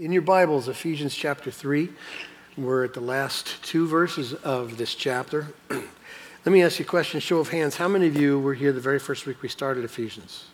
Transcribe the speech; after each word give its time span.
In 0.00 0.12
your 0.12 0.22
Bibles, 0.22 0.68
Ephesians 0.68 1.12
chapter 1.12 1.50
3, 1.50 1.88
we're 2.56 2.84
at 2.84 2.94
the 2.94 3.00
last 3.00 3.64
two 3.64 3.88
verses 3.88 4.32
of 4.32 4.76
this 4.76 4.94
chapter. 4.94 5.48
Let 5.70 6.52
me 6.52 6.62
ask 6.62 6.78
you 6.78 6.84
a 6.84 6.88
question, 6.88 7.18
show 7.18 7.38
of 7.38 7.48
hands. 7.48 7.74
How 7.74 7.88
many 7.88 8.06
of 8.06 8.16
you 8.16 8.38
were 8.38 8.54
here 8.54 8.72
the 8.72 8.80
very 8.80 9.00
first 9.00 9.26
week 9.26 9.42
we 9.42 9.48
started 9.48 9.84
Ephesians? 9.84 10.44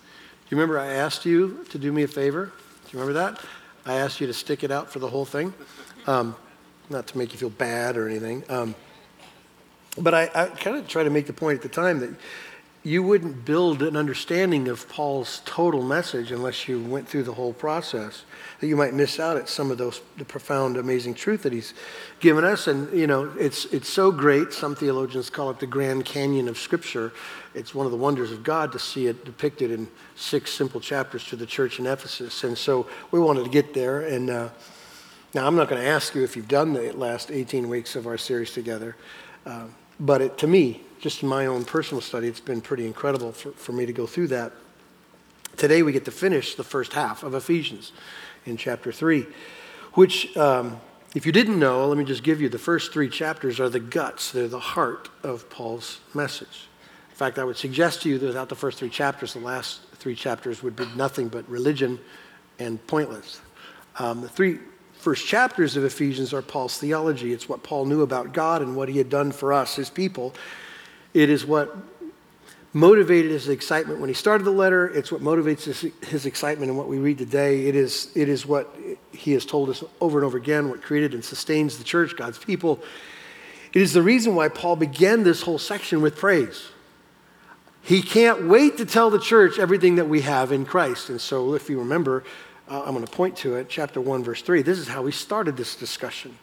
Do 0.00 0.56
you 0.56 0.58
remember 0.58 0.78
I 0.78 0.86
asked 0.86 1.26
you 1.26 1.66
to 1.68 1.78
do 1.78 1.92
me 1.92 2.04
a 2.04 2.08
favor? 2.08 2.46
Do 2.46 2.96
you 2.96 2.98
remember 2.98 3.12
that? 3.12 3.44
I 3.84 3.96
asked 3.96 4.22
you 4.22 4.26
to 4.26 4.32
stick 4.32 4.64
it 4.64 4.70
out 4.70 4.90
for 4.90 5.00
the 5.00 5.08
whole 5.08 5.26
thing. 5.26 5.52
Um, 6.06 6.34
not 6.88 7.06
to 7.08 7.18
make 7.18 7.32
you 7.32 7.38
feel 7.38 7.50
bad 7.50 7.98
or 7.98 8.08
anything. 8.08 8.42
Um, 8.48 8.74
but 9.98 10.14
I, 10.14 10.30
I 10.34 10.46
kind 10.46 10.78
of 10.78 10.88
tried 10.88 11.04
to 11.04 11.10
make 11.10 11.26
the 11.26 11.34
point 11.34 11.56
at 11.56 11.62
the 11.62 11.68
time 11.68 11.98
that 12.00 12.14
you 12.88 13.02
wouldn't 13.02 13.44
build 13.44 13.82
an 13.82 13.96
understanding 13.96 14.66
of 14.66 14.88
Paul's 14.88 15.42
total 15.44 15.82
message 15.82 16.32
unless 16.32 16.66
you 16.66 16.82
went 16.82 17.06
through 17.06 17.24
the 17.24 17.34
whole 17.34 17.52
process. 17.52 18.24
That 18.60 18.66
you 18.66 18.76
might 18.76 18.94
miss 18.94 19.20
out 19.20 19.36
at 19.36 19.46
some 19.46 19.70
of 19.70 19.76
those 19.76 20.00
the 20.16 20.24
profound, 20.24 20.78
amazing 20.78 21.14
truth 21.14 21.42
that 21.42 21.52
he's 21.52 21.74
given 22.18 22.44
us. 22.44 22.66
And 22.66 22.90
you 22.98 23.06
know, 23.06 23.30
it's 23.38 23.66
it's 23.66 23.90
so 23.90 24.10
great. 24.10 24.54
Some 24.54 24.74
theologians 24.74 25.28
call 25.28 25.50
it 25.50 25.60
the 25.60 25.66
Grand 25.66 26.06
Canyon 26.06 26.48
of 26.48 26.56
Scripture. 26.56 27.12
It's 27.54 27.74
one 27.74 27.84
of 27.84 27.92
the 27.92 27.98
wonders 27.98 28.32
of 28.32 28.42
God 28.42 28.72
to 28.72 28.78
see 28.78 29.06
it 29.06 29.22
depicted 29.22 29.70
in 29.70 29.86
six 30.16 30.50
simple 30.50 30.80
chapters 30.80 31.24
to 31.26 31.36
the 31.36 31.46
church 31.46 31.78
in 31.78 31.86
Ephesus. 31.86 32.42
And 32.42 32.56
so 32.56 32.86
we 33.10 33.20
wanted 33.20 33.44
to 33.44 33.50
get 33.50 33.74
there. 33.74 34.00
And 34.00 34.30
uh, 34.30 34.48
now 35.34 35.46
I'm 35.46 35.56
not 35.56 35.68
going 35.68 35.82
to 35.82 35.88
ask 35.88 36.14
you 36.14 36.24
if 36.24 36.36
you've 36.36 36.48
done 36.48 36.72
the 36.72 36.92
last 36.92 37.30
18 37.30 37.68
weeks 37.68 37.96
of 37.96 38.06
our 38.06 38.16
series 38.16 38.52
together, 38.52 38.96
uh, 39.44 39.64
but 40.00 40.22
it, 40.22 40.38
to 40.38 40.46
me, 40.46 40.80
just 41.00 41.22
in 41.22 41.28
my 41.28 41.46
own 41.46 41.64
personal 41.64 42.00
study, 42.00 42.28
it's 42.28 42.40
been 42.40 42.60
pretty 42.60 42.86
incredible 42.86 43.32
for, 43.32 43.52
for 43.52 43.72
me 43.72 43.86
to 43.86 43.92
go 43.92 44.06
through 44.06 44.28
that. 44.28 44.52
Today, 45.56 45.82
we 45.82 45.92
get 45.92 46.04
to 46.04 46.10
finish 46.10 46.54
the 46.54 46.64
first 46.64 46.92
half 46.92 47.22
of 47.22 47.34
Ephesians 47.34 47.92
in 48.46 48.56
chapter 48.56 48.92
3, 48.92 49.26
which, 49.94 50.36
um, 50.36 50.80
if 51.14 51.26
you 51.26 51.32
didn't 51.32 51.58
know, 51.58 51.86
let 51.88 51.98
me 51.98 52.04
just 52.04 52.22
give 52.22 52.40
you 52.40 52.48
the 52.48 52.58
first 52.58 52.92
three 52.92 53.08
chapters 53.08 53.58
are 53.58 53.68
the 53.68 53.80
guts, 53.80 54.32
they're 54.32 54.48
the 54.48 54.58
heart 54.58 55.08
of 55.22 55.48
Paul's 55.50 56.00
message. 56.14 56.68
In 57.10 57.16
fact, 57.16 57.38
I 57.38 57.44
would 57.44 57.56
suggest 57.56 58.02
to 58.02 58.08
you 58.08 58.18
that 58.18 58.26
without 58.26 58.48
the 58.48 58.54
first 58.54 58.78
three 58.78 58.90
chapters, 58.90 59.32
the 59.32 59.40
last 59.40 59.80
three 59.94 60.14
chapters 60.14 60.62
would 60.62 60.76
be 60.76 60.86
nothing 60.96 61.28
but 61.28 61.48
religion 61.48 61.98
and 62.58 62.84
pointless. 62.86 63.40
Um, 63.98 64.20
the 64.20 64.28
three 64.28 64.60
first 64.94 65.26
chapters 65.26 65.76
of 65.76 65.84
Ephesians 65.84 66.32
are 66.32 66.42
Paul's 66.42 66.78
theology. 66.78 67.32
It's 67.32 67.48
what 67.48 67.62
Paul 67.62 67.86
knew 67.86 68.02
about 68.02 68.32
God 68.32 68.62
and 68.62 68.76
what 68.76 68.88
he 68.88 68.98
had 68.98 69.08
done 69.08 69.32
for 69.32 69.52
us, 69.52 69.76
his 69.76 69.90
people. 69.90 70.34
It 71.14 71.30
is 71.30 71.46
what 71.46 71.76
motivated 72.72 73.30
his 73.30 73.48
excitement 73.48 73.98
when 73.98 74.08
he 74.08 74.14
started 74.14 74.44
the 74.44 74.50
letter. 74.50 74.88
It's 74.88 75.10
what 75.10 75.20
motivates 75.22 75.64
his, 75.64 75.80
his, 76.06 76.26
excitement 76.26 76.70
in 76.70 76.76
what 76.76 76.86
we 76.86 76.98
read 76.98 77.18
today. 77.18 77.66
It 77.66 77.74
is, 77.74 78.10
it 78.14 78.28
is 78.28 78.44
what 78.46 78.74
he 79.12 79.32
has 79.32 79.44
told 79.44 79.70
us 79.70 79.82
over 80.00 80.18
and 80.18 80.26
over 80.26 80.36
again, 80.36 80.68
what 80.68 80.82
created 80.82 81.14
and 81.14 81.24
sustains 81.24 81.78
the 81.78 81.84
church, 81.84 82.16
God's 82.16 82.38
people. 82.38 82.80
It 83.72 83.82
is 83.82 83.92
the 83.92 84.02
reason 84.02 84.34
why 84.34 84.48
Paul 84.48 84.76
began 84.76 85.24
this 85.24 85.42
whole 85.42 85.58
section 85.58 86.02
with 86.02 86.16
praise. 86.16 86.68
He 87.82 88.02
can't 88.02 88.46
wait 88.46 88.76
to 88.78 88.84
tell 88.84 89.08
the 89.08 89.18
church 89.18 89.58
everything 89.58 89.96
that 89.96 90.08
we 90.08 90.20
have 90.20 90.52
in 90.52 90.66
Christ. 90.66 91.08
And 91.08 91.20
so, 91.20 91.54
if 91.54 91.70
you 91.70 91.78
remember, 91.78 92.24
uh, 92.68 92.82
I'm 92.84 92.94
going 92.94 93.04
to 93.04 93.10
point 93.10 93.36
to 93.38 93.56
it, 93.56 93.68
chapter 93.70 94.00
1, 94.00 94.24
verse 94.24 94.42
3. 94.42 94.62
This 94.62 94.78
is 94.78 94.88
how 94.88 95.02
we 95.02 95.12
started 95.12 95.56
this 95.56 95.74
discussion. 95.74 96.36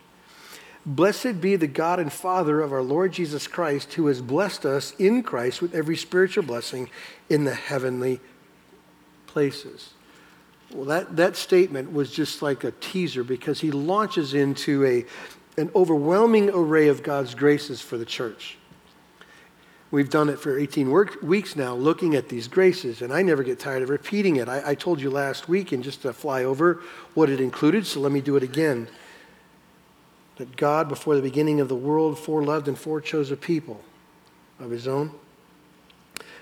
Blessed 0.85 1.41
be 1.41 1.55
the 1.55 1.67
God 1.67 1.99
and 1.99 2.13
Father 2.13 2.61
of 2.61 2.71
our 2.71 2.83
Lord 2.83 3.11
Jesus 3.11 3.47
Christ, 3.47 3.93
who 3.93 4.05
has 4.05 4.21
blessed 4.21 4.65
us 4.65 4.93
in 4.99 5.23
Christ 5.23 5.61
with 5.61 5.73
every 5.73 5.97
spiritual 5.97 6.43
blessing 6.43 6.89
in 7.27 7.43
the 7.43 7.55
heavenly 7.55 8.19
places. 9.25 9.93
Well, 10.71 10.85
that, 10.85 11.15
that 11.15 11.35
statement 11.37 11.91
was 11.91 12.11
just 12.11 12.43
like 12.43 12.63
a 12.63 12.71
teaser 12.71 13.23
because 13.23 13.61
he 13.61 13.71
launches 13.71 14.35
into 14.35 14.85
a, 14.85 15.05
an 15.59 15.71
overwhelming 15.75 16.51
array 16.51 16.87
of 16.87 17.01
God's 17.01 17.33
graces 17.33 17.81
for 17.81 17.97
the 17.97 18.05
church. 18.05 18.57
We've 19.89 20.09
done 20.09 20.29
it 20.29 20.39
for 20.39 20.59
18 20.59 20.91
work, 20.91 21.19
weeks 21.23 21.55
now, 21.55 21.73
looking 21.73 22.13
at 22.13 22.29
these 22.29 22.47
graces, 22.47 23.01
and 23.01 23.11
I 23.11 23.23
never 23.23 23.41
get 23.41 23.57
tired 23.57 23.81
of 23.81 23.89
repeating 23.89 24.35
it. 24.35 24.49
I, 24.49 24.71
I 24.71 24.75
told 24.75 25.01
you 25.01 25.09
last 25.09 25.47
week, 25.47 25.71
and 25.71 25.83
just 25.83 26.03
to 26.03 26.13
fly 26.13 26.43
over 26.43 26.81
what 27.15 27.29
it 27.29 27.39
included, 27.39 27.87
so 27.87 28.01
let 28.01 28.11
me 28.11 28.21
do 28.21 28.35
it 28.35 28.43
again 28.43 28.87
that 30.37 30.57
God, 30.57 30.89
before 30.89 31.15
the 31.15 31.21
beginning 31.21 31.59
of 31.59 31.69
the 31.69 31.75
world, 31.75 32.17
foreloved 32.17 32.67
and 32.67 32.77
forechose 32.77 33.31
a 33.31 33.37
people 33.37 33.81
of 34.59 34.69
his 34.69 34.87
own. 34.87 35.11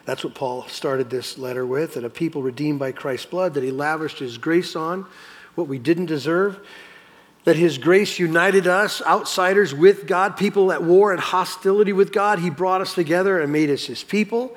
That's 0.06 0.24
what 0.24 0.36
Paul 0.36 0.68
started 0.68 1.10
this 1.10 1.38
letter 1.38 1.66
with 1.66 1.94
that 1.94 2.04
a 2.04 2.10
people 2.10 2.42
redeemed 2.42 2.80
by 2.80 2.92
Christ's 2.92 3.28
blood, 3.28 3.54
that 3.54 3.64
he 3.64 3.72
lavished 3.72 4.20
his 4.20 4.38
grace 4.38 4.76
on, 4.76 5.06
what 5.56 5.68
we 5.68 5.78
didn't 5.78 6.08
deserve, 6.08 6.60
that 7.46 7.56
his 7.56 7.78
grace 7.78 8.20
united 8.20 8.68
us, 8.68 9.02
outsiders, 9.04 9.74
with 9.74 10.08
God, 10.08 10.38
people 10.38 10.72
at 10.72 10.84
war 10.84 11.12
and 11.12 11.22
hostility 11.22 11.94
with 11.94 12.12
God. 12.12 12.40
He 12.40 12.50
brought 12.50 12.82
us 12.82 12.96
together 12.96 13.40
and 13.40 13.52
made 13.52 13.70
us 13.70 13.86
his 13.86 14.04
people. 14.04 14.56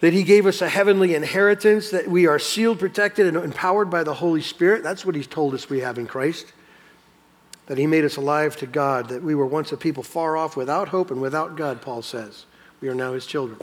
That 0.00 0.12
he 0.12 0.22
gave 0.22 0.44
us 0.44 0.60
a 0.60 0.68
heavenly 0.68 1.14
inheritance, 1.14 1.90
that 1.90 2.08
we 2.08 2.26
are 2.26 2.38
sealed, 2.38 2.78
protected, 2.78 3.26
and 3.26 3.38
empowered 3.38 3.88
by 3.88 4.04
the 4.04 4.12
Holy 4.12 4.42
Spirit. 4.42 4.82
That's 4.82 5.06
what 5.06 5.14
he's 5.14 5.26
told 5.26 5.54
us 5.54 5.70
we 5.70 5.80
have 5.80 5.98
in 5.98 6.06
Christ 6.06 6.52
that 7.66 7.78
he 7.78 7.86
made 7.86 8.04
us 8.04 8.16
alive 8.16 8.56
to 8.56 8.66
God, 8.66 9.08
that 9.08 9.22
we 9.22 9.34
were 9.34 9.46
once 9.46 9.72
a 9.72 9.76
people 9.76 10.02
far 10.02 10.36
off 10.36 10.56
without 10.56 10.88
hope 10.88 11.10
and 11.10 11.20
without 11.20 11.56
God, 11.56 11.80
Paul 11.80 12.02
says. 12.02 12.44
We 12.80 12.88
are 12.88 12.94
now 12.94 13.14
his 13.14 13.26
children. 13.26 13.60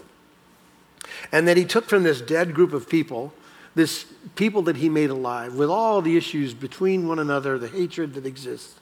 And 1.32 1.48
that 1.48 1.58
he 1.58 1.66
took 1.66 1.86
from 1.86 2.04
this 2.04 2.22
dead 2.22 2.54
group 2.54 2.74
of 2.74 2.90
people, 2.90 3.34
this 3.76 4.06
people 4.36 4.64
that 4.64 4.78
he 4.78 4.90
made 4.90 5.10
alive, 5.10 5.56
with 5.56 5.70
all 5.70 6.02
the 6.02 6.18
issues 6.18 6.54
between 6.54 7.08
one 7.08 7.20
another, 7.20 7.60
the 7.60 7.68
hatred 7.68 8.14
that 8.16 8.26
exists, 8.26 8.80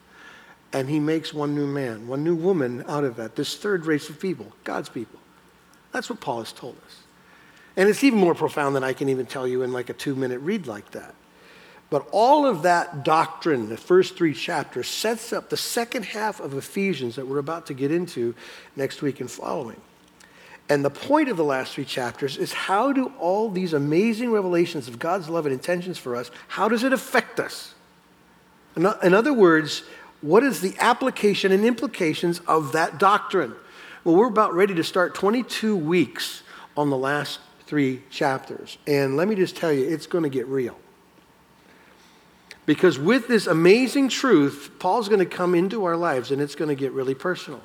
and 0.71 0.89
he 0.89 0.99
makes 0.99 1.33
one 1.33 1.55
new 1.55 1.67
man, 1.67 2.07
one 2.07 2.23
new 2.23 2.35
woman 2.35 2.83
out 2.87 3.03
of 3.03 3.15
that, 3.15 3.35
this 3.35 3.57
third 3.57 3.85
race 3.85 4.09
of 4.09 4.19
people, 4.19 4.47
God's 4.63 4.89
people. 4.89 5.19
That's 5.91 6.09
what 6.09 6.21
Paul 6.21 6.39
has 6.39 6.53
told 6.53 6.77
us. 6.85 6.97
And 7.75 7.89
it's 7.89 8.03
even 8.03 8.19
more 8.19 8.35
profound 8.35 8.75
than 8.75 8.83
I 8.83 8.93
can 8.93 9.09
even 9.09 9.25
tell 9.25 9.47
you 9.47 9.63
in 9.63 9.71
like 9.71 9.89
a 9.89 9.93
two 9.93 10.15
minute 10.15 10.39
read 10.39 10.67
like 10.67 10.91
that. 10.91 11.15
But 11.89 12.07
all 12.11 12.45
of 12.45 12.61
that 12.63 13.03
doctrine, 13.03 13.69
the 13.69 13.77
first 13.77 14.15
three 14.15 14.33
chapters, 14.33 14.87
sets 14.87 15.33
up 15.33 15.49
the 15.49 15.57
second 15.57 16.05
half 16.05 16.39
of 16.39 16.53
Ephesians 16.53 17.15
that 17.15 17.27
we're 17.27 17.39
about 17.39 17.65
to 17.67 17.73
get 17.73 17.91
into 17.91 18.35
next 18.75 19.01
week 19.01 19.19
and 19.19 19.29
following. 19.29 19.81
And 20.69 20.85
the 20.85 20.91
point 20.91 21.29
of 21.29 21.37
the 21.37 21.43
last 21.43 21.73
three 21.73 21.85
chapters 21.85 22.37
is 22.37 22.53
how 22.53 22.93
do 22.93 23.11
all 23.19 23.49
these 23.49 23.73
amazing 23.73 24.31
revelations 24.31 24.87
of 24.87 24.99
God's 24.99 25.27
love 25.27 25.47
and 25.47 25.53
intentions 25.53 25.97
for 25.97 26.15
us, 26.15 26.29
how 26.47 26.69
does 26.69 26.83
it 26.83 26.93
affect 26.93 27.39
us? 27.39 27.73
In 28.75 28.85
other 28.85 29.33
words, 29.33 29.81
what 30.21 30.43
is 30.43 30.61
the 30.61 30.75
application 30.79 31.51
and 31.51 31.65
implications 31.65 32.39
of 32.41 32.73
that 32.73 32.99
doctrine? 32.99 33.55
Well, 34.03 34.15
we're 34.15 34.27
about 34.27 34.53
ready 34.53 34.75
to 34.75 34.83
start 34.83 35.15
22 35.15 35.75
weeks 35.75 36.43
on 36.77 36.91
the 36.91 36.97
last 36.97 37.39
three 37.65 38.03
chapters. 38.11 38.77
And 38.85 39.17
let 39.17 39.27
me 39.27 39.35
just 39.35 39.55
tell 39.55 39.73
you, 39.73 39.89
it's 39.89 40.05
going 40.05 40.23
to 40.23 40.29
get 40.29 40.45
real. 40.47 40.77
Because 42.69 42.99
with 42.99 43.27
this 43.27 43.47
amazing 43.47 44.09
truth, 44.09 44.69
Paul's 44.77 45.09
going 45.09 45.17
to 45.17 45.25
come 45.25 45.55
into 45.55 45.85
our 45.85 45.97
lives 45.97 46.29
and 46.29 46.39
it's 46.39 46.53
going 46.53 46.69
to 46.69 46.75
get 46.75 46.91
really 46.91 47.15
personal 47.15 47.61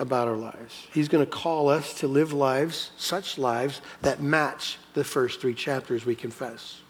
about 0.00 0.26
our 0.26 0.36
lives. 0.36 0.88
He's 0.92 1.06
going 1.06 1.24
to 1.24 1.30
call 1.30 1.68
us 1.68 1.94
to 2.00 2.08
live 2.08 2.32
lives, 2.32 2.90
such 2.96 3.38
lives, 3.38 3.80
that 4.02 4.20
match 4.20 4.78
the 4.94 5.04
first 5.04 5.40
three 5.40 5.54
chapters 5.54 6.04
we 6.04 6.16
confess. 6.16 6.80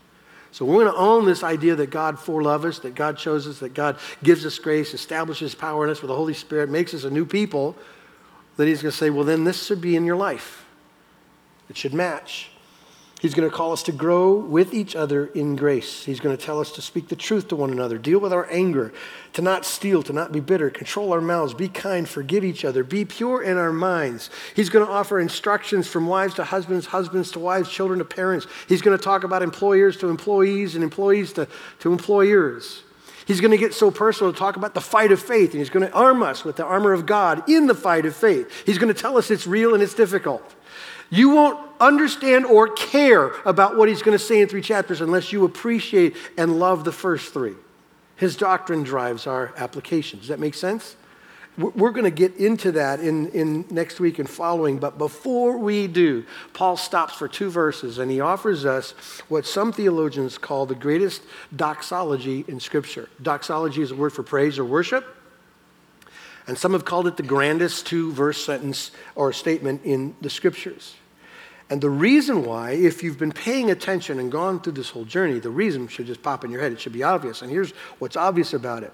So 0.50 0.64
we're 0.64 0.82
going 0.82 0.94
to 0.94 0.98
own 0.98 1.26
this 1.26 1.42
idea 1.42 1.74
that 1.76 1.90
God 1.90 2.18
foreloves 2.18 2.64
us, 2.64 2.78
that 2.78 2.94
God 2.94 3.18
chose 3.18 3.46
us, 3.46 3.58
that 3.58 3.74
God 3.74 3.98
gives 4.22 4.46
us 4.46 4.58
grace, 4.58 4.94
establishes 4.94 5.54
power 5.54 5.84
in 5.84 5.90
us 5.90 6.00
with 6.00 6.08
the 6.08 6.16
Holy 6.16 6.32
Spirit, 6.32 6.70
makes 6.70 6.94
us 6.94 7.04
a 7.04 7.10
new 7.10 7.26
people. 7.26 7.76
That 8.56 8.66
He's 8.66 8.80
going 8.80 8.92
to 8.92 8.96
say, 8.96 9.10
well, 9.10 9.24
then 9.24 9.44
this 9.44 9.66
should 9.66 9.82
be 9.82 9.94
in 9.94 10.06
your 10.06 10.16
life. 10.16 10.64
It 11.68 11.76
should 11.76 11.92
match. 11.92 12.48
He's 13.20 13.32
going 13.32 13.48
to 13.48 13.56
call 13.56 13.72
us 13.72 13.82
to 13.84 13.92
grow 13.92 14.34
with 14.34 14.74
each 14.74 14.94
other 14.94 15.26
in 15.26 15.56
grace. 15.56 16.04
He's 16.04 16.20
going 16.20 16.36
to 16.36 16.42
tell 16.42 16.60
us 16.60 16.72
to 16.72 16.82
speak 16.82 17.08
the 17.08 17.16
truth 17.16 17.48
to 17.48 17.56
one 17.56 17.70
another, 17.70 17.96
deal 17.96 18.18
with 18.18 18.34
our 18.34 18.46
anger, 18.50 18.92
to 19.32 19.40
not 19.40 19.64
steal, 19.64 20.02
to 20.02 20.12
not 20.12 20.30
be 20.30 20.40
bitter, 20.40 20.68
control 20.68 21.12
our 21.12 21.22
mouths, 21.22 21.54
be 21.54 21.68
kind, 21.68 22.06
forgive 22.06 22.44
each 22.44 22.66
other, 22.66 22.84
be 22.84 23.04
pure 23.04 23.42
in 23.42 23.56
our 23.56 23.72
minds. 23.72 24.28
He's 24.54 24.68
going 24.68 24.84
to 24.84 24.92
offer 24.92 25.18
instructions 25.18 25.88
from 25.88 26.06
wives 26.06 26.34
to 26.34 26.44
husbands, 26.44 26.86
husbands 26.86 27.30
to 27.30 27.38
wives, 27.38 27.70
children 27.70 27.98
to 28.00 28.04
parents. 28.04 28.46
He's 28.68 28.82
going 28.82 28.96
to 28.96 29.02
talk 29.02 29.24
about 29.24 29.42
employers 29.42 29.96
to 29.98 30.08
employees 30.08 30.74
and 30.74 30.84
employees 30.84 31.32
to, 31.34 31.48
to 31.80 31.92
employers. 31.92 32.82
He's 33.26 33.40
going 33.40 33.52
to 33.52 33.56
get 33.56 33.72
so 33.72 33.90
personal 33.90 34.32
to 34.32 34.38
talk 34.38 34.56
about 34.56 34.74
the 34.74 34.82
fight 34.82 35.12
of 35.12 35.20
faith, 35.20 35.52
and 35.52 35.60
he's 35.60 35.70
going 35.70 35.86
to 35.86 35.92
arm 35.94 36.22
us 36.22 36.44
with 36.44 36.56
the 36.56 36.64
armor 36.64 36.92
of 36.92 37.06
God 37.06 37.48
in 37.48 37.66
the 37.66 37.74
fight 37.74 38.04
of 38.04 38.14
faith. 38.14 38.50
He's 38.66 38.76
going 38.76 38.92
to 38.92 39.00
tell 39.00 39.16
us 39.16 39.30
it's 39.30 39.46
real 39.46 39.72
and 39.72 39.82
it's 39.82 39.94
difficult. 39.94 40.42
You 41.14 41.30
won't 41.30 41.60
understand 41.78 42.44
or 42.44 42.66
care 42.70 43.30
about 43.44 43.76
what 43.76 43.88
he's 43.88 44.02
going 44.02 44.18
to 44.18 44.24
say 44.24 44.40
in 44.40 44.48
three 44.48 44.62
chapters 44.62 45.00
unless 45.00 45.32
you 45.32 45.44
appreciate 45.44 46.16
and 46.36 46.58
love 46.58 46.82
the 46.82 46.90
first 46.90 47.32
three. 47.32 47.54
His 48.16 48.36
doctrine 48.36 48.82
drives 48.82 49.28
our 49.28 49.54
application. 49.56 50.18
Does 50.18 50.26
that 50.26 50.40
make 50.40 50.54
sense? 50.54 50.96
We're 51.56 51.92
going 51.92 52.02
to 52.02 52.10
get 52.10 52.34
into 52.34 52.72
that 52.72 52.98
in, 52.98 53.28
in 53.28 53.64
next 53.70 54.00
week 54.00 54.18
and 54.18 54.28
following, 54.28 54.78
but 54.78 54.98
before 54.98 55.56
we 55.56 55.86
do, 55.86 56.24
Paul 56.52 56.76
stops 56.76 57.14
for 57.14 57.28
two 57.28 57.48
verses 57.48 57.98
and 57.98 58.10
he 58.10 58.18
offers 58.18 58.64
us 58.64 58.90
what 59.28 59.46
some 59.46 59.72
theologians 59.72 60.36
call 60.36 60.66
the 60.66 60.74
greatest 60.74 61.22
doxology 61.54 62.44
in 62.48 62.58
Scripture. 62.58 63.08
Doxology 63.22 63.82
is 63.82 63.92
a 63.92 63.94
word 63.94 64.12
for 64.12 64.24
praise 64.24 64.58
or 64.58 64.64
worship, 64.64 65.06
and 66.48 66.58
some 66.58 66.72
have 66.72 66.84
called 66.84 67.06
it 67.06 67.16
the 67.16 67.22
grandest 67.22 67.86
two 67.86 68.10
verse 68.10 68.44
sentence 68.44 68.90
or 69.14 69.32
statement 69.32 69.82
in 69.84 70.16
the 70.20 70.30
Scriptures. 70.30 70.96
And 71.70 71.80
the 71.80 71.90
reason 71.90 72.44
why, 72.44 72.72
if 72.72 73.02
you've 73.02 73.18
been 73.18 73.32
paying 73.32 73.70
attention 73.70 74.18
and 74.18 74.30
gone 74.30 74.60
through 74.60 74.74
this 74.74 74.90
whole 74.90 75.04
journey, 75.04 75.38
the 75.38 75.50
reason 75.50 75.88
should 75.88 76.06
just 76.06 76.22
pop 76.22 76.44
in 76.44 76.50
your 76.50 76.60
head. 76.60 76.72
It 76.72 76.80
should 76.80 76.92
be 76.92 77.02
obvious. 77.02 77.40
And 77.42 77.50
here's 77.50 77.70
what's 77.98 78.16
obvious 78.16 78.52
about 78.52 78.82
it 78.82 78.92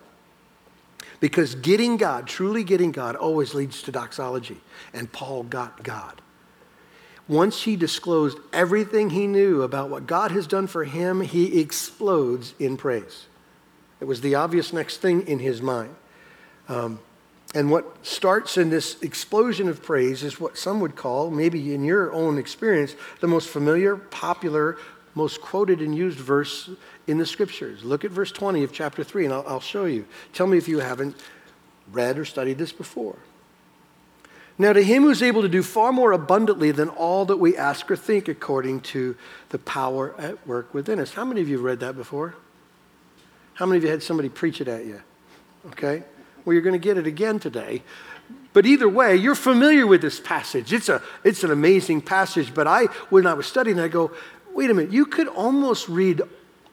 because 1.20 1.54
getting 1.54 1.96
God, 1.96 2.26
truly 2.26 2.64
getting 2.64 2.92
God, 2.92 3.14
always 3.14 3.54
leads 3.54 3.82
to 3.82 3.92
doxology. 3.92 4.60
And 4.92 5.12
Paul 5.12 5.42
got 5.44 5.82
God. 5.82 6.22
Once 7.28 7.62
he 7.62 7.76
disclosed 7.76 8.38
everything 8.52 9.10
he 9.10 9.26
knew 9.26 9.62
about 9.62 9.88
what 9.88 10.06
God 10.06 10.32
has 10.32 10.46
done 10.46 10.66
for 10.66 10.84
him, 10.84 11.20
he 11.20 11.60
explodes 11.60 12.54
in 12.58 12.76
praise. 12.76 13.26
It 14.00 14.06
was 14.06 14.22
the 14.22 14.34
obvious 14.34 14.72
next 14.72 14.96
thing 14.96 15.26
in 15.28 15.38
his 15.38 15.60
mind. 15.60 15.94
Um, 16.68 16.98
and 17.54 17.70
what 17.70 18.06
starts 18.06 18.56
in 18.56 18.70
this 18.70 19.00
explosion 19.02 19.68
of 19.68 19.82
praise 19.82 20.22
is 20.22 20.38
what 20.38 20.56
some 20.56 20.80
would 20.80 20.94
call, 20.94 21.30
maybe 21.30 21.74
in 21.74 21.82
your 21.84 22.12
own 22.12 22.38
experience, 22.38 22.94
the 23.20 23.26
most 23.26 23.48
familiar, 23.48 23.96
popular, 23.96 24.78
most 25.14 25.40
quoted 25.40 25.80
and 25.80 25.96
used 25.96 26.18
verse 26.18 26.70
in 27.08 27.18
the 27.18 27.26
scriptures. 27.26 27.82
Look 27.82 28.04
at 28.04 28.12
verse 28.12 28.30
20 28.30 28.62
of 28.62 28.72
chapter 28.72 29.02
3, 29.02 29.24
and 29.24 29.34
I'll, 29.34 29.44
I'll 29.48 29.60
show 29.60 29.84
you. 29.84 30.06
Tell 30.32 30.46
me 30.46 30.58
if 30.58 30.68
you 30.68 30.78
haven't 30.78 31.16
read 31.90 32.18
or 32.18 32.24
studied 32.24 32.58
this 32.58 32.70
before. 32.70 33.16
Now, 34.56 34.72
to 34.72 34.82
him 34.82 35.02
who's 35.02 35.22
able 35.22 35.42
to 35.42 35.48
do 35.48 35.62
far 35.62 35.90
more 35.90 36.12
abundantly 36.12 36.70
than 36.70 36.88
all 36.90 37.24
that 37.24 37.38
we 37.38 37.56
ask 37.56 37.90
or 37.90 37.96
think, 37.96 38.28
according 38.28 38.82
to 38.82 39.16
the 39.48 39.58
power 39.58 40.14
at 40.18 40.46
work 40.46 40.72
within 40.72 41.00
us. 41.00 41.14
How 41.14 41.24
many 41.24 41.40
of 41.40 41.48
you 41.48 41.56
have 41.56 41.64
read 41.64 41.80
that 41.80 41.96
before? 41.96 42.34
How 43.54 43.66
many 43.66 43.78
of 43.78 43.84
you 43.84 43.90
had 43.90 44.02
somebody 44.02 44.28
preach 44.28 44.60
it 44.60 44.68
at 44.68 44.84
you? 44.84 45.00
Okay? 45.68 46.04
Well, 46.44 46.54
you're 46.54 46.62
going 46.62 46.72
to 46.72 46.78
get 46.78 46.98
it 46.98 47.06
again 47.06 47.38
today. 47.38 47.82
But 48.52 48.66
either 48.66 48.88
way, 48.88 49.16
you're 49.16 49.34
familiar 49.34 49.86
with 49.86 50.02
this 50.02 50.18
passage. 50.18 50.72
It's, 50.72 50.88
a, 50.88 51.02
it's 51.24 51.44
an 51.44 51.50
amazing 51.50 52.02
passage. 52.02 52.52
But 52.52 52.66
I, 52.66 52.86
when 53.08 53.26
I 53.26 53.34
was 53.34 53.46
studying, 53.46 53.78
I 53.78 53.88
go, 53.88 54.10
wait 54.54 54.70
a 54.70 54.74
minute, 54.74 54.92
you 54.92 55.06
could 55.06 55.28
almost 55.28 55.88
read 55.88 56.22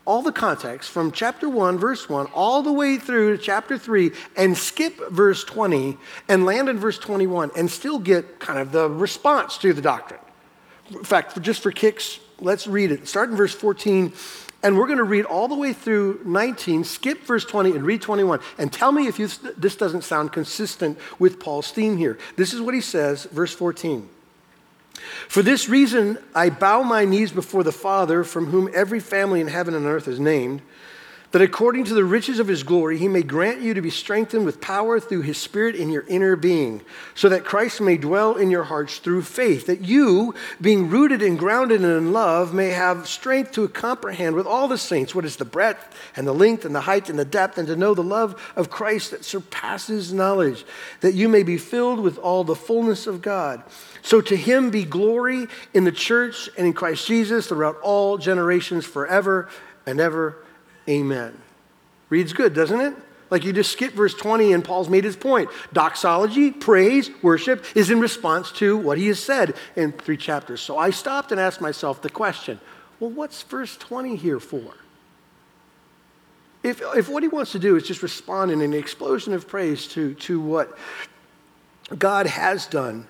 all 0.06 0.22
the 0.22 0.32
context 0.32 0.90
from 0.90 1.12
chapter 1.12 1.50
1, 1.50 1.78
verse 1.78 2.08
1, 2.08 2.28
all 2.28 2.64
the 2.64 2.72
way 2.72 2.98
through 2.98 3.36
to 3.36 3.44
chapter 3.44 3.78
3 3.78 4.12
and 4.38 4.58
skip 4.58 4.98
verse 5.12 5.44
20 5.44 5.98
and 6.30 6.46
land 6.46 6.70
in 6.70 6.80
verse 6.80 6.98
21 6.98 7.52
and 7.58 7.70
still 7.70 8.00
get 8.00 8.40
kind 8.40 8.58
of 8.58 8.72
the 8.72 8.90
response 8.90 9.58
to 9.58 9.74
the 9.74 9.82
doctrine. 9.82 10.22
In 10.92 11.04
fact, 11.04 11.40
just 11.42 11.62
for 11.62 11.72
kicks, 11.72 12.22
let's 12.40 12.68
read 12.68 12.92
it. 12.92 13.08
Start 13.08 13.30
in 13.30 13.36
verse 13.36 13.54
14, 13.54 14.14
and 14.64 14.78
we're 14.78 14.88
going 14.88 14.98
to 14.98 15.04
read 15.04 15.26
all 15.26 15.48
the 15.48 15.56
way 15.56 15.74
through 15.74 16.22
19, 16.26 16.84
skip 16.84 17.24
verse 17.24 17.46
20, 17.46 17.72
and 17.72 17.86
read 17.86 18.02
21. 18.02 18.40
And 18.58 18.74
tell 18.74 18.92
me 18.92 19.08
if 19.08 19.20
you, 19.20 19.28
this 19.58 19.76
doesn't 19.76 20.04
sound 20.04 20.32
consistent 20.32 20.98
with 21.20 21.40
Paul's 21.40 21.72
theme 21.72 21.98
here. 21.98 22.18
This 22.36 22.54
is 22.54 22.62
what 22.62 22.74
he 22.74 22.82
says, 22.82 23.26
verse 23.26 23.54
14. 23.54 24.10
For 25.28 25.44
this 25.44 25.70
reason, 25.70 26.18
I 26.34 26.50
bow 26.50 26.82
my 26.82 27.06
knees 27.06 27.32
before 27.32 27.64
the 27.64 27.72
Father, 27.72 28.24
from 28.24 28.48
whom 28.48 28.70
every 28.74 29.00
family 29.00 29.42
in 29.42 29.48
heaven 29.48 29.76
and 29.76 29.86
earth 29.86 30.08
is 30.08 30.20
named, 30.20 30.62
that 31.32 31.42
according 31.42 31.84
to 31.84 31.94
the 31.94 32.06
riches 32.06 32.40
of 32.40 32.48
his 32.48 32.64
glory, 32.64 32.98
he 32.98 33.10
may 33.10 33.22
grant 33.22 33.62
you 33.62 33.74
to 33.74 33.82
be 33.82 33.90
strengthened 33.90 34.46
with 34.46 34.62
power 34.62 34.98
through 34.98 35.22
his 35.22 35.38
Spirit 35.38 35.76
in 35.76 35.90
your 35.90 36.06
inner 36.08 36.38
being, 36.38 36.82
so 37.16 37.28
that 37.28 37.44
Christ 37.44 37.82
may 37.82 37.98
dwell 37.98 38.36
in 38.36 38.50
your 38.50 38.64
hearts 38.64 39.00
through 39.00 39.24
faith, 39.24 39.66
that 39.68 39.82
you, 39.82 40.34
being 40.62 40.90
rooted 40.90 41.22
and 41.22 41.38
grounded 41.38 41.82
in 41.82 42.14
love, 42.14 42.54
may 42.54 42.70
have 42.70 43.08
strength 43.08 43.52
to 43.54 43.68
comprehend 43.68 44.36
with 44.36 44.48
all 44.48 44.70
the 44.70 44.78
saints 44.78 45.14
what 45.14 45.26
is 45.26 45.36
the 45.36 45.44
breadth 45.44 45.98
and 46.16 46.26
the 46.26 46.34
length 46.34 46.64
and 46.64 46.74
the 46.74 46.82
height 46.82 47.10
and 47.10 47.20
the 47.20 47.26
depth, 47.26 47.58
and 47.58 47.68
to 47.68 47.76
know 47.76 47.94
the 47.94 48.02
love 48.02 48.42
of 48.56 48.70
Christ 48.70 49.12
that 49.12 49.26
surpasses 49.26 50.14
knowledge, 50.14 50.66
that 51.02 51.14
you 51.14 51.28
may 51.28 51.44
be 51.44 51.58
filled 51.58 52.00
with 52.00 52.18
all 52.18 52.46
the 52.46 52.56
fullness 52.56 53.06
of 53.06 53.22
God. 53.22 53.64
So 54.02 54.22
to 54.22 54.38
him 54.38 54.70
be 54.70 54.86
glory 54.86 55.48
in 55.74 55.84
the 55.84 55.92
church 55.92 56.50
and 56.58 56.66
in 56.66 56.72
Christ 56.72 57.06
Jesus 57.06 57.48
throughout 57.48 57.78
all 57.82 58.18
generations 58.18 58.86
forever 58.86 59.50
and 59.86 60.00
ever. 60.00 60.38
Amen. 60.90 61.38
Reads 62.10 62.34
good, 62.34 62.54
doesn't 62.54 62.80
it? 62.80 62.94
Like 63.30 63.44
you 63.44 63.52
just 63.52 63.74
skip 63.74 63.94
verse 63.94 64.14
20 64.14 64.54
and 64.54 64.64
Paul's 64.64 64.88
made 64.88 65.04
his 65.04 65.18
point. 65.18 65.50
Doxology, 65.74 66.52
praise, 66.52 67.10
worship 67.22 67.66
is 67.76 67.90
in 67.90 68.00
response 68.00 68.52
to 68.54 68.78
what 68.78 68.98
he 68.98 69.08
has 69.08 69.20
said 69.20 69.56
in 69.76 69.92
three 69.92 70.16
chapters. 70.16 70.62
So 70.62 70.78
I 70.78 70.92
stopped 70.92 71.32
and 71.32 71.42
asked 71.42 71.60
myself 71.60 72.02
the 72.02 72.10
question 72.10 72.60
well, 73.00 73.12
what's 73.12 73.44
verse 73.44 73.78
20 73.78 74.16
here 74.16 74.40
for? 74.40 74.74
If, 76.64 76.82
if 76.96 77.10
what 77.10 77.22
he 77.22 77.30
wants 77.30 77.52
to 77.52 77.60
do 77.60 77.76
is 77.76 77.84
just 77.84 78.02
respond 78.02 78.50
in 78.50 78.62
an 78.62 78.74
explosion 78.74 79.34
of 79.34 79.48
praise 79.48 79.88
to, 79.90 80.16
to 80.16 80.40
what 80.40 80.78
God 81.98 82.26
has 82.28 82.66
done 82.66 83.08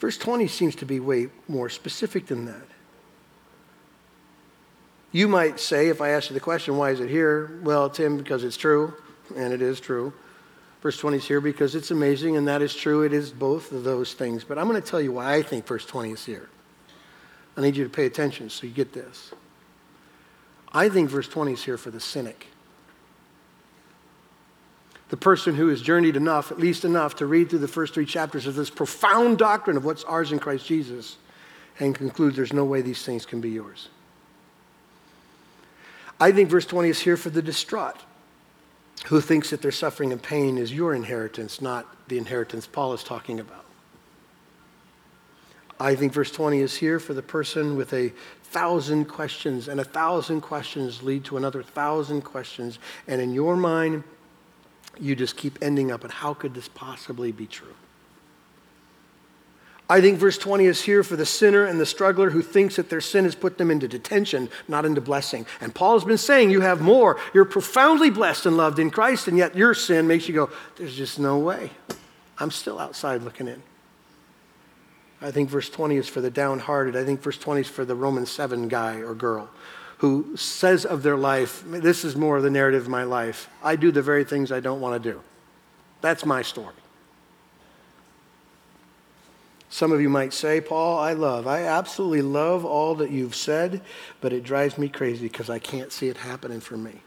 Verse 0.00 0.16
20 0.16 0.48
seems 0.48 0.74
to 0.76 0.86
be 0.86 0.98
way 0.98 1.28
more 1.46 1.68
specific 1.68 2.26
than 2.26 2.46
that. 2.46 2.66
You 5.12 5.26
might 5.28 5.58
say, 5.58 5.88
if 5.88 6.00
I 6.00 6.10
ask 6.10 6.30
you 6.30 6.34
the 6.34 6.40
question, 6.40 6.76
why 6.76 6.90
is 6.90 7.00
it 7.00 7.08
here? 7.08 7.58
Well, 7.62 7.90
Tim, 7.90 8.16
because 8.16 8.44
it's 8.44 8.56
true, 8.56 8.94
and 9.36 9.52
it 9.52 9.60
is 9.60 9.80
true. 9.80 10.12
Verse 10.82 10.96
20 10.96 11.18
is 11.18 11.26
here 11.26 11.40
because 11.40 11.74
it's 11.74 11.90
amazing, 11.90 12.36
and 12.36 12.46
that 12.48 12.62
is 12.62 12.74
true. 12.74 13.02
It 13.02 13.12
is 13.12 13.30
both 13.30 13.72
of 13.72 13.84
those 13.84 14.14
things. 14.14 14.44
But 14.44 14.58
I'm 14.58 14.68
going 14.68 14.80
to 14.80 14.88
tell 14.88 15.00
you 15.00 15.12
why 15.12 15.34
I 15.34 15.42
think 15.42 15.66
verse 15.66 15.84
20 15.84 16.12
is 16.12 16.24
here. 16.24 16.48
I 17.56 17.60
need 17.60 17.76
you 17.76 17.84
to 17.84 17.90
pay 17.90 18.06
attention 18.06 18.48
so 18.48 18.66
you 18.66 18.72
get 18.72 18.92
this. 18.92 19.32
I 20.72 20.88
think 20.88 21.10
verse 21.10 21.28
20 21.28 21.52
is 21.52 21.64
here 21.64 21.76
for 21.76 21.90
the 21.90 22.00
cynic 22.00 22.46
the 25.10 25.16
person 25.16 25.56
who 25.56 25.68
has 25.68 25.82
journeyed 25.82 26.16
enough, 26.16 26.52
at 26.52 26.58
least 26.58 26.84
enough, 26.84 27.16
to 27.16 27.26
read 27.26 27.50
through 27.50 27.58
the 27.58 27.68
first 27.68 27.94
three 27.94 28.06
chapters 28.06 28.46
of 28.46 28.54
this 28.54 28.70
profound 28.70 29.38
doctrine 29.38 29.76
of 29.76 29.84
what's 29.84 30.04
ours 30.04 30.30
in 30.30 30.38
Christ 30.38 30.66
Jesus 30.66 31.16
and 31.80 31.94
conclude 31.94 32.34
there's 32.34 32.52
no 32.52 32.64
way 32.64 32.80
these 32.80 33.04
things 33.04 33.26
can 33.26 33.40
be 33.40 33.50
yours. 33.50 33.88
I 36.20 36.32
think 36.32 36.50
verse 36.50 36.66
20 36.66 36.90
is 36.90 37.00
here 37.00 37.16
for 37.16 37.30
the 37.30 37.40
distraught 37.40 37.96
who 39.06 39.22
thinks 39.22 39.50
that 39.50 39.62
their 39.62 39.72
suffering 39.72 40.12
and 40.12 40.22
pain 40.22 40.58
is 40.58 40.72
your 40.72 40.94
inheritance, 40.94 41.62
not 41.62 41.86
the 42.08 42.18
inheritance 42.18 42.66
Paul 42.66 42.92
is 42.92 43.02
talking 43.02 43.40
about. 43.40 43.64
I 45.80 45.94
think 45.94 46.12
verse 46.12 46.30
20 46.30 46.60
is 46.60 46.76
here 46.76 47.00
for 47.00 47.14
the 47.14 47.22
person 47.22 47.74
with 47.74 47.94
a 47.94 48.12
thousand 48.44 49.06
questions, 49.06 49.68
and 49.68 49.80
a 49.80 49.84
thousand 49.84 50.42
questions 50.42 51.02
lead 51.02 51.24
to 51.24 51.38
another 51.38 51.62
thousand 51.62 52.20
questions. 52.22 52.78
And 53.08 53.22
in 53.22 53.32
your 53.32 53.56
mind, 53.56 54.04
you 54.98 55.16
just 55.16 55.38
keep 55.38 55.58
ending 55.62 55.90
up, 55.90 56.04
and 56.04 56.12
how 56.12 56.34
could 56.34 56.52
this 56.52 56.68
possibly 56.68 57.32
be 57.32 57.46
true? 57.46 57.74
I 59.90 60.00
think 60.00 60.18
verse 60.18 60.38
20 60.38 60.66
is 60.66 60.82
here 60.82 61.02
for 61.02 61.16
the 61.16 61.26
sinner 61.26 61.64
and 61.64 61.80
the 61.80 61.84
struggler 61.84 62.30
who 62.30 62.42
thinks 62.42 62.76
that 62.76 62.88
their 62.88 63.00
sin 63.00 63.24
has 63.24 63.34
put 63.34 63.58
them 63.58 63.72
into 63.72 63.88
detention, 63.88 64.48
not 64.68 64.84
into 64.84 65.00
blessing. 65.00 65.46
And 65.60 65.74
Paul 65.74 65.94
has 65.94 66.04
been 66.04 66.16
saying 66.16 66.50
you 66.50 66.60
have 66.60 66.80
more. 66.80 67.18
You're 67.34 67.44
profoundly 67.44 68.08
blessed 68.08 68.46
and 68.46 68.56
loved 68.56 68.78
in 68.78 68.92
Christ, 68.92 69.26
and 69.26 69.36
yet 69.36 69.56
your 69.56 69.74
sin 69.74 70.06
makes 70.06 70.28
you 70.28 70.34
go, 70.34 70.50
there's 70.76 70.94
just 70.94 71.18
no 71.18 71.38
way. 71.38 71.72
I'm 72.38 72.52
still 72.52 72.78
outside 72.78 73.22
looking 73.22 73.48
in. 73.48 73.60
I 75.20 75.32
think 75.32 75.50
verse 75.50 75.68
20 75.68 75.96
is 75.96 76.06
for 76.06 76.20
the 76.20 76.30
downhearted. 76.30 76.96
I 76.96 77.04
think 77.04 77.20
verse 77.20 77.36
20 77.36 77.62
is 77.62 77.68
for 77.68 77.84
the 77.84 77.96
Roman 77.96 78.26
7 78.26 78.68
guy 78.68 78.98
or 78.98 79.12
girl 79.12 79.50
who 79.98 80.34
says 80.34 80.86
of 80.86 81.02
their 81.02 81.16
life, 81.16 81.62
This 81.66 82.06
is 82.06 82.16
more 82.16 82.38
of 82.38 82.42
the 82.42 82.48
narrative 82.48 82.84
of 82.84 82.88
my 82.88 83.02
life. 83.02 83.50
I 83.62 83.76
do 83.76 83.90
the 83.90 84.00
very 84.00 84.24
things 84.24 84.50
I 84.50 84.60
don't 84.60 84.80
want 84.80 85.02
to 85.02 85.12
do. 85.12 85.20
That's 86.00 86.24
my 86.24 86.40
story. 86.40 86.74
Some 89.72 89.92
of 89.92 90.00
you 90.00 90.08
might 90.10 90.32
say, 90.32 90.60
Paul, 90.60 90.98
I 90.98 91.12
love, 91.12 91.46
I 91.46 91.62
absolutely 91.62 92.22
love 92.22 92.64
all 92.64 92.96
that 92.96 93.12
you've 93.12 93.36
said, 93.36 93.80
but 94.20 94.32
it 94.32 94.42
drives 94.42 94.76
me 94.76 94.88
crazy 94.88 95.28
because 95.28 95.48
I 95.48 95.60
can't 95.60 95.92
see 95.92 96.08
it 96.08 96.16
happening 96.16 96.58
for 96.58 96.76
me. 96.76 97.00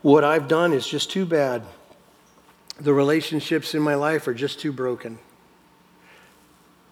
What 0.00 0.24
I've 0.24 0.48
done 0.48 0.72
is 0.72 0.88
just 0.88 1.10
too 1.10 1.26
bad. 1.26 1.62
The 2.80 2.94
relationships 2.94 3.74
in 3.74 3.82
my 3.82 3.96
life 3.96 4.26
are 4.26 4.34
just 4.34 4.58
too 4.60 4.72
broken. 4.72 5.18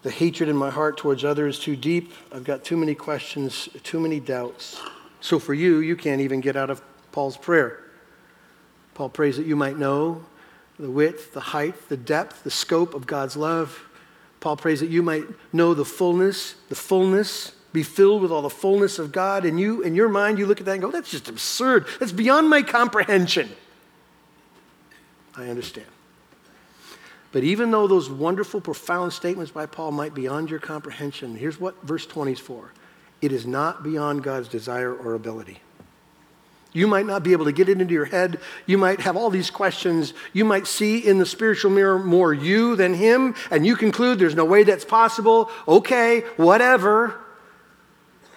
The 0.02 0.10
hatred 0.10 0.50
in 0.50 0.56
my 0.56 0.70
heart 0.70 0.98
towards 0.98 1.24
others 1.24 1.58
too 1.58 1.74
deep. 1.74 2.12
I've 2.32 2.44
got 2.44 2.64
too 2.64 2.76
many 2.76 2.94
questions, 2.94 3.70
too 3.82 3.98
many 3.98 4.20
doubts. 4.20 4.78
So 5.20 5.38
for 5.38 5.54
you, 5.54 5.78
you 5.78 5.96
can't 5.96 6.20
even 6.20 6.42
get 6.42 6.54
out 6.54 6.68
of 6.68 6.82
Paul's 7.12 7.38
prayer. 7.38 7.82
Paul 8.92 9.08
prays 9.08 9.38
that 9.38 9.46
you 9.46 9.56
might 9.56 9.78
know 9.78 10.22
the 10.78 10.90
width, 10.90 11.32
the 11.32 11.40
height, 11.40 11.88
the 11.88 11.96
depth, 11.96 12.44
the 12.44 12.50
scope 12.50 12.94
of 12.94 13.06
God's 13.06 13.36
love. 13.36 13.88
Paul 14.40 14.56
prays 14.56 14.80
that 14.80 14.90
you 14.90 15.02
might 15.02 15.24
know 15.52 15.74
the 15.74 15.84
fullness, 15.84 16.54
the 16.68 16.74
fullness, 16.74 17.52
be 17.72 17.82
filled 17.82 18.22
with 18.22 18.30
all 18.30 18.42
the 18.42 18.50
fullness 18.50 18.98
of 18.98 19.12
God. 19.12 19.44
And 19.44 19.58
you, 19.58 19.82
in 19.82 19.94
your 19.94 20.08
mind, 20.08 20.38
you 20.38 20.46
look 20.46 20.60
at 20.60 20.66
that 20.66 20.72
and 20.72 20.82
go, 20.82 20.90
that's 20.90 21.10
just 21.10 21.28
absurd. 21.28 21.86
That's 21.98 22.12
beyond 22.12 22.48
my 22.48 22.62
comprehension. 22.62 23.50
I 25.36 25.48
understand. 25.48 25.86
But 27.32 27.44
even 27.44 27.70
though 27.70 27.86
those 27.86 28.08
wonderful, 28.08 28.62
profound 28.62 29.12
statements 29.12 29.50
by 29.50 29.66
Paul 29.66 29.92
might 29.92 30.14
be 30.14 30.22
beyond 30.22 30.48
your 30.48 30.58
comprehension, 30.58 31.36
here's 31.36 31.60
what 31.60 31.80
verse 31.82 32.06
20 32.06 32.32
is 32.32 32.40
for 32.40 32.72
it 33.20 33.32
is 33.32 33.46
not 33.46 33.82
beyond 33.82 34.22
God's 34.22 34.48
desire 34.48 34.94
or 34.94 35.14
ability. 35.14 35.60
You 36.76 36.86
might 36.86 37.06
not 37.06 37.22
be 37.22 37.32
able 37.32 37.46
to 37.46 37.52
get 37.52 37.70
it 37.70 37.80
into 37.80 37.94
your 37.94 38.04
head. 38.04 38.38
You 38.66 38.76
might 38.76 39.00
have 39.00 39.16
all 39.16 39.30
these 39.30 39.48
questions. 39.48 40.12
You 40.34 40.44
might 40.44 40.66
see 40.66 40.98
in 40.98 41.16
the 41.16 41.24
spiritual 41.24 41.70
mirror 41.70 41.98
more 41.98 42.34
you 42.34 42.76
than 42.76 42.92
him, 42.92 43.34
and 43.50 43.64
you 43.64 43.76
conclude 43.76 44.18
there's 44.18 44.34
no 44.34 44.44
way 44.44 44.62
that's 44.62 44.84
possible. 44.84 45.50
Okay, 45.66 46.20
whatever. 46.36 47.18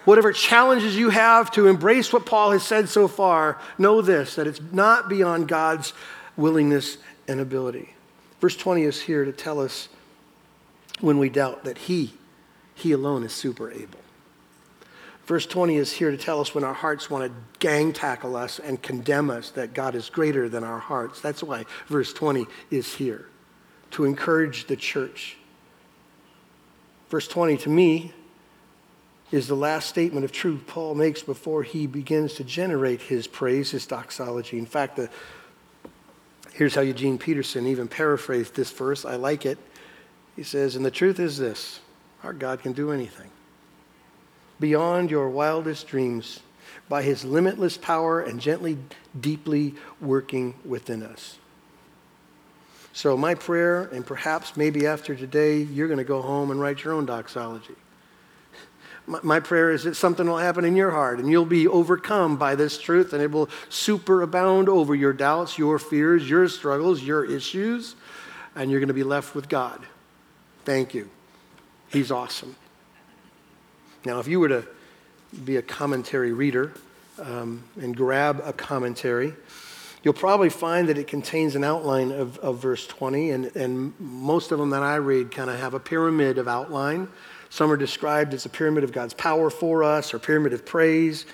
Whatever 0.06 0.32
challenges 0.32 0.96
you 0.96 1.10
have 1.10 1.52
to 1.52 1.68
embrace 1.68 2.14
what 2.14 2.26
Paul 2.26 2.52
has 2.52 2.64
said 2.64 2.88
so 2.88 3.10
far, 3.10 3.60
know 3.78 4.02
this 4.02 4.36
that 4.36 4.48
it's 4.48 4.62
not 4.72 5.10
beyond 5.10 5.50
God's 5.50 5.92
willingness 6.38 6.98
and 7.28 7.42
ability. 7.42 7.94
Verse 8.40 8.56
20 8.56 8.84
is 8.84 9.02
here 9.02 9.26
to 9.26 9.34
tell 9.34 9.60
us 9.60 9.90
when 11.02 11.20
we 11.20 11.28
doubt 11.28 11.66
that 11.66 11.78
he, 11.78 12.14
he 12.74 12.94
alone 12.94 13.26
is 13.26 13.34
super 13.34 13.70
able. 13.70 14.00
Verse 15.30 15.46
20 15.46 15.76
is 15.76 15.92
here 15.92 16.10
to 16.10 16.18
tell 16.18 16.42
us 16.42 16.56
when 16.56 16.64
our 16.64 16.74
hearts 16.74 17.08
want 17.08 17.24
to 17.24 17.60
gang 17.60 17.94
tackle 17.94 18.36
us 18.36 18.58
and 18.58 18.82
condemn 18.82 19.30
us 19.30 19.52
that 19.52 19.76
God 19.76 19.94
is 19.94 20.10
greater 20.10 20.50
than 20.50 20.64
our 20.64 20.80
hearts. 20.80 21.22
That's 21.22 21.44
why 21.44 21.66
verse 21.86 22.12
20 22.14 22.48
is 22.72 22.96
here, 22.96 23.28
to 23.92 24.06
encourage 24.06 24.66
the 24.66 24.76
church. 24.76 25.38
Verse 27.10 27.28
20 27.28 27.58
to 27.58 27.70
me 27.70 28.12
is 29.32 29.48
the 29.48 29.56
last 29.56 29.88
statement 29.88 30.26
of 30.26 30.32
truth 30.32 30.64
Paul 30.66 30.96
makes 30.96 31.22
before 31.22 31.62
he 31.62 31.86
begins 31.86 32.34
to 32.34 32.44
generate 32.44 33.00
his 33.00 33.28
praise, 33.28 33.70
his 33.70 33.86
doxology. 33.86 34.58
In 34.58 34.66
fact, 34.66 34.96
the, 34.96 35.12
here's 36.54 36.74
how 36.74 36.82
Eugene 36.82 37.20
Peterson 37.20 37.68
even 37.68 37.88
paraphrased 37.88 38.56
this 38.56 38.72
verse. 38.72 39.06
I 39.06 39.18
like 39.18 39.46
it. 39.46 39.60
He 40.36 40.42
says, 40.42 40.76
And 40.76 40.84
the 40.84 40.90
truth 40.90 41.20
is 41.20 41.38
this 41.38 41.82
our 42.24 42.34
God 42.34 42.64
can 42.64 42.74
do 42.74 42.92
anything 42.92 43.30
beyond 44.60 45.12
your 45.12 45.30
wildest 45.30 45.88
dreams 45.88 46.42
by 46.88 47.04
his 47.04 47.24
limitless 47.24 47.78
power 47.78 48.22
and 48.22 48.40
gently, 48.40 48.78
deeply 49.20 49.76
working 50.02 50.56
within 50.66 51.04
us. 51.04 51.38
So, 52.92 53.16
my 53.16 53.36
prayer, 53.36 53.84
and 53.84 54.06
perhaps 54.06 54.58
maybe 54.58 54.88
after 54.88 55.16
today, 55.16 55.60
you're 55.60 55.88
going 55.88 56.00
to 56.00 56.04
go 56.04 56.22
home 56.22 56.52
and 56.52 56.60
write 56.60 56.84
your 56.84 56.94
own 56.94 57.06
doxology. 57.06 57.76
My, 59.10 59.20
my 59.24 59.40
prayer 59.40 59.72
is 59.72 59.84
that 59.84 59.96
something 59.96 60.28
will 60.28 60.38
happen 60.38 60.66
in 60.66 60.76
your 60.76 60.92
heart 60.92 61.20
and 61.20 61.30
you'll 61.30 61.46
be 61.46 61.68
overcome 61.68 62.38
by 62.38 62.56
this 62.56 62.78
truth 62.78 63.14
and 63.14 63.22
it 63.22 63.32
will 63.32 63.48
superabound 63.70 64.68
over 64.68 64.94
your 64.94 65.14
doubts, 65.14 65.58
your 65.58 65.80
fears, 65.80 66.30
your 66.30 66.48
struggles, 66.48 67.02
your 67.02 67.26
issues, 67.26 67.96
and 68.56 68.70
you're 68.70 68.80
going 68.80 68.90
to 68.90 68.94
be 68.94 69.04
left 69.04 69.34
with 69.34 69.50
God. 69.50 69.82
Thank 70.66 70.94
you. 70.94 71.10
He's 71.90 72.12
awesome. 72.12 72.56
Now, 74.06 74.20
if 74.20 74.28
you 74.28 74.40
were 74.40 74.48
to 74.48 74.66
be 75.44 75.58
a 75.58 75.62
commentary 75.62 76.32
reader 76.32 76.72
um, 77.22 77.64
and 77.82 77.96
grab 77.96 78.42
a 78.46 78.54
commentary, 78.54 79.34
you'll 80.04 80.14
probably 80.14 80.50
find 80.50 80.88
that 80.88 80.98
it 80.98 81.08
contains 81.08 81.56
an 81.56 81.66
outline 81.66 82.12
of, 82.12 82.38
of 82.40 82.60
verse 82.60 82.88
20, 82.88 83.32
and, 83.32 83.56
and 83.58 83.94
most 84.00 84.52
of 84.52 84.60
them 84.60 84.70
that 84.70 84.84
I 84.84 84.96
read 84.96 85.32
kind 85.32 85.50
of 85.50 85.60
have 85.60 85.74
a 85.74 85.80
pyramid 85.80 86.38
of 86.38 86.48
outline. 86.48 87.10
Some 87.50 87.70
are 87.72 87.78
described 87.78 88.34
as 88.34 88.46
a 88.46 88.50
pyramid 88.50 88.86
of 88.86 88.94
God's 88.94 89.14
power 89.14 89.50
for 89.50 89.84
us 89.84 90.14
or 90.14 90.20
pyramid 90.20 90.54
of 90.54 90.66
praise. 90.66 91.26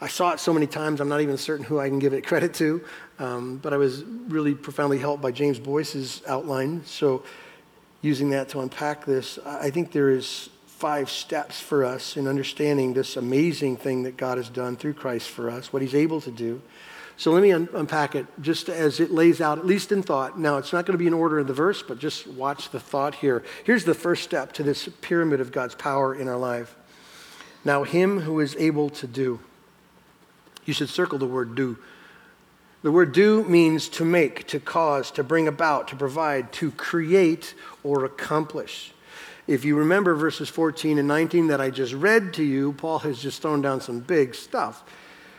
I 0.00 0.06
saw 0.06 0.32
it 0.32 0.38
so 0.40 0.52
many 0.52 0.66
times, 0.66 1.00
I'm 1.00 1.08
not 1.08 1.22
even 1.22 1.36
certain 1.38 1.64
who 1.64 1.80
I 1.80 1.88
can 1.88 1.98
give 1.98 2.12
it 2.12 2.24
credit 2.24 2.54
to, 2.54 2.84
um, 3.18 3.56
but 3.56 3.72
I 3.72 3.78
was 3.78 4.04
really 4.28 4.54
profoundly 4.54 4.98
helped 4.98 5.22
by 5.22 5.32
James 5.32 5.58
Boice's 5.58 6.22
outline. 6.28 6.84
So, 6.84 7.24
using 8.02 8.30
that 8.30 8.50
to 8.50 8.60
unpack 8.60 9.06
this, 9.06 9.38
I 9.44 9.70
think 9.70 9.90
there 9.90 10.10
is 10.10 10.50
five 10.76 11.08
steps 11.08 11.58
for 11.58 11.84
us 11.84 12.18
in 12.18 12.28
understanding 12.28 12.92
this 12.92 13.16
amazing 13.16 13.78
thing 13.78 14.02
that 14.02 14.18
God 14.18 14.36
has 14.36 14.50
done 14.50 14.76
through 14.76 14.92
Christ 14.92 15.30
for 15.30 15.50
us, 15.50 15.72
what 15.72 15.80
he's 15.80 15.94
able 15.94 16.20
to 16.20 16.30
do. 16.30 16.60
So 17.16 17.30
let 17.30 17.42
me 17.42 17.50
un- 17.50 17.70
unpack 17.72 18.14
it 18.14 18.26
just 18.42 18.68
as 18.68 19.00
it 19.00 19.10
lays 19.10 19.40
out, 19.40 19.58
at 19.58 19.64
least 19.64 19.90
in 19.90 20.02
thought. 20.02 20.38
Now, 20.38 20.58
it's 20.58 20.74
not 20.74 20.84
going 20.84 20.92
to 20.92 20.98
be 20.98 21.06
in 21.06 21.14
order 21.14 21.38
of 21.38 21.46
the 21.46 21.54
verse, 21.54 21.82
but 21.82 21.98
just 21.98 22.26
watch 22.26 22.68
the 22.70 22.78
thought 22.78 23.14
here. 23.14 23.42
Here's 23.64 23.84
the 23.84 23.94
first 23.94 24.22
step 24.22 24.52
to 24.52 24.62
this 24.62 24.86
pyramid 25.00 25.40
of 25.40 25.50
God's 25.50 25.74
power 25.74 26.14
in 26.14 26.28
our 26.28 26.36
life. 26.36 26.76
Now, 27.64 27.84
him 27.84 28.20
who 28.20 28.38
is 28.40 28.54
able 28.56 28.90
to 28.90 29.06
do. 29.06 29.40
You 30.66 30.74
should 30.74 30.90
circle 30.90 31.18
the 31.18 31.26
word 31.26 31.54
do. 31.54 31.78
The 32.82 32.92
word 32.92 33.12
do 33.12 33.44
means 33.44 33.88
to 33.90 34.04
make, 34.04 34.46
to 34.48 34.60
cause, 34.60 35.10
to 35.12 35.24
bring 35.24 35.48
about, 35.48 35.88
to 35.88 35.96
provide, 35.96 36.52
to 36.52 36.70
create, 36.70 37.54
or 37.82 38.04
accomplish. 38.04 38.92
If 39.46 39.64
you 39.64 39.76
remember 39.76 40.14
verses 40.14 40.48
14 40.48 40.98
and 40.98 41.06
19 41.06 41.48
that 41.48 41.60
I 41.60 41.70
just 41.70 41.92
read 41.92 42.34
to 42.34 42.42
you, 42.42 42.72
Paul 42.72 42.98
has 43.00 43.20
just 43.20 43.42
thrown 43.42 43.62
down 43.62 43.80
some 43.80 44.00
big 44.00 44.34
stuff. 44.34 44.82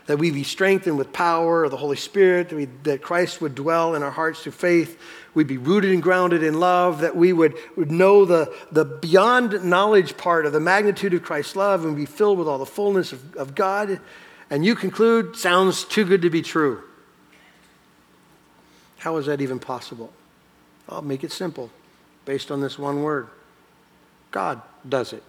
That 0.06 0.18
we 0.18 0.32
be 0.32 0.46
strengthened 0.46 0.98
with 0.98 1.12
power 1.12 1.66
of 1.66 1.72
the 1.72 1.78
Holy 1.78 1.98
Spirit, 1.98 2.48
that, 2.50 2.56
we, 2.56 2.66
that 2.84 3.02
Christ 3.02 3.42
would 3.42 3.56
dwell 3.56 3.94
in 3.96 4.04
our 4.04 4.12
hearts 4.12 4.42
through 4.42 4.54
faith, 4.54 4.98
we'd 5.34 5.48
be 5.48 5.58
rooted 5.58 5.92
and 5.92 6.02
grounded 6.02 6.44
in 6.44 6.62
love, 6.62 7.02
that 7.02 7.18
we 7.18 7.34
would, 7.34 7.56
would 7.76 7.92
know 7.92 8.24
the, 8.24 8.56
the 8.72 8.86
beyond 8.86 9.66
knowledge 9.66 10.16
part 10.16 10.46
of 10.46 10.54
the 10.54 10.62
magnitude 10.62 11.14
of 11.14 11.24
Christ's 11.24 11.58
love 11.58 11.84
and 11.84 11.98
be 11.98 12.06
filled 12.06 12.40
with 12.40 12.48
all 12.48 12.58
the 12.58 12.66
fullness 12.66 13.12
of, 13.12 13.36
of 13.36 13.54
God. 13.54 14.00
And 14.50 14.66
you 14.66 14.76
conclude, 14.76 15.36
sounds 15.36 15.84
too 15.84 16.06
good 16.06 16.22
to 16.22 16.30
be 16.30 16.42
true. 16.42 16.82
How 19.00 19.18
is 19.18 19.26
that 19.26 19.42
even 19.42 19.60
possible? 19.60 20.14
I'll 20.88 21.02
make 21.02 21.26
it 21.26 21.34
simple 21.34 21.70
based 22.24 22.50
on 22.50 22.62
this 22.62 22.80
one 22.80 23.04
word 23.04 23.28
God 24.32 24.62
does 24.88 25.14
it. 25.14 25.24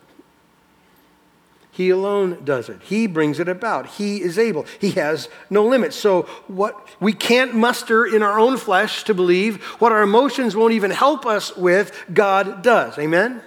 He 1.70 1.90
alone 1.90 2.44
does 2.44 2.68
it. 2.68 2.80
He 2.82 3.06
brings 3.06 3.38
it 3.38 3.48
about. 3.48 3.86
He 3.86 4.20
is 4.20 4.36
able. 4.36 4.66
He 4.80 4.90
has 4.92 5.28
no 5.48 5.64
limits. 5.64 5.94
So 5.94 6.22
what 6.48 6.76
we 6.98 7.12
can't 7.12 7.54
muster 7.54 8.04
in 8.04 8.20
our 8.20 8.40
own 8.40 8.56
flesh 8.56 9.04
to 9.04 9.14
believe, 9.14 9.62
what 9.78 9.92
our 9.92 10.02
emotions 10.02 10.56
won't 10.56 10.72
even 10.72 10.90
help 10.90 11.24
us 11.24 11.56
with, 11.56 11.92
God 12.12 12.62
does. 12.62 12.98
Amen. 12.98 13.42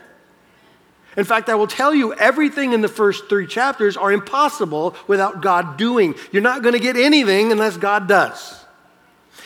In 1.18 1.26
fact, 1.26 1.50
I 1.50 1.56
will 1.56 1.68
tell 1.68 1.94
you 1.94 2.14
everything 2.14 2.72
in 2.72 2.80
the 2.80 2.88
first 2.88 3.28
3 3.28 3.46
chapters 3.48 3.98
are 3.98 4.14
impossible 4.14 4.96
without 5.08 5.42
God 5.42 5.76
doing. 5.76 6.16
You're 6.32 6.42
not 6.42 6.62
going 6.62 6.72
to 6.72 6.80
get 6.80 6.96
anything 6.96 7.52
unless 7.52 7.76
God 7.76 8.08
does. 8.08 8.64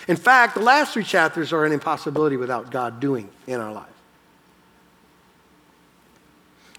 In 0.08 0.16
fact, 0.16 0.54
the 0.54 0.62
last 0.62 0.94
3 0.94 1.04
chapters 1.04 1.52
are 1.52 1.66
an 1.66 1.72
impossibility 1.72 2.38
without 2.38 2.70
God 2.70 3.00
doing 3.00 3.32
in 3.48 3.60
our 3.60 3.74
life. 3.74 3.95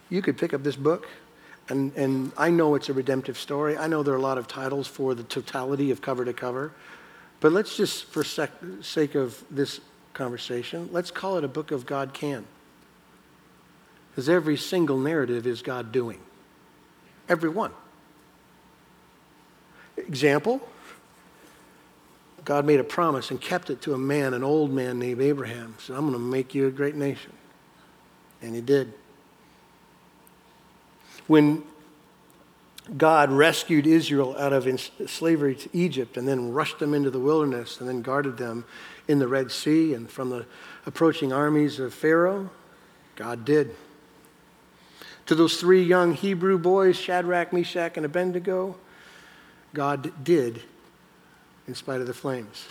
You 0.09 0.23
could 0.23 0.39
pick 0.39 0.55
up 0.55 0.63
this 0.63 0.77
book, 0.77 1.09
and, 1.69 1.93
and 1.97 2.33
I 2.37 2.51
know 2.51 2.75
it's 2.75 2.89
a 2.89 2.93
redemptive 2.93 3.39
story. 3.39 3.77
I 3.77 3.87
know 3.87 4.03
there 4.03 4.15
are 4.15 4.19
a 4.19 4.23
lot 4.23 4.39
of 4.39 4.47
titles 4.47 4.87
for 4.87 5.15
the 5.15 5.25
totality 5.25 5.91
of 5.91 6.01
cover 6.01 6.25
to 6.25 6.33
cover. 6.33 6.73
But 7.41 7.53
let's 7.53 7.77
just, 7.77 8.05
for 8.05 8.25
sec- 8.25 8.53
sake 8.83 9.15
of 9.15 9.43
this 9.51 9.81
conversation, 10.15 10.89
let's 10.93 11.11
call 11.11 11.37
it 11.39 11.45
a 11.45 11.49
book 11.49 11.71
of 11.71 11.87
God 11.87 12.15
can. 12.15 12.47
Because 14.11 14.29
every 14.29 14.57
single 14.57 14.99
narrative 14.99 15.47
is 15.47 15.61
God 15.61 15.93
doing. 15.93 16.21
Every 17.29 17.51
one. 17.51 17.73
Example 19.97 20.67
God 22.47 22.65
made 22.65 22.79
a 22.79 22.85
promise 22.85 23.33
and 23.33 23.41
kept 23.41 23.71
it 23.71 23.83
to 23.83 23.93
a 23.93 23.99
man, 23.99 24.33
an 24.33 24.45
old 24.45 24.71
man 24.71 25.01
named 25.01 25.21
Abraham. 25.21 25.75
Said, 25.79 25.97
I'm 25.97 26.03
going 26.03 26.13
to 26.13 26.19
make 26.19 26.55
you 26.55 26.69
a 26.69 26.71
great 26.71 26.95
nation. 26.95 27.33
And 28.41 28.55
he 28.55 28.61
did 28.61 28.95
when 31.27 31.63
God 32.97 33.33
rescued 33.33 33.87
Israel 33.87 34.37
out 34.39 34.53
of 34.53 34.69
slavery 35.07 35.57
to 35.57 35.69
Egypt 35.73 36.17
and 36.17 36.27
then 36.27 36.53
rushed 36.53 36.79
them 36.79 36.95
into 36.95 37.11
the 37.11 37.19
wilderness 37.19 37.81
and 37.81 37.89
then 37.89 38.01
guarded 38.01 38.37
them 38.37 38.65
in 39.09 39.19
the 39.19 39.27
Red 39.27 39.51
Sea 39.51 39.95
and 39.95 40.09
from 40.09 40.31
the 40.31 40.47
approaching 40.85 41.33
armies 41.33 41.81
of 41.81 41.93
Pharaoh, 41.93 42.51
God 43.17 43.45
did. 43.45 43.75
To 45.27 45.35
those 45.35 45.59
three 45.59 45.83
young 45.83 46.15
Hebrew 46.15 46.59
boys, 46.59 46.97
Shadrach, 46.97 47.53
Meshach, 47.53 47.97
and 47.97 48.07
Abednego, 48.07 48.77
God 49.75 50.13
did 50.23 50.63
in 51.67 51.75
spite 51.75 52.01
of 52.01 52.07
the 52.07 52.15
flames. 52.15 52.67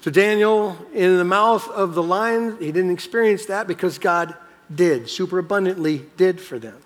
To 0.00 0.10
Daniel, 0.10 0.78
in 0.94 1.18
the 1.18 1.24
mouth 1.24 1.68
of 1.68 1.94
the 1.94 2.02
lion, 2.02 2.56
he 2.58 2.72
didn't 2.72 2.92
experience 2.92 3.44
that 3.46 3.66
because 3.66 3.98
God 3.98 4.34
did, 4.74 5.10
superabundantly 5.10 6.06
did 6.16 6.40
for 6.40 6.58
them 6.58 6.76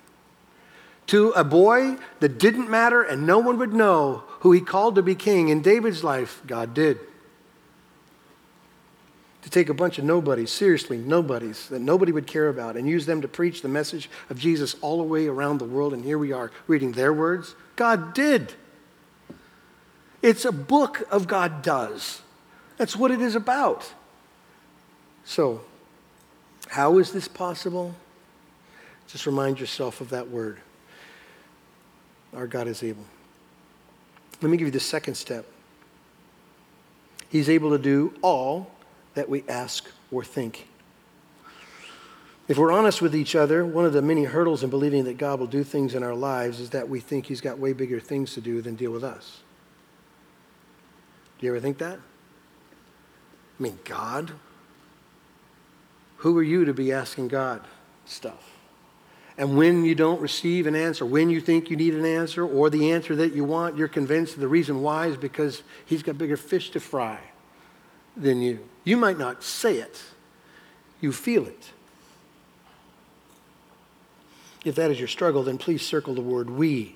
to 1.11 1.31
a 1.31 1.43
boy 1.43 1.97
that 2.21 2.37
didn't 2.37 2.69
matter 2.69 3.03
and 3.03 3.27
no 3.27 3.37
one 3.37 3.57
would 3.57 3.73
know 3.73 4.23
who 4.39 4.53
he 4.53 4.61
called 4.61 4.95
to 4.95 5.01
be 5.01 5.13
king 5.13 5.49
in 5.49 5.61
David's 5.61 6.05
life, 6.05 6.41
God 6.47 6.73
did. 6.73 6.97
To 9.41 9.49
take 9.49 9.67
a 9.67 9.73
bunch 9.73 9.97
of 9.97 10.05
nobodies, 10.05 10.51
seriously, 10.51 10.97
nobodies 10.97 11.67
that 11.67 11.81
nobody 11.81 12.13
would 12.13 12.27
care 12.27 12.47
about, 12.47 12.77
and 12.77 12.87
use 12.87 13.05
them 13.07 13.21
to 13.23 13.27
preach 13.27 13.61
the 13.61 13.67
message 13.67 14.09
of 14.29 14.39
Jesus 14.39 14.77
all 14.79 14.99
the 14.99 15.03
way 15.03 15.27
around 15.27 15.57
the 15.57 15.65
world, 15.65 15.93
and 15.93 16.05
here 16.05 16.17
we 16.17 16.31
are 16.31 16.49
reading 16.65 16.93
their 16.93 17.11
words, 17.11 17.55
God 17.75 18.13
did. 18.13 18.53
It's 20.21 20.45
a 20.45 20.53
book 20.53 21.05
of 21.11 21.27
God 21.27 21.61
does. 21.61 22.21
That's 22.77 22.95
what 22.95 23.11
it 23.11 23.19
is 23.19 23.35
about. 23.35 23.91
So, 25.25 25.59
how 26.69 26.99
is 26.99 27.11
this 27.11 27.27
possible? 27.27 27.95
Just 29.09 29.25
remind 29.25 29.59
yourself 29.59 29.99
of 29.99 30.11
that 30.11 30.29
word. 30.29 30.61
Our 32.33 32.47
God 32.47 32.67
is 32.67 32.83
able. 32.83 33.05
Let 34.41 34.49
me 34.49 34.57
give 34.57 34.67
you 34.67 34.71
the 34.71 34.79
second 34.79 35.15
step. 35.15 35.45
He's 37.29 37.49
able 37.49 37.71
to 37.71 37.77
do 37.77 38.13
all 38.21 38.71
that 39.13 39.29
we 39.29 39.43
ask 39.47 39.87
or 40.11 40.23
think. 40.23 40.67
If 42.47 42.57
we're 42.57 42.71
honest 42.71 43.01
with 43.01 43.15
each 43.15 43.35
other, 43.35 43.65
one 43.65 43.85
of 43.85 43.93
the 43.93 44.01
many 44.01 44.25
hurdles 44.25 44.63
in 44.63 44.69
believing 44.69 45.05
that 45.05 45.17
God 45.17 45.39
will 45.39 45.47
do 45.47 45.63
things 45.63 45.95
in 45.95 46.03
our 46.03 46.15
lives 46.15 46.59
is 46.59 46.71
that 46.71 46.89
we 46.89 46.99
think 46.99 47.27
He's 47.27 47.39
got 47.39 47.59
way 47.59 47.71
bigger 47.71 47.99
things 47.99 48.33
to 48.33 48.41
do 48.41 48.61
than 48.61 48.75
deal 48.75 48.91
with 48.91 49.03
us. 49.03 49.39
Do 51.39 51.45
you 51.45 51.53
ever 51.53 51.61
think 51.61 51.77
that? 51.77 51.97
I 51.97 53.63
mean, 53.63 53.79
God? 53.85 54.33
Who 56.17 56.37
are 56.37 56.43
you 56.43 56.65
to 56.65 56.73
be 56.73 56.91
asking 56.91 57.29
God 57.29 57.61
stuff? 58.05 58.60
And 59.41 59.57
when 59.57 59.83
you 59.85 59.95
don't 59.95 60.21
receive 60.21 60.67
an 60.67 60.75
answer, 60.75 61.03
when 61.03 61.31
you 61.31 61.41
think 61.41 61.71
you 61.71 61.75
need 61.75 61.95
an 61.95 62.05
answer 62.05 62.45
or 62.45 62.69
the 62.69 62.91
answer 62.91 63.15
that 63.15 63.33
you 63.33 63.43
want, 63.43 63.75
you're 63.75 63.87
convinced 63.87 64.39
the 64.39 64.47
reason 64.47 64.83
why 64.83 65.07
is 65.07 65.17
because 65.17 65.63
He's 65.83 66.03
got 66.03 66.19
bigger 66.19 66.37
fish 66.37 66.69
to 66.69 66.79
fry 66.79 67.19
than 68.15 68.43
you. 68.43 68.59
You 68.83 68.97
might 68.97 69.17
not 69.17 69.43
say 69.43 69.77
it, 69.77 70.03
you 71.01 71.11
feel 71.11 71.47
it. 71.47 71.71
If 74.63 74.75
that 74.75 74.91
is 74.91 74.99
your 74.99 75.07
struggle, 75.07 75.41
then 75.41 75.57
please 75.57 75.83
circle 75.83 76.13
the 76.13 76.21
word 76.21 76.51
we 76.51 76.95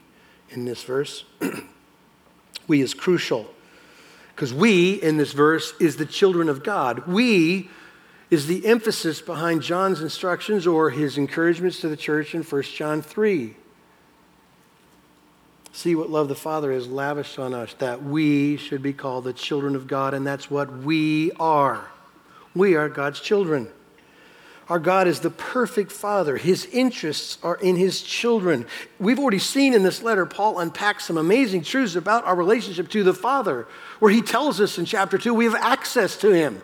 in 0.51 0.65
this 0.65 0.83
verse. 0.83 1.25
we 2.67 2.79
is 2.79 2.93
crucial 2.93 3.49
because 4.35 4.53
we 4.53 5.01
in 5.01 5.17
this 5.17 5.33
verse 5.33 5.73
is 5.79 5.97
the 5.97 6.05
children 6.05 6.47
of 6.49 6.63
God. 6.63 7.07
We 7.07 7.71
is 8.35 8.47
the 8.47 8.65
emphasis 8.65 9.21
behind 9.21 9.61
John's 9.61 10.01
instructions 10.01 10.67
or 10.67 10.89
his 10.89 11.17
encouragements 11.17 11.79
to 11.79 11.87
the 11.87 11.95
church 11.95 12.35
in 12.35 12.43
1 12.43 12.63
John 12.63 13.01
3. 13.01 13.55
See 15.71 15.95
what 15.95 16.09
love 16.09 16.27
the 16.27 16.35
Father 16.35 16.73
has 16.73 16.85
lavished 16.85 17.39
on 17.39 17.53
us, 17.53 17.73
that 17.75 18.03
we 18.03 18.57
should 18.57 18.83
be 18.83 18.91
called 18.91 19.23
the 19.23 19.31
children 19.31 19.73
of 19.73 19.87
God, 19.87 20.13
and 20.13 20.27
that's 20.27 20.51
what 20.51 20.79
we 20.79 21.31
are. 21.39 21.89
We 22.53 22.75
are 22.75 22.89
God's 22.89 23.21
children. 23.21 23.69
Our 24.67 24.79
God 24.79 25.07
is 25.07 25.21
the 25.21 25.29
perfect 25.29 25.93
Father. 25.93 26.35
His 26.35 26.65
interests 26.65 27.37
are 27.41 27.55
in 27.55 27.77
His 27.77 28.01
children. 28.01 28.65
We've 28.99 29.19
already 29.19 29.39
seen 29.39 29.73
in 29.73 29.83
this 29.83 30.03
letter, 30.03 30.25
Paul 30.25 30.59
unpacks 30.59 31.05
some 31.05 31.17
amazing 31.17 31.63
truths 31.63 31.95
about 31.95 32.25
our 32.25 32.35
relationship 32.35 32.89
to 32.89 33.03
the 33.03 33.13
Father, 33.13 33.65
where 33.99 34.11
he 34.11 34.21
tells 34.21 34.59
us 34.59 34.77
in 34.77 34.83
chapter 34.83 35.17
2 35.17 35.33
we 35.33 35.45
have 35.45 35.55
access 35.55 36.17
to 36.17 36.31
Him. 36.31 36.61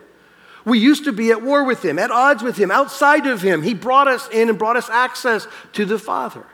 We 0.64 0.78
used 0.78 1.04
to 1.04 1.12
be 1.12 1.30
at 1.30 1.42
war 1.42 1.64
with 1.64 1.84
Him, 1.84 1.98
at 1.98 2.10
odds 2.10 2.42
with 2.42 2.56
Him, 2.56 2.70
outside 2.70 3.26
of 3.26 3.42
Him. 3.42 3.62
He 3.62 3.74
brought 3.74 4.08
us 4.08 4.28
in 4.28 4.48
and 4.48 4.58
brought 4.58 4.76
us 4.76 4.88
access 4.88 5.48
to 5.72 5.84
the 5.84 5.98
Father. 5.98 6.44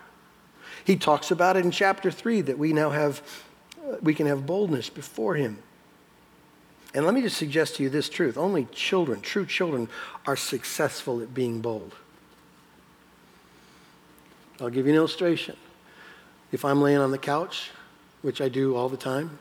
He 0.85 0.97
talks 0.97 1.31
about 1.31 1.57
it 1.57 1.65
in 1.65 1.71
chapter 1.71 2.11
3 2.11 2.43
that 2.43 2.59
we 2.59 2.73
now 2.73 2.91
have, 2.91 3.23
we 4.01 4.15
can 4.15 4.27
have 4.27 4.47
boldness 4.47 4.89
before 4.89 5.35
Him. 5.35 5.59
And 6.95 7.05
let 7.05 7.15
me 7.15 7.21
just 7.21 7.37
suggest 7.37 7.77
to 7.77 7.83
you 7.83 7.91
this 7.91 8.09
truth 8.09 8.39
only 8.39 8.67
children, 8.73 9.21
true 9.21 9.45
children, 9.45 9.89
are 10.27 10.37
successful 10.37 11.21
at 11.21 11.35
being 11.35 11.61
bold. 11.61 11.95
I'll 14.61 14.71
give 14.71 14.87
you 14.87 14.93
an 14.93 14.97
illustration. 14.97 15.57
If 16.51 16.65
I'm 16.65 16.81
laying 16.81 16.99
on 16.99 17.11
the 17.11 17.19
couch, 17.19 17.71
which 18.23 18.41
I 18.41 18.49
do 18.49 18.75
all 18.75 18.89
the 18.89 18.97
time, 18.97 19.39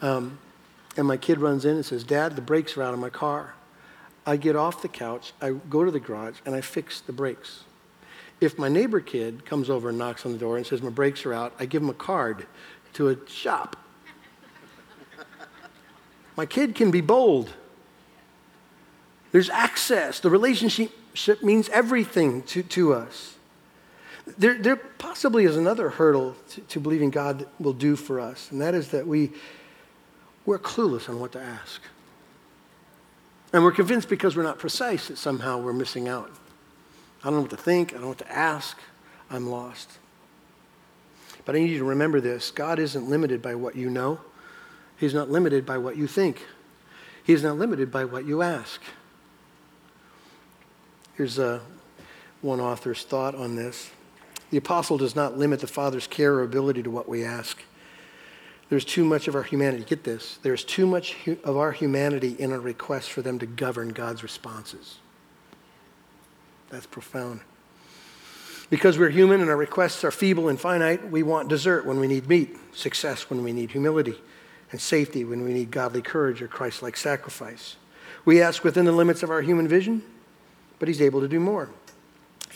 um, 0.00 0.38
and 0.96 1.06
my 1.06 1.16
kid 1.16 1.38
runs 1.38 1.64
in 1.64 1.76
and 1.76 1.84
says, 1.84 2.02
Dad, 2.02 2.34
the 2.34 2.42
brakes 2.42 2.76
are 2.76 2.82
out 2.82 2.94
of 2.94 2.98
my 2.98 3.10
car. 3.10 3.54
I 4.28 4.36
get 4.36 4.56
off 4.56 4.82
the 4.82 4.88
couch, 4.88 5.32
I 5.40 5.52
go 5.52 5.84
to 5.84 5.90
the 5.90 6.00
garage, 6.00 6.38
and 6.44 6.54
I 6.54 6.60
fix 6.60 7.00
the 7.00 7.12
brakes. 7.12 7.64
If 8.40 8.58
my 8.58 8.68
neighbor 8.68 9.00
kid 9.00 9.44
comes 9.44 9.68
over 9.70 9.88
and 9.88 9.98
knocks 9.98 10.24
on 10.26 10.32
the 10.32 10.38
door 10.38 10.56
and 10.56 10.66
says, 10.66 10.82
My 10.82 10.90
brakes 10.90 11.24
are 11.26 11.34
out, 11.34 11.52
I 11.58 11.66
give 11.66 11.82
him 11.82 11.90
a 11.90 11.94
card 11.94 12.46
to 12.94 13.08
a 13.08 13.28
shop 13.28 13.76
my 16.38 16.46
kid 16.46 16.76
can 16.76 16.92
be 16.92 17.00
bold. 17.00 17.52
There's 19.32 19.50
access. 19.50 20.20
The 20.20 20.30
relationship 20.30 20.92
means 21.42 21.68
everything 21.70 22.42
to, 22.44 22.62
to 22.62 22.94
us. 22.94 23.34
There, 24.38 24.56
there 24.56 24.76
possibly 24.76 25.46
is 25.46 25.56
another 25.56 25.90
hurdle 25.90 26.36
to, 26.50 26.60
to 26.60 26.80
believing 26.80 27.10
God 27.10 27.48
will 27.58 27.72
do 27.72 27.96
for 27.96 28.20
us, 28.20 28.52
and 28.52 28.60
that 28.60 28.72
is 28.72 28.90
that 28.90 29.04
we, 29.04 29.32
we're 30.46 30.60
clueless 30.60 31.08
on 31.08 31.18
what 31.18 31.32
to 31.32 31.40
ask. 31.40 31.82
And 33.52 33.62
we're 33.62 33.72
convinced 33.72 34.08
because 34.08 34.36
we're 34.36 34.42
not 34.42 34.58
precise 34.58 35.08
that 35.08 35.18
somehow 35.18 35.58
we're 35.58 35.72
missing 35.72 36.08
out. 36.08 36.30
I 37.22 37.24
don't 37.24 37.34
know 37.34 37.40
what 37.42 37.50
to 37.50 37.56
think, 37.56 37.90
I 37.90 37.94
don't 37.94 38.02
know 38.02 38.08
what 38.08 38.18
to 38.18 38.32
ask, 38.32 38.78
I'm 39.30 39.48
lost. 39.48 39.98
But 41.44 41.56
I 41.56 41.60
need 41.60 41.70
you 41.70 41.78
to 41.78 41.84
remember 41.84 42.20
this 42.20 42.50
God 42.50 42.78
isn't 42.78 43.08
limited 43.08 43.40
by 43.40 43.54
what 43.54 43.74
you 43.74 43.88
know, 43.90 44.20
He's 44.98 45.14
not 45.14 45.30
limited 45.30 45.64
by 45.64 45.78
what 45.78 45.96
you 45.96 46.06
think. 46.06 46.44
He's 47.24 47.42
not 47.42 47.56
limited 47.56 47.90
by 47.90 48.04
what 48.04 48.26
you 48.26 48.42
ask. 48.42 48.80
Here's 51.14 51.38
uh, 51.38 51.60
one 52.42 52.60
author's 52.60 53.04
thought 53.04 53.34
on 53.34 53.54
this. 53.54 53.90
The 54.50 54.56
apostle 54.56 54.98
does 54.98 55.14
not 55.14 55.36
limit 55.36 55.60
the 55.60 55.66
Father's 55.66 56.06
care 56.06 56.34
or 56.34 56.42
ability 56.42 56.82
to 56.84 56.90
what 56.90 57.08
we 57.08 57.24
ask. 57.24 57.58
There's 58.68 58.84
too 58.84 59.04
much 59.04 59.28
of 59.28 59.34
our 59.34 59.42
humanity. 59.42 59.84
Get 59.84 60.04
this. 60.04 60.38
There's 60.42 60.62
too 60.62 60.86
much 60.86 61.14
hu- 61.24 61.38
of 61.42 61.56
our 61.56 61.72
humanity 61.72 62.36
in 62.38 62.52
our 62.52 62.60
request 62.60 63.10
for 63.10 63.22
them 63.22 63.38
to 63.38 63.46
govern 63.46 63.90
God's 63.90 64.22
responses. 64.22 64.98
That's 66.68 66.86
profound. 66.86 67.40
Because 68.68 68.98
we're 68.98 69.08
human 69.08 69.40
and 69.40 69.48
our 69.48 69.56
requests 69.56 70.04
are 70.04 70.10
feeble 70.10 70.48
and 70.48 70.60
finite, 70.60 71.10
we 71.10 71.22
want 71.22 71.48
dessert 71.48 71.86
when 71.86 71.98
we 71.98 72.06
need 72.06 72.28
meat, 72.28 72.56
success 72.74 73.30
when 73.30 73.42
we 73.42 73.52
need 73.52 73.70
humility, 73.70 74.20
and 74.70 74.78
safety 74.78 75.24
when 75.24 75.42
we 75.42 75.54
need 75.54 75.70
godly 75.70 76.02
courage 76.02 76.42
or 76.42 76.48
Christ 76.48 76.82
like 76.82 76.96
sacrifice. 76.98 77.76
We 78.26 78.42
ask 78.42 78.64
within 78.64 78.84
the 78.84 78.92
limits 78.92 79.22
of 79.22 79.30
our 79.30 79.40
human 79.40 79.66
vision, 79.66 80.02
but 80.78 80.88
He's 80.88 81.00
able 81.00 81.22
to 81.22 81.28
do 81.28 81.40
more. 81.40 81.70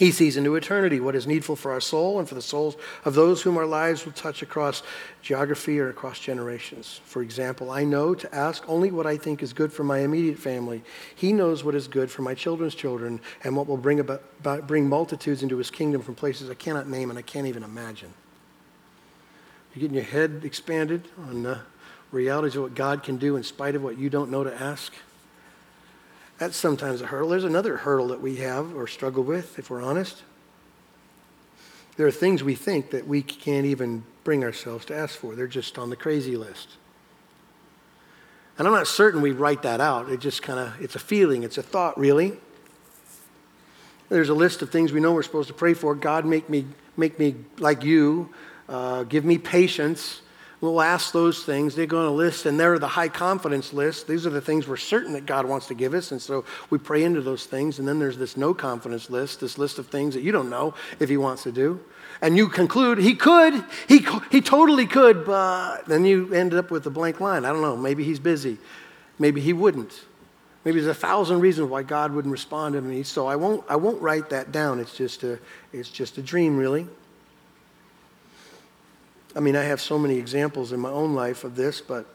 He 0.02 0.10
sees 0.10 0.36
into 0.36 0.56
eternity 0.56 0.98
what 0.98 1.14
is 1.14 1.28
needful 1.28 1.54
for 1.54 1.70
our 1.70 1.80
soul 1.80 2.18
and 2.18 2.28
for 2.28 2.34
the 2.34 2.42
souls 2.42 2.74
of 3.04 3.14
those 3.14 3.40
whom 3.40 3.56
our 3.56 3.66
lives 3.66 4.04
will 4.04 4.10
touch 4.10 4.42
across 4.42 4.82
geography 5.22 5.78
or 5.78 5.90
across 5.90 6.18
generations. 6.18 7.00
For 7.04 7.22
example, 7.22 7.70
I 7.70 7.84
know 7.84 8.12
to 8.16 8.34
ask 8.34 8.68
only 8.68 8.90
what 8.90 9.06
I 9.06 9.16
think 9.16 9.44
is 9.44 9.52
good 9.52 9.72
for 9.72 9.84
my 9.84 9.98
immediate 9.98 10.40
family. 10.40 10.82
He 11.14 11.32
knows 11.32 11.62
what 11.62 11.76
is 11.76 11.86
good 11.86 12.10
for 12.10 12.22
my 12.22 12.34
children's 12.34 12.74
children 12.74 13.20
and 13.44 13.56
what 13.56 13.68
will 13.68 13.76
bring, 13.76 14.00
about, 14.00 14.66
bring 14.66 14.88
multitudes 14.88 15.40
into 15.44 15.58
his 15.58 15.70
kingdom 15.70 16.02
from 16.02 16.16
places 16.16 16.50
I 16.50 16.54
cannot 16.54 16.88
name 16.88 17.08
and 17.08 17.16
I 17.16 17.22
can't 17.22 17.46
even 17.46 17.62
imagine. 17.62 18.12
You're 19.72 19.82
getting 19.82 19.94
your 19.94 20.02
head 20.02 20.40
expanded 20.42 21.06
on 21.16 21.46
uh, 21.46 21.60
realities 22.10 22.56
of 22.56 22.64
what 22.64 22.74
God 22.74 23.04
can 23.04 23.18
do 23.18 23.36
in 23.36 23.44
spite 23.44 23.76
of 23.76 23.84
what 23.84 23.98
you 23.98 24.10
don't 24.10 24.32
know 24.32 24.42
to 24.42 24.52
ask. 24.60 24.92
That's 26.42 26.56
sometimes 26.56 27.00
a 27.00 27.06
hurdle. 27.06 27.28
There's 27.28 27.44
another 27.44 27.76
hurdle 27.76 28.08
that 28.08 28.20
we 28.20 28.38
have 28.38 28.74
or 28.74 28.88
struggle 28.88 29.22
with, 29.22 29.60
if 29.60 29.70
we're 29.70 29.80
honest. 29.80 30.24
There 31.96 32.04
are 32.04 32.10
things 32.10 32.42
we 32.42 32.56
think 32.56 32.90
that 32.90 33.06
we 33.06 33.22
can't 33.22 33.64
even 33.64 34.02
bring 34.24 34.42
ourselves 34.42 34.84
to 34.86 34.96
ask 34.96 35.16
for. 35.16 35.36
They're 35.36 35.46
just 35.46 35.78
on 35.78 35.88
the 35.88 35.94
crazy 35.94 36.36
list. 36.36 36.70
And 38.58 38.66
I'm 38.66 38.74
not 38.74 38.88
certain 38.88 39.22
we 39.22 39.30
write 39.30 39.62
that 39.62 39.80
out. 39.80 40.10
It 40.10 40.18
just 40.18 40.42
kind 40.42 40.58
of, 40.58 40.82
it's 40.82 40.96
a 40.96 40.98
feeling, 40.98 41.44
it's 41.44 41.58
a 41.58 41.62
thought, 41.62 41.96
really. 41.96 42.36
There's 44.08 44.28
a 44.28 44.34
list 44.34 44.62
of 44.62 44.70
things 44.70 44.92
we 44.92 44.98
know 44.98 45.12
we're 45.12 45.22
supposed 45.22 45.46
to 45.46 45.54
pray 45.54 45.74
for. 45.74 45.94
God, 45.94 46.24
make 46.24 46.50
me, 46.50 46.66
make 46.96 47.20
me 47.20 47.36
like 47.58 47.84
you. 47.84 48.30
Uh, 48.68 49.04
give 49.04 49.24
me 49.24 49.38
patience. 49.38 50.22
We'll 50.62 50.80
ask 50.80 51.12
those 51.12 51.42
things. 51.42 51.74
They 51.74 51.86
go 51.86 51.98
on 51.98 52.06
a 52.06 52.12
list, 52.12 52.46
and 52.46 52.58
they're 52.58 52.78
the 52.78 52.86
high 52.86 53.08
confidence 53.08 53.72
list. 53.72 54.06
These 54.06 54.26
are 54.28 54.30
the 54.30 54.40
things 54.40 54.68
we're 54.68 54.76
certain 54.76 55.12
that 55.14 55.26
God 55.26 55.44
wants 55.44 55.66
to 55.66 55.74
give 55.74 55.92
us, 55.92 56.12
and 56.12 56.22
so 56.22 56.44
we 56.70 56.78
pray 56.78 57.02
into 57.02 57.20
those 57.20 57.46
things. 57.46 57.80
And 57.80 57.88
then 57.88 57.98
there's 57.98 58.16
this 58.16 58.36
no 58.36 58.54
confidence 58.54 59.10
list, 59.10 59.40
this 59.40 59.58
list 59.58 59.80
of 59.80 59.88
things 59.88 60.14
that 60.14 60.20
you 60.20 60.30
don't 60.30 60.48
know 60.48 60.74
if 61.00 61.08
He 61.08 61.16
wants 61.16 61.42
to 61.42 61.50
do. 61.50 61.80
And 62.20 62.36
you 62.36 62.48
conclude 62.48 62.98
He 62.98 63.16
could, 63.16 63.64
He, 63.88 64.06
he 64.30 64.40
totally 64.40 64.86
could, 64.86 65.24
but 65.24 65.86
then 65.86 66.04
you 66.04 66.32
end 66.32 66.54
up 66.54 66.70
with 66.70 66.86
a 66.86 66.90
blank 66.90 67.18
line. 67.18 67.44
I 67.44 67.48
don't 67.48 67.62
know. 67.62 67.76
Maybe 67.76 68.04
He's 68.04 68.20
busy. 68.20 68.56
Maybe 69.18 69.40
He 69.40 69.52
wouldn't. 69.52 70.04
Maybe 70.64 70.78
there's 70.78 70.96
a 70.96 71.00
thousand 71.00 71.40
reasons 71.40 71.70
why 71.70 71.82
God 71.82 72.12
wouldn't 72.12 72.30
respond 72.30 72.74
to 72.74 72.80
me. 72.80 73.02
So 73.02 73.26
I 73.26 73.34
won't, 73.34 73.64
I 73.68 73.74
won't 73.74 74.00
write 74.00 74.30
that 74.30 74.52
down. 74.52 74.78
It's 74.78 74.96
just 74.96 75.24
a, 75.24 75.40
it's 75.72 75.88
just 75.88 76.18
a 76.18 76.22
dream, 76.22 76.56
really. 76.56 76.86
I 79.34 79.40
mean, 79.40 79.56
I 79.56 79.62
have 79.62 79.80
so 79.80 79.98
many 79.98 80.18
examples 80.18 80.72
in 80.72 80.80
my 80.80 80.90
own 80.90 81.14
life 81.14 81.44
of 81.44 81.56
this, 81.56 81.80
but 81.80 82.06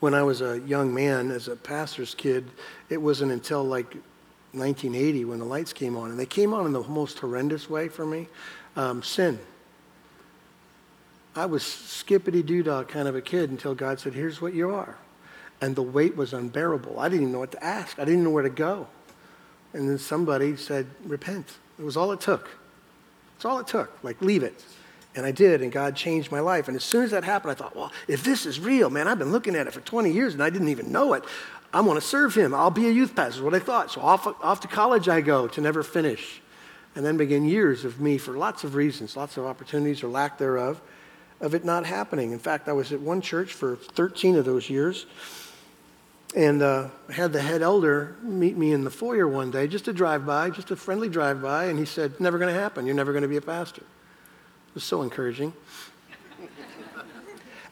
when 0.00 0.14
I 0.14 0.22
was 0.22 0.40
a 0.40 0.60
young 0.60 0.92
man, 0.92 1.30
as 1.30 1.48
a 1.48 1.56
pastor's 1.56 2.14
kid, 2.14 2.50
it 2.88 2.96
wasn't 2.96 3.30
until 3.30 3.62
like 3.62 3.94
1980 4.52 5.26
when 5.26 5.38
the 5.38 5.44
lights 5.44 5.72
came 5.72 5.96
on, 5.96 6.10
and 6.10 6.18
they 6.18 6.26
came 6.26 6.52
on 6.52 6.66
in 6.66 6.72
the 6.72 6.82
most 6.82 7.18
horrendous 7.18 7.70
way 7.70 7.88
for 7.88 8.04
me 8.06 8.28
um, 8.76 9.02
sin. 9.02 9.38
I 11.34 11.46
was 11.46 11.62
skippity 11.62 12.42
doo 12.42 12.62
dah 12.62 12.84
kind 12.84 13.08
of 13.08 13.16
a 13.16 13.22
kid 13.22 13.50
until 13.50 13.74
God 13.74 14.00
said, 14.00 14.12
Here's 14.12 14.40
what 14.40 14.54
you 14.54 14.74
are. 14.74 14.96
And 15.60 15.76
the 15.76 15.82
weight 15.82 16.16
was 16.16 16.32
unbearable. 16.32 16.98
I 16.98 17.08
didn't 17.08 17.22
even 17.22 17.32
know 17.32 17.38
what 17.38 17.52
to 17.52 17.64
ask, 17.64 17.98
I 17.98 18.04
didn't 18.04 18.24
know 18.24 18.30
where 18.30 18.42
to 18.42 18.50
go. 18.50 18.86
And 19.72 19.88
then 19.88 19.98
somebody 19.98 20.56
said, 20.56 20.86
Repent. 21.04 21.58
It 21.78 21.84
was 21.84 21.96
all 21.96 22.12
it 22.12 22.20
took. 22.20 22.50
It's 23.36 23.44
all 23.44 23.58
it 23.58 23.66
took. 23.66 24.02
Like, 24.02 24.20
leave 24.20 24.42
it. 24.42 24.62
And 25.14 25.26
I 25.26 25.30
did, 25.30 25.60
and 25.60 25.70
God 25.70 25.94
changed 25.94 26.32
my 26.32 26.40
life. 26.40 26.68
And 26.68 26.76
as 26.76 26.84
soon 26.84 27.04
as 27.04 27.10
that 27.10 27.22
happened, 27.22 27.52
I 27.52 27.54
thought, 27.54 27.76
well, 27.76 27.92
if 28.08 28.24
this 28.24 28.46
is 28.46 28.58
real, 28.58 28.88
man, 28.88 29.08
I've 29.08 29.18
been 29.18 29.32
looking 29.32 29.54
at 29.54 29.66
it 29.66 29.72
for 29.72 29.80
20 29.80 30.10
years 30.10 30.32
and 30.32 30.42
I 30.42 30.48
didn't 30.48 30.68
even 30.68 30.90
know 30.90 31.12
it. 31.12 31.24
I 31.72 31.80
want 31.80 32.00
to 32.00 32.06
serve 32.06 32.34
him. 32.34 32.54
I'll 32.54 32.70
be 32.70 32.86
a 32.86 32.90
youth 32.90 33.14
pastor, 33.14 33.40
is 33.40 33.42
what 33.42 33.54
I 33.54 33.58
thought. 33.58 33.90
So 33.90 34.00
off, 34.00 34.26
off 34.42 34.60
to 34.60 34.68
college 34.68 35.08
I 35.08 35.20
go 35.20 35.48
to 35.48 35.60
never 35.60 35.82
finish. 35.82 36.40
And 36.94 37.04
then 37.04 37.16
begin 37.16 37.44
years 37.46 37.84
of 37.84 38.00
me, 38.00 38.18
for 38.18 38.32
lots 38.32 38.64
of 38.64 38.74
reasons, 38.74 39.16
lots 39.16 39.38
of 39.38 39.46
opportunities 39.46 40.02
or 40.02 40.08
lack 40.08 40.36
thereof, 40.36 40.80
of 41.40 41.54
it 41.54 41.64
not 41.64 41.86
happening. 41.86 42.32
In 42.32 42.38
fact, 42.38 42.68
I 42.68 42.72
was 42.72 42.92
at 42.92 43.00
one 43.00 43.20
church 43.22 43.54
for 43.54 43.76
13 43.76 44.36
of 44.36 44.44
those 44.44 44.68
years. 44.68 45.06
And 46.34 46.62
uh, 46.62 46.88
I 47.08 47.12
had 47.12 47.32
the 47.32 47.40
head 47.40 47.60
elder 47.60 48.16
meet 48.22 48.56
me 48.56 48.72
in 48.72 48.84
the 48.84 48.90
foyer 48.90 49.28
one 49.28 49.50
day, 49.50 49.66
just 49.66 49.88
a 49.88 49.92
drive 49.92 50.24
by, 50.24 50.50
just 50.50 50.70
a 50.70 50.76
friendly 50.76 51.08
drive 51.08 51.42
by, 51.42 51.66
and 51.66 51.78
he 51.78 51.84
said, 51.84 52.18
Never 52.20 52.38
going 52.38 52.52
to 52.52 52.58
happen. 52.58 52.86
You're 52.86 52.94
never 52.94 53.12
going 53.12 53.22
to 53.22 53.28
be 53.28 53.36
a 53.36 53.42
pastor. 53.42 53.82
It 54.72 54.76
was 54.76 54.84
so 54.84 55.02
encouraging. 55.02 55.52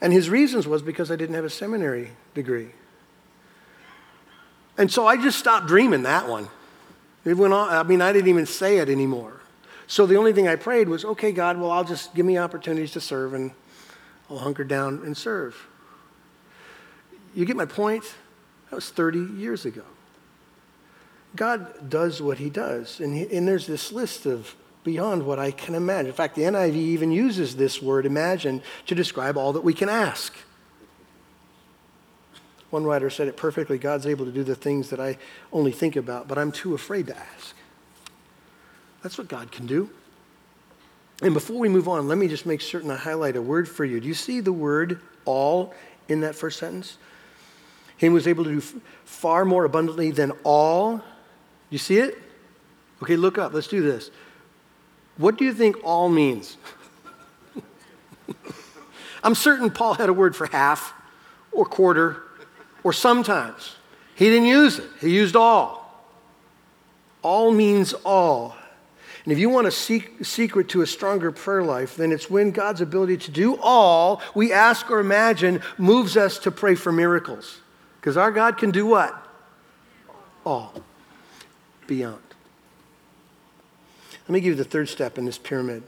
and 0.01 0.13
his 0.13 0.29
reasons 0.29 0.67
was 0.67 0.83
because 0.83 1.09
I 1.09 1.15
didn't 1.15 1.33
have 1.33 1.45
a 1.45 1.49
seminary 1.49 2.11
degree. 2.35 2.69
And 4.77 4.91
so 4.91 5.07
I 5.07 5.17
just 5.17 5.39
stopped 5.39 5.65
dreaming 5.65 6.03
that 6.03 6.27
one. 6.27 6.47
It 7.25 7.37
went 7.37 7.53
on, 7.53 7.69
I 7.69 7.81
mean, 7.81 8.01
I 8.01 8.13
didn't 8.13 8.29
even 8.29 8.45
say 8.45 8.77
it 8.77 8.87
anymore. 8.87 9.41
So 9.87 10.05
the 10.05 10.15
only 10.15 10.31
thing 10.31 10.47
I 10.47 10.57
prayed 10.57 10.87
was, 10.87 11.03
okay, 11.03 11.31
God, 11.31 11.59
well, 11.59 11.71
I'll 11.71 11.83
just 11.83 12.13
give 12.13 12.25
me 12.25 12.37
opportunities 12.37 12.91
to 12.91 13.01
serve 13.01 13.33
and 13.33 13.51
I'll 14.29 14.37
hunker 14.37 14.63
down 14.63 15.01
and 15.03 15.17
serve. 15.17 15.67
You 17.33 17.45
get 17.45 17.55
my 17.55 17.65
point? 17.65 18.03
That 18.69 18.75
was 18.75 18.89
30 18.91 19.19
years 19.39 19.65
ago. 19.65 19.83
God 21.35 21.89
does 21.89 22.21
what 22.21 22.37
he 22.37 22.51
does. 22.51 22.99
And, 22.99 23.15
he, 23.15 23.35
and 23.35 23.47
there's 23.47 23.65
this 23.65 23.91
list 23.91 24.27
of 24.27 24.55
beyond 24.83 25.25
what 25.25 25.39
I 25.39 25.51
can 25.51 25.75
imagine. 25.75 26.07
In 26.07 26.13
fact, 26.13 26.35
the 26.35 26.43
NIV 26.43 26.75
even 26.75 27.11
uses 27.11 27.55
this 27.55 27.81
word 27.81 28.05
imagine 28.05 28.61
to 28.87 28.95
describe 28.95 29.37
all 29.37 29.53
that 29.53 29.63
we 29.63 29.73
can 29.73 29.89
ask. 29.89 30.35
One 32.71 32.85
writer 32.85 33.09
said 33.09 33.27
it 33.27 33.37
perfectly 33.37 33.77
God's 33.77 34.07
able 34.07 34.25
to 34.25 34.31
do 34.31 34.43
the 34.43 34.55
things 34.55 34.89
that 34.89 34.99
I 34.99 35.17
only 35.51 35.71
think 35.71 35.95
about, 35.95 36.27
but 36.27 36.37
I'm 36.37 36.51
too 36.51 36.73
afraid 36.73 37.07
to 37.07 37.17
ask. 37.17 37.55
That's 39.03 39.17
what 39.17 39.27
God 39.27 39.51
can 39.51 39.65
do. 39.65 39.89
And 41.21 41.33
before 41.33 41.59
we 41.59 41.69
move 41.69 41.87
on, 41.87 42.07
let 42.07 42.17
me 42.17 42.27
just 42.27 42.45
make 42.45 42.61
certain 42.61 42.89
I 42.89 42.95
highlight 42.95 43.35
a 43.35 43.41
word 43.41 43.69
for 43.69 43.85
you. 43.85 43.99
Do 43.99 44.07
you 44.07 44.13
see 44.13 44.39
the 44.39 44.53
word 44.53 45.01
all 45.25 45.73
in 46.07 46.21
that 46.21 46.33
first 46.33 46.57
sentence? 46.59 46.97
He 47.97 48.09
was 48.09 48.27
able 48.27 48.43
to 48.45 48.49
do 48.49 48.61
far 49.05 49.45
more 49.45 49.65
abundantly 49.65 50.09
than 50.09 50.31
all. 50.43 51.03
You 51.69 51.77
see 51.77 51.97
it? 51.97 52.17
Okay, 53.03 53.15
look 53.15 53.37
up. 53.37 53.53
Let's 53.53 53.67
do 53.67 53.81
this. 53.81 54.09
What 55.17 55.37
do 55.37 55.45
you 55.45 55.53
think 55.53 55.77
all 55.83 56.09
means? 56.09 56.57
I'm 59.23 59.35
certain 59.35 59.69
Paul 59.69 59.93
had 59.93 60.09
a 60.09 60.13
word 60.13 60.35
for 60.35 60.47
half 60.47 60.93
or 61.51 61.65
quarter 61.65 62.23
or 62.83 62.93
sometimes. 62.93 63.75
He 64.15 64.25
didn't 64.25 64.47
use 64.47 64.79
it, 64.79 64.89
he 64.99 65.13
used 65.13 65.35
all. 65.35 65.79
All 67.21 67.51
means 67.51 67.93
all. 67.93 68.55
And 69.23 69.31
if 69.31 69.37
you 69.37 69.49
want 69.49 69.67
a 69.67 69.71
secret 69.71 70.69
to 70.69 70.81
a 70.81 70.87
stronger 70.87 71.31
prayer 71.31 71.61
life, 71.61 71.95
then 71.95 72.11
it's 72.11 72.27
when 72.27 72.49
God's 72.49 72.81
ability 72.81 73.17
to 73.17 73.31
do 73.31 73.55
all 73.61 74.19
we 74.33 74.51
ask 74.51 74.89
or 74.89 74.99
imagine 74.99 75.61
moves 75.77 76.17
us 76.17 76.39
to 76.39 76.51
pray 76.51 76.73
for 76.73 76.91
miracles. 76.91 77.59
Because 77.99 78.17
our 78.17 78.31
God 78.31 78.57
can 78.57 78.71
do 78.71 78.87
what? 78.87 79.15
All. 80.43 80.73
Beyond. 81.85 82.30
Let 84.31 84.35
me 84.35 84.39
give 84.39 84.57
you 84.57 84.63
the 84.63 84.69
third 84.69 84.87
step 84.87 85.17
in 85.17 85.25
this 85.25 85.37
pyramid. 85.37 85.83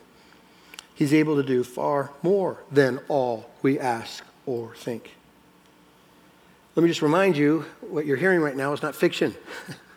He's 0.93 1.13
able 1.13 1.37
to 1.37 1.43
do 1.43 1.63
far 1.63 2.11
more 2.21 2.57
than 2.69 2.99
all 3.07 3.49
we 3.61 3.79
ask 3.79 4.21
or 4.45 4.75
think. 4.75 5.15
Let 6.75 6.83
me 6.83 6.89
just 6.89 7.01
remind 7.01 7.37
you 7.37 7.63
what 7.79 8.05
you're 8.05 8.17
hearing 8.17 8.41
right 8.41 8.57
now 8.57 8.73
is 8.73 8.81
not 8.81 8.95
fiction. 8.95 9.33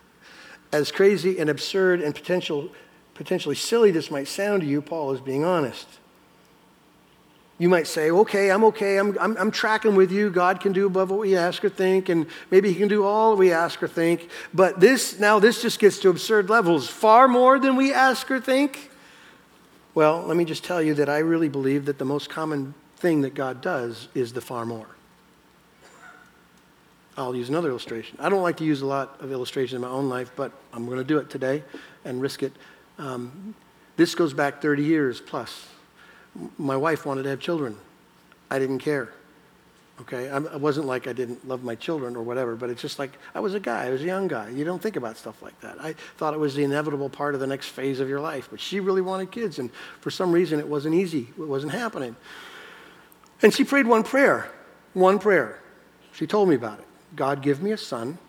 as 0.71 0.93
crazy 0.93 1.37
and 1.39 1.49
absurd 1.49 1.99
and 1.99 2.15
potential, 2.15 2.69
potentially 3.15 3.53
silly 3.53 3.91
this 3.91 4.09
might 4.09 4.29
sound 4.29 4.61
to 4.61 4.65
you, 4.65 4.81
Paul 4.81 5.11
is 5.11 5.19
being 5.19 5.43
honest. 5.43 5.85
You 7.59 7.69
might 7.69 7.87
say, 7.87 8.11
okay, 8.11 8.51
I'm 8.51 8.63
okay, 8.65 8.97
I'm, 8.97 9.17
I'm, 9.19 9.35
I'm, 9.37 9.49
tracking 9.49 9.95
with 9.95 10.11
you. 10.11 10.29
God 10.29 10.59
can 10.59 10.73
do 10.73 10.85
above 10.85 11.09
what 11.09 11.19
we 11.19 11.35
ask 11.35 11.65
or 11.65 11.69
think, 11.69 12.07
and 12.07 12.27
maybe 12.51 12.71
He 12.71 12.75
can 12.77 12.87
do 12.87 13.03
all 13.03 13.35
we 13.35 13.51
ask 13.51 13.81
or 13.81 13.87
think. 13.87 14.29
But 14.53 14.79
this, 14.79 15.19
now 15.19 15.39
this 15.39 15.61
just 15.63 15.79
gets 15.79 15.97
to 15.99 16.09
absurd 16.09 16.51
levels, 16.51 16.87
far 16.87 17.27
more 17.27 17.57
than 17.57 17.75
we 17.75 17.91
ask 17.91 18.29
or 18.29 18.39
think. 18.39 18.91
Well, 19.95 20.21
let 20.21 20.37
me 20.37 20.45
just 20.45 20.63
tell 20.63 20.83
you 20.83 20.93
that 20.95 21.09
I 21.09 21.17
really 21.17 21.49
believe 21.49 21.85
that 21.85 21.97
the 21.97 22.05
most 22.05 22.29
common 22.29 22.75
thing 22.97 23.21
that 23.21 23.33
God 23.33 23.61
does 23.61 24.07
is 24.13 24.33
the 24.33 24.41
far 24.41 24.63
more. 24.63 24.87
I'll 27.17 27.35
use 27.35 27.49
another 27.49 27.69
illustration. 27.69 28.19
I 28.21 28.29
don't 28.29 28.43
like 28.43 28.57
to 28.57 28.63
use 28.63 28.81
a 28.81 28.85
lot 28.85 29.19
of 29.19 29.31
illustrations 29.31 29.73
in 29.73 29.81
my 29.81 29.87
own 29.87 30.09
life, 30.09 30.31
but 30.35 30.51
I'm 30.71 30.85
going 30.85 30.99
to 30.99 31.03
do 31.03 31.17
it 31.17 31.31
today 31.31 31.63
and 32.05 32.21
risk 32.21 32.43
it. 32.43 32.53
Um, 32.99 33.55
this 33.95 34.13
goes 34.13 34.33
back 34.33 34.61
30 34.61 34.83
years 34.83 35.19
plus 35.19 35.65
my 36.57 36.77
wife 36.77 37.05
wanted 37.05 37.23
to 37.23 37.29
have 37.29 37.39
children. 37.39 37.77
I 38.49 38.59
didn't 38.59 38.79
care. 38.79 39.11
Okay, 39.99 40.29
I 40.29 40.37
wasn't 40.57 40.85
like 40.85 41.07
I 41.07 41.13
didn't 41.13 41.47
love 41.47 41.63
my 41.63 41.73
children 41.73 42.15
or 42.15 42.21
whatever, 42.21 42.55
but 42.55 42.69
it's 42.69 42.83
just 42.83 42.99
like 42.99 43.17
I 43.33 43.39
was 43.39 43.55
a 43.55 43.59
guy, 43.59 43.87
I 43.87 43.89
was 43.89 44.03
a 44.03 44.05
young 44.05 44.27
guy. 44.27 44.49
You 44.49 44.63
don't 44.63 44.79
think 44.79 44.95
about 44.95 45.17
stuff 45.17 45.41
like 45.41 45.59
that. 45.61 45.81
I 45.81 45.93
thought 46.17 46.35
it 46.35 46.39
was 46.39 46.53
the 46.53 46.63
inevitable 46.63 47.09
part 47.09 47.33
of 47.33 47.39
the 47.39 47.47
next 47.47 47.69
phase 47.69 47.99
of 47.99 48.07
your 48.07 48.19
life, 48.19 48.47
but 48.51 48.59
she 48.59 48.79
really 48.79 49.01
wanted 49.01 49.31
kids, 49.31 49.57
and 49.57 49.71
for 49.99 50.11
some 50.11 50.31
reason 50.31 50.59
it 50.59 50.67
wasn't 50.67 50.93
easy, 50.93 51.29
it 51.39 51.47
wasn't 51.47 51.71
happening. 51.71 52.15
And 53.41 53.51
she 53.51 53.63
prayed 53.63 53.87
one 53.87 54.03
prayer, 54.03 54.51
one 54.93 55.17
prayer. 55.17 55.59
She 56.13 56.27
told 56.27 56.47
me 56.47 56.55
about 56.55 56.77
it 56.77 56.85
God, 57.15 57.41
give 57.41 57.63
me 57.63 57.71
a 57.71 57.77
son, 57.77 58.19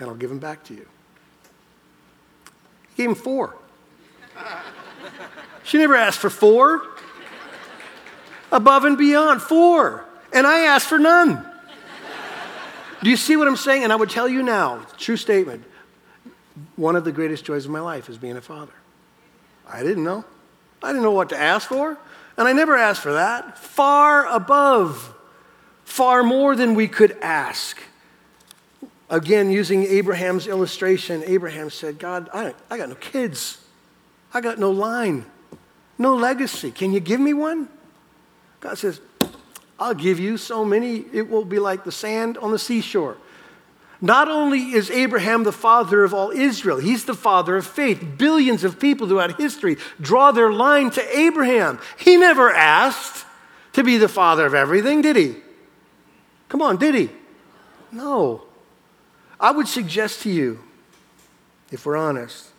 and 0.00 0.08
I'll 0.08 0.16
give 0.16 0.32
him 0.32 0.40
back 0.40 0.64
to 0.64 0.74
you. 0.74 0.86
He 2.96 3.04
gave 3.04 3.10
him 3.10 3.14
four. 3.14 3.54
She 5.64 5.78
never 5.78 5.96
asked 5.96 6.18
for 6.18 6.30
four. 6.30 6.82
Above 8.52 8.84
and 8.84 8.96
beyond, 8.96 9.42
four. 9.42 10.04
And 10.32 10.46
I 10.46 10.60
asked 10.60 10.86
for 10.86 10.98
none. 10.98 11.44
Do 13.02 13.10
you 13.10 13.16
see 13.16 13.36
what 13.36 13.48
I'm 13.48 13.56
saying? 13.56 13.82
And 13.82 13.92
I 13.92 13.96
would 13.96 14.10
tell 14.10 14.28
you 14.28 14.42
now, 14.42 14.86
true 14.96 15.16
statement, 15.16 15.64
one 16.76 16.96
of 16.96 17.04
the 17.04 17.12
greatest 17.12 17.44
joys 17.44 17.64
of 17.64 17.70
my 17.70 17.80
life 17.80 18.08
is 18.08 18.16
being 18.16 18.36
a 18.36 18.40
father. 18.40 18.72
I 19.68 19.82
didn't 19.82 20.04
know. 20.04 20.24
I 20.82 20.88
didn't 20.88 21.02
know 21.02 21.10
what 21.10 21.30
to 21.30 21.38
ask 21.38 21.68
for. 21.68 21.98
And 22.36 22.48
I 22.48 22.52
never 22.52 22.76
asked 22.76 23.00
for 23.00 23.12
that. 23.12 23.58
Far 23.58 24.26
above, 24.26 25.14
far 25.84 26.22
more 26.22 26.54
than 26.56 26.74
we 26.74 26.88
could 26.88 27.16
ask. 27.20 27.78
Again, 29.10 29.50
using 29.50 29.84
Abraham's 29.84 30.46
illustration, 30.46 31.22
Abraham 31.26 31.70
said, 31.70 31.98
God, 31.98 32.28
I, 32.32 32.54
I 32.70 32.78
got 32.78 32.88
no 32.88 32.94
kids. 32.96 33.58
I 34.32 34.40
got 34.40 34.58
no 34.58 34.70
line. 34.70 35.26
No 35.98 36.14
legacy. 36.14 36.70
Can 36.70 36.92
you 36.92 37.00
give 37.00 37.20
me 37.20 37.34
one? 37.34 37.68
God 38.60 38.78
says, 38.78 39.00
I'll 39.78 39.94
give 39.94 40.18
you 40.18 40.36
so 40.36 40.64
many, 40.64 41.04
it 41.12 41.28
will 41.28 41.44
be 41.44 41.58
like 41.58 41.84
the 41.84 41.92
sand 41.92 42.38
on 42.38 42.50
the 42.50 42.58
seashore. 42.58 43.16
Not 44.00 44.28
only 44.28 44.72
is 44.72 44.90
Abraham 44.90 45.44
the 45.44 45.52
father 45.52 46.04
of 46.04 46.12
all 46.12 46.30
Israel, 46.30 46.78
he's 46.78 47.04
the 47.04 47.14
father 47.14 47.56
of 47.56 47.66
faith. 47.66 48.04
Billions 48.18 48.64
of 48.64 48.78
people 48.78 49.08
throughout 49.08 49.40
history 49.40 49.76
draw 50.00 50.30
their 50.30 50.52
line 50.52 50.90
to 50.90 51.18
Abraham. 51.18 51.78
He 51.98 52.16
never 52.16 52.50
asked 52.50 53.24
to 53.72 53.82
be 53.82 53.96
the 53.96 54.08
father 54.08 54.46
of 54.46 54.54
everything, 54.54 55.00
did 55.00 55.16
he? 55.16 55.36
Come 56.48 56.62
on, 56.62 56.76
did 56.76 56.94
he? 56.94 57.10
No. 57.90 58.42
I 59.40 59.50
would 59.50 59.68
suggest 59.68 60.22
to 60.22 60.30
you, 60.30 60.60
if 61.70 61.86
we're 61.86 61.96
honest, 61.96 62.50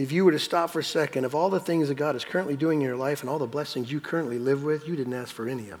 if 0.00 0.12
you 0.12 0.24
were 0.24 0.32
to 0.32 0.38
stop 0.38 0.70
for 0.70 0.80
a 0.80 0.84
second, 0.84 1.24
of 1.24 1.34
all 1.34 1.50
the 1.50 1.60
things 1.60 1.88
that 1.88 1.96
God 1.96 2.14
is 2.14 2.24
currently 2.24 2.56
doing 2.56 2.80
in 2.80 2.86
your 2.86 2.96
life 2.96 3.22
and 3.22 3.30
all 3.30 3.38
the 3.38 3.46
blessings 3.46 3.90
you 3.90 4.00
currently 4.00 4.38
live 4.38 4.62
with, 4.62 4.86
you 4.86 4.96
didn't 4.96 5.14
ask 5.14 5.34
for 5.34 5.48
any 5.48 5.64
of 5.64 5.80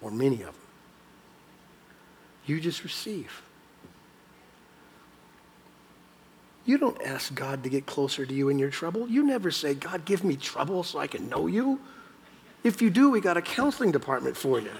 or 0.00 0.10
many 0.10 0.36
of 0.42 0.46
them. 0.46 0.54
You 2.46 2.60
just 2.60 2.84
receive. 2.84 3.42
You 6.64 6.78
don't 6.78 7.00
ask 7.02 7.34
God 7.34 7.64
to 7.64 7.68
get 7.68 7.86
closer 7.86 8.24
to 8.24 8.32
you 8.32 8.48
in 8.48 8.58
your 8.58 8.70
trouble. 8.70 9.08
You 9.08 9.24
never 9.24 9.50
say, 9.50 9.74
God, 9.74 10.04
give 10.04 10.22
me 10.22 10.36
trouble 10.36 10.84
so 10.84 10.98
I 10.98 11.08
can 11.08 11.28
know 11.28 11.46
you. 11.46 11.80
If 12.62 12.80
you 12.80 12.90
do, 12.90 13.10
we 13.10 13.20
got 13.20 13.36
a 13.36 13.42
counseling 13.42 13.90
department 13.90 14.36
for 14.36 14.60
you. 14.60 14.70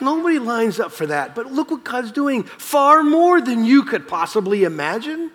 Nobody 0.00 0.38
lines 0.38 0.78
up 0.78 0.92
for 0.92 1.06
that. 1.06 1.34
But 1.34 1.52
look 1.52 1.70
what 1.70 1.84
God's 1.84 2.12
doing 2.12 2.44
far 2.44 3.02
more 3.02 3.40
than 3.40 3.64
you 3.64 3.82
could 3.82 4.08
possibly 4.08 4.64
imagine 4.64 5.30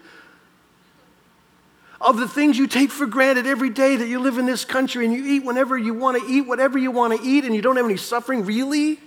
of 2.05 2.17
the 2.17 2.27
things 2.27 2.57
you 2.57 2.67
take 2.67 2.91
for 2.91 3.07
granted 3.07 3.47
every 3.47 3.71
day 3.71 3.95
that 3.95 4.07
you 4.07 4.19
live 4.19 4.37
in 4.37 4.45
this 4.45 4.63
country 4.63 5.05
and 5.05 5.13
you 5.13 5.25
eat 5.25 5.43
whenever 5.43 5.75
you 5.75 5.93
want 5.93 6.21
to 6.21 6.31
eat, 6.31 6.41
whatever 6.41 6.77
you 6.77 6.91
want 6.91 7.19
to 7.19 7.27
eat, 7.27 7.43
and 7.45 7.55
you 7.55 7.63
don't 7.63 7.75
have 7.77 7.85
any 7.85 7.97
suffering, 7.97 8.45
really? 8.45 8.99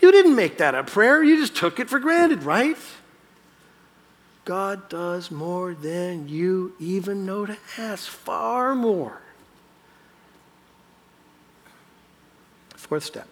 You 0.00 0.10
didn't 0.10 0.34
make 0.34 0.58
that 0.58 0.74
a 0.74 0.82
prayer, 0.82 1.22
you 1.22 1.36
just 1.36 1.54
took 1.54 1.78
it 1.78 1.90
for 1.90 1.98
granted, 1.98 2.42
right? 2.42 2.78
God 4.46 4.88
does 4.88 5.30
more 5.30 5.74
than 5.74 6.26
you 6.26 6.74
even 6.80 7.26
know 7.26 7.44
to 7.44 7.58
ask, 7.76 8.08
far 8.08 8.74
more. 8.74 9.20
Fourth 12.76 13.04
step. 13.04 13.28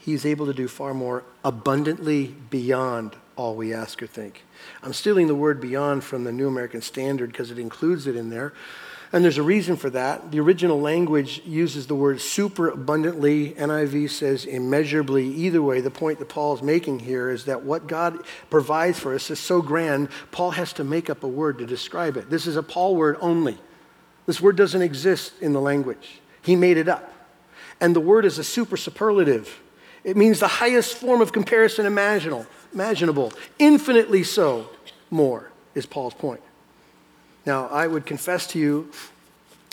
He's 0.00 0.26
able 0.26 0.46
to 0.46 0.52
do 0.52 0.68
far 0.68 0.92
more 0.92 1.22
abundantly 1.44 2.34
beyond 2.50 3.16
all 3.36 3.54
we 3.54 3.72
ask 3.72 4.02
or 4.02 4.06
think. 4.06 4.44
I'm 4.82 4.92
stealing 4.92 5.26
the 5.26 5.34
word 5.34 5.60
beyond 5.60 6.04
from 6.04 6.24
the 6.24 6.32
New 6.32 6.48
American 6.48 6.82
Standard 6.82 7.30
because 7.30 7.50
it 7.50 7.58
includes 7.58 8.06
it 8.06 8.16
in 8.16 8.30
there. 8.30 8.52
And 9.12 9.22
there's 9.22 9.38
a 9.38 9.44
reason 9.44 9.76
for 9.76 9.90
that. 9.90 10.32
The 10.32 10.40
original 10.40 10.80
language 10.80 11.40
uses 11.46 11.86
the 11.86 11.94
word 11.94 12.20
super 12.20 12.68
abundantly. 12.68 13.52
NIV 13.52 14.10
says 14.10 14.44
immeasurably. 14.44 15.28
Either 15.28 15.62
way, 15.62 15.80
the 15.80 15.90
point 15.90 16.18
that 16.18 16.28
Paul 16.28 16.54
is 16.54 16.62
making 16.62 16.98
here 16.98 17.30
is 17.30 17.44
that 17.44 17.62
what 17.62 17.86
God 17.86 18.18
provides 18.50 18.98
for 18.98 19.14
us 19.14 19.30
is 19.30 19.38
so 19.38 19.62
grand, 19.62 20.08
Paul 20.32 20.50
has 20.50 20.72
to 20.72 20.84
make 20.84 21.08
up 21.08 21.22
a 21.22 21.28
word 21.28 21.58
to 21.58 21.66
describe 21.66 22.16
it. 22.16 22.28
This 22.28 22.48
is 22.48 22.56
a 22.56 22.62
Paul 22.62 22.96
word 22.96 23.16
only. 23.20 23.56
This 24.26 24.40
word 24.40 24.56
doesn't 24.56 24.82
exist 24.82 25.34
in 25.40 25.52
the 25.52 25.60
language, 25.60 26.20
he 26.42 26.56
made 26.56 26.76
it 26.76 26.88
up. 26.88 27.12
And 27.80 27.94
the 27.94 28.00
word 28.00 28.24
is 28.24 28.38
a 28.38 28.44
super 28.44 28.76
superlative. 28.76 29.60
It 30.02 30.16
means 30.16 30.40
the 30.40 30.48
highest 30.48 30.96
form 30.96 31.20
of 31.20 31.32
comparison 31.32 31.86
imaginable, 31.86 32.46
imaginable, 32.74 33.32
infinitely 33.58 34.24
so 34.24 34.68
more, 35.10 35.50
is 35.74 35.86
Paul's 35.86 36.14
point. 36.14 36.40
Now, 37.46 37.68
I 37.68 37.86
would 37.86 38.04
confess 38.04 38.46
to 38.48 38.58
you, 38.58 38.90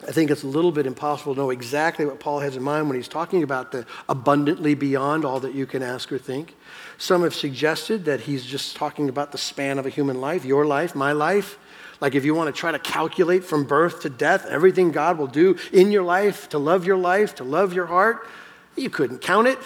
I 0.08 0.12
think 0.12 0.32
it's 0.32 0.44
a 0.44 0.48
little 0.48 0.72
bit 0.72 0.88
impossible 0.88 1.36
to 1.36 1.40
know 1.40 1.50
exactly 1.52 2.06
what 2.06 2.20
Paul 2.20 2.40
has 2.40 2.56
in 2.56 2.64
mind 2.64 2.88
when 2.88 2.96
he's 2.96 3.08
talking 3.08 3.44
about 3.44 3.72
the 3.72 3.86
abundantly 4.10 4.74
beyond 4.74 5.26
all 5.26 5.40
that 5.42 5.54
you 5.54 5.66
can 5.66 5.84
ask 5.84 6.12
or 6.12 6.18
think. 6.18 6.56
Some 6.98 7.22
have 7.24 7.36
suggested 7.36 8.06
that 8.06 8.22
he's 8.22 8.44
just 8.44 8.76
talking 8.76 9.10
about 9.10 9.32
the 9.32 9.38
span 9.38 9.78
of 9.78 9.86
a 9.86 9.90
human 9.90 10.20
life, 10.20 10.44
your 10.44 10.66
life, 10.66 10.96
my 10.96 11.12
life. 11.12 11.60
Like 12.00 12.16
if 12.16 12.26
you 12.26 12.34
want 12.34 12.54
to 12.54 12.60
try 12.60 12.72
to 12.72 12.80
calculate 12.80 13.44
from 13.44 13.64
birth 13.64 14.02
to 14.02 14.10
death 14.10 14.48
everything 14.48 14.92
God 14.92 15.20
will 15.20 15.28
do 15.28 15.58
in 15.72 15.92
your 15.92 16.04
life, 16.04 16.50
to 16.50 16.58
love 16.58 16.86
your 16.86 16.98
life, 16.98 17.36
to 17.36 17.44
love 17.44 17.74
your 17.74 17.86
heart, 17.86 18.28
you 18.76 18.90
couldn't 18.90 19.20
count 19.20 19.48
it. 19.48 19.60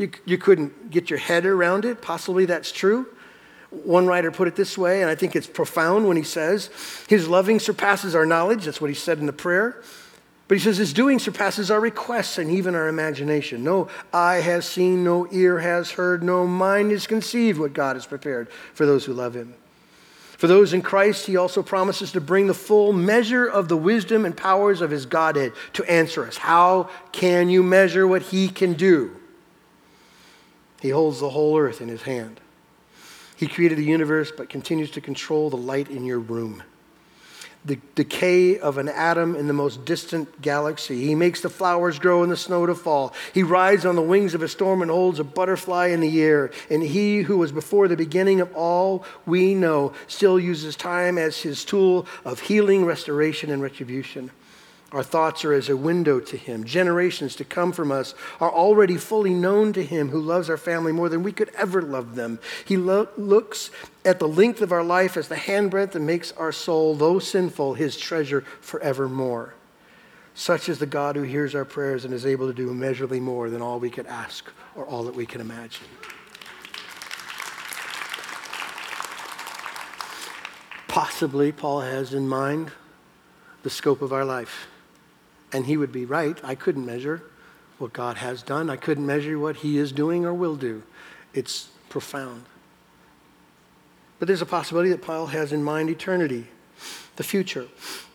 You, 0.00 0.10
you 0.24 0.38
couldn't 0.38 0.90
get 0.90 1.10
your 1.10 1.18
head 1.18 1.44
around 1.44 1.84
it. 1.84 2.00
Possibly 2.00 2.46
that's 2.46 2.72
true. 2.72 3.06
One 3.68 4.06
writer 4.06 4.30
put 4.30 4.48
it 4.48 4.56
this 4.56 4.78
way, 4.78 5.02
and 5.02 5.10
I 5.10 5.14
think 5.14 5.36
it's 5.36 5.46
profound 5.46 6.08
when 6.08 6.16
he 6.16 6.22
says, 6.22 6.70
His 7.06 7.28
loving 7.28 7.60
surpasses 7.60 8.14
our 8.14 8.24
knowledge. 8.24 8.64
That's 8.64 8.80
what 8.80 8.88
he 8.88 8.96
said 8.96 9.18
in 9.18 9.26
the 9.26 9.32
prayer. 9.34 9.82
But 10.48 10.56
he 10.56 10.64
says, 10.64 10.78
His 10.78 10.94
doing 10.94 11.18
surpasses 11.18 11.70
our 11.70 11.78
requests 11.78 12.38
and 12.38 12.50
even 12.50 12.74
our 12.74 12.88
imagination. 12.88 13.62
No 13.62 13.88
eye 14.10 14.36
has 14.36 14.64
seen, 14.64 15.04
no 15.04 15.28
ear 15.30 15.58
has 15.58 15.90
heard, 15.90 16.22
no 16.22 16.46
mind 16.46 16.92
has 16.92 17.06
conceived 17.06 17.58
what 17.60 17.74
God 17.74 17.94
has 17.94 18.06
prepared 18.06 18.50
for 18.72 18.86
those 18.86 19.04
who 19.04 19.12
love 19.12 19.34
Him. 19.34 19.52
For 20.38 20.46
those 20.46 20.72
in 20.72 20.80
Christ, 20.80 21.26
He 21.26 21.36
also 21.36 21.62
promises 21.62 22.10
to 22.12 22.22
bring 22.22 22.46
the 22.46 22.54
full 22.54 22.94
measure 22.94 23.46
of 23.46 23.68
the 23.68 23.76
wisdom 23.76 24.24
and 24.24 24.34
powers 24.34 24.80
of 24.80 24.90
His 24.90 25.04
Godhead 25.04 25.52
to 25.74 25.84
answer 25.84 26.26
us. 26.26 26.38
How 26.38 26.88
can 27.12 27.50
you 27.50 27.62
measure 27.62 28.08
what 28.08 28.22
He 28.22 28.48
can 28.48 28.72
do? 28.72 29.19
He 30.80 30.90
holds 30.90 31.20
the 31.20 31.30
whole 31.30 31.58
earth 31.58 31.80
in 31.80 31.88
His 31.88 32.02
hand. 32.02 32.40
He 33.36 33.46
created 33.46 33.78
the 33.78 33.84
universe 33.84 34.32
but 34.36 34.50
continues 34.50 34.90
to 34.92 35.00
control 35.00 35.48
the 35.48 35.56
light 35.56 35.88
in 35.88 36.04
your 36.04 36.18
room. 36.18 36.62
The 37.64 37.78
decay 37.94 38.58
of 38.58 38.78
an 38.78 38.88
atom 38.88 39.36
in 39.36 39.46
the 39.46 39.52
most 39.52 39.84
distant 39.84 40.40
galaxy. 40.40 41.04
He 41.04 41.14
makes 41.14 41.42
the 41.42 41.50
flowers 41.50 41.98
grow 41.98 42.22
and 42.22 42.32
the 42.32 42.36
snow 42.36 42.64
to 42.64 42.74
fall. 42.74 43.14
He 43.34 43.42
rides 43.42 43.84
on 43.84 43.96
the 43.96 44.02
wings 44.02 44.34
of 44.34 44.42
a 44.42 44.48
storm 44.48 44.80
and 44.80 44.90
holds 44.90 45.18
a 45.18 45.24
butterfly 45.24 45.88
in 45.88 46.00
the 46.00 46.22
air. 46.22 46.50
And 46.70 46.82
he 46.82 47.20
who 47.20 47.36
was 47.36 47.52
before 47.52 47.86
the 47.86 47.96
beginning 47.96 48.40
of 48.40 48.54
all 48.54 49.04
we 49.26 49.54
know 49.54 49.92
still 50.06 50.40
uses 50.40 50.74
time 50.74 51.18
as 51.18 51.38
his 51.38 51.64
tool 51.64 52.06
of 52.24 52.40
healing, 52.40 52.86
restoration, 52.86 53.50
and 53.50 53.62
retribution. 53.62 54.30
Our 54.92 55.04
thoughts 55.04 55.44
are 55.44 55.52
as 55.52 55.68
a 55.68 55.76
window 55.76 56.18
to 56.18 56.36
Him. 56.36 56.64
Generations 56.64 57.36
to 57.36 57.44
come 57.44 57.70
from 57.70 57.92
us 57.92 58.14
are 58.40 58.50
already 58.50 58.96
fully 58.96 59.32
known 59.32 59.72
to 59.74 59.84
Him 59.84 60.08
who 60.08 60.20
loves 60.20 60.50
our 60.50 60.56
family 60.56 60.90
more 60.90 61.08
than 61.08 61.22
we 61.22 61.30
could 61.30 61.50
ever 61.56 61.80
love 61.80 62.16
them. 62.16 62.40
He 62.64 62.76
lo- 62.76 63.08
looks 63.16 63.70
at 64.04 64.18
the 64.18 64.26
length 64.26 64.60
of 64.62 64.72
our 64.72 64.82
life 64.82 65.16
as 65.16 65.28
the 65.28 65.36
handbreadth 65.36 65.92
that 65.92 66.00
makes 66.00 66.32
our 66.32 66.50
soul, 66.50 66.96
though 66.96 67.20
sinful, 67.20 67.74
His 67.74 67.96
treasure 67.96 68.40
forevermore. 68.60 69.54
Such 70.34 70.68
is 70.68 70.78
the 70.80 70.86
God 70.86 71.14
who 71.14 71.22
hears 71.22 71.54
our 71.54 71.64
prayers 71.64 72.04
and 72.04 72.12
is 72.12 72.26
able 72.26 72.48
to 72.48 72.54
do 72.54 72.70
immeasurably 72.70 73.20
more 73.20 73.48
than 73.48 73.62
all 73.62 73.78
we 73.78 73.90
could 73.90 74.06
ask 74.06 74.50
or 74.74 74.86
all 74.86 75.04
that 75.04 75.14
we 75.14 75.26
can 75.26 75.40
imagine. 75.40 75.84
Possibly, 80.88 81.52
Paul 81.52 81.82
has 81.82 82.12
in 82.12 82.26
mind 82.26 82.72
the 83.62 83.70
scope 83.70 84.02
of 84.02 84.12
our 84.12 84.24
life. 84.24 84.66
And 85.52 85.66
he 85.66 85.76
would 85.76 85.92
be 85.92 86.04
right. 86.04 86.38
I 86.44 86.54
couldn't 86.54 86.86
measure 86.86 87.22
what 87.78 87.92
God 87.92 88.18
has 88.18 88.42
done, 88.42 88.68
I 88.68 88.76
couldn't 88.76 89.06
measure 89.06 89.38
what 89.38 89.56
he 89.56 89.78
is 89.78 89.90
doing 89.90 90.26
or 90.26 90.34
will 90.34 90.56
do. 90.56 90.82
It's 91.32 91.70
profound. 91.88 92.44
But 94.18 94.28
there's 94.28 94.42
a 94.42 94.46
possibility 94.46 94.90
that 94.90 95.00
Paul 95.00 95.26
has 95.28 95.50
in 95.52 95.64
mind 95.64 95.88
eternity, 95.88 96.46
the 97.16 97.22
future. 97.22 97.66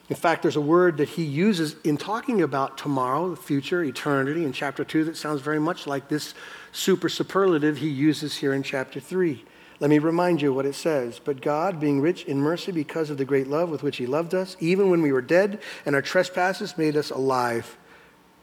In 0.08 0.16
fact, 0.16 0.44
there's 0.44 0.56
a 0.56 0.62
word 0.62 0.98
that 0.98 1.10
he 1.10 1.24
uses 1.24 1.78
in 1.84 1.98
talking 1.98 2.44
about 2.44 2.78
tomorrow, 2.78 3.32
the 3.32 3.36
future, 3.36 3.84
eternity, 3.84 4.46
in 4.46 4.54
chapter 4.54 4.84
2 4.84 5.06
that 5.06 5.18
sounds 5.18 5.42
very 5.42 5.60
much 5.60 5.88
like 5.88 6.10
this 6.10 6.36
super 6.72 7.10
superlative 7.10 7.78
he 7.78 7.90
uses 7.90 8.38
here 8.38 8.54
in 8.54 8.62
chapter 8.62 9.00
3. 9.00 9.44
Let 9.80 9.90
me 9.90 10.00
remind 10.00 10.42
you 10.42 10.54
what 10.54 10.66
it 10.66 10.76
says. 10.76 11.20
But 11.24 11.42
God, 11.42 11.80
being 11.80 12.00
rich 12.00 12.24
in 12.26 12.40
mercy 12.40 12.72
because 12.72 13.10
of 13.10 13.18
the 13.18 13.26
great 13.26 13.48
love 13.48 13.70
with 13.70 13.84
which 13.84 13.98
He 13.98 14.06
loved 14.06 14.34
us, 14.34 14.56
even 14.60 14.90
when 14.90 15.02
we 15.02 15.12
were 15.12 15.22
dead 15.22 15.60
and 15.86 15.96
our 15.96 16.02
trespasses 16.02 16.78
made 16.78 16.96
us 16.96 17.10
alive 17.10 17.78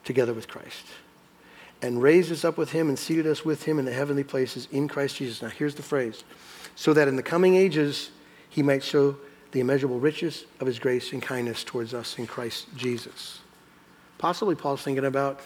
together 0.05 0.35
with 0.35 0.49
Christ, 0.49 0.85
and 1.81 2.03
raised 2.03 2.31
us 2.33 2.45
up 2.45 2.59
with 2.59 2.73
Him 2.73 2.88
and 2.88 2.99
seated 2.99 3.27
us 3.27 3.45
with 3.45 3.64
Him 3.64 3.79
in 3.79 3.85
the 3.85 3.92
heavenly 3.92 4.25
places 4.25 4.68
in 4.73 4.88
Christ 4.88 5.16
Jesus. 5.16 5.40
Now, 5.40 5.49
here's 5.49 5.75
the 5.75 5.83
phrase 5.83 6.25
so 6.75 6.92
that 6.95 7.09
in 7.09 7.16
the 7.16 7.23
coming 7.23 7.55
ages 7.55 8.11
He 8.51 8.62
might 8.62 8.83
show 8.83 9.16
the 9.53 9.61
immeasurable 9.61 10.01
riches 10.01 10.45
of 10.61 10.66
His 10.66 10.79
grace 10.79 11.12
and 11.12 11.23
kindness 11.23 11.64
towards 11.64 11.95
us 11.95 12.18
in 12.18 12.27
Christ 12.27 12.66
Jesus. 12.77 13.40
Possibly 14.18 14.55
Paul's 14.55 14.83
thinking 14.83 15.05
about 15.05 15.40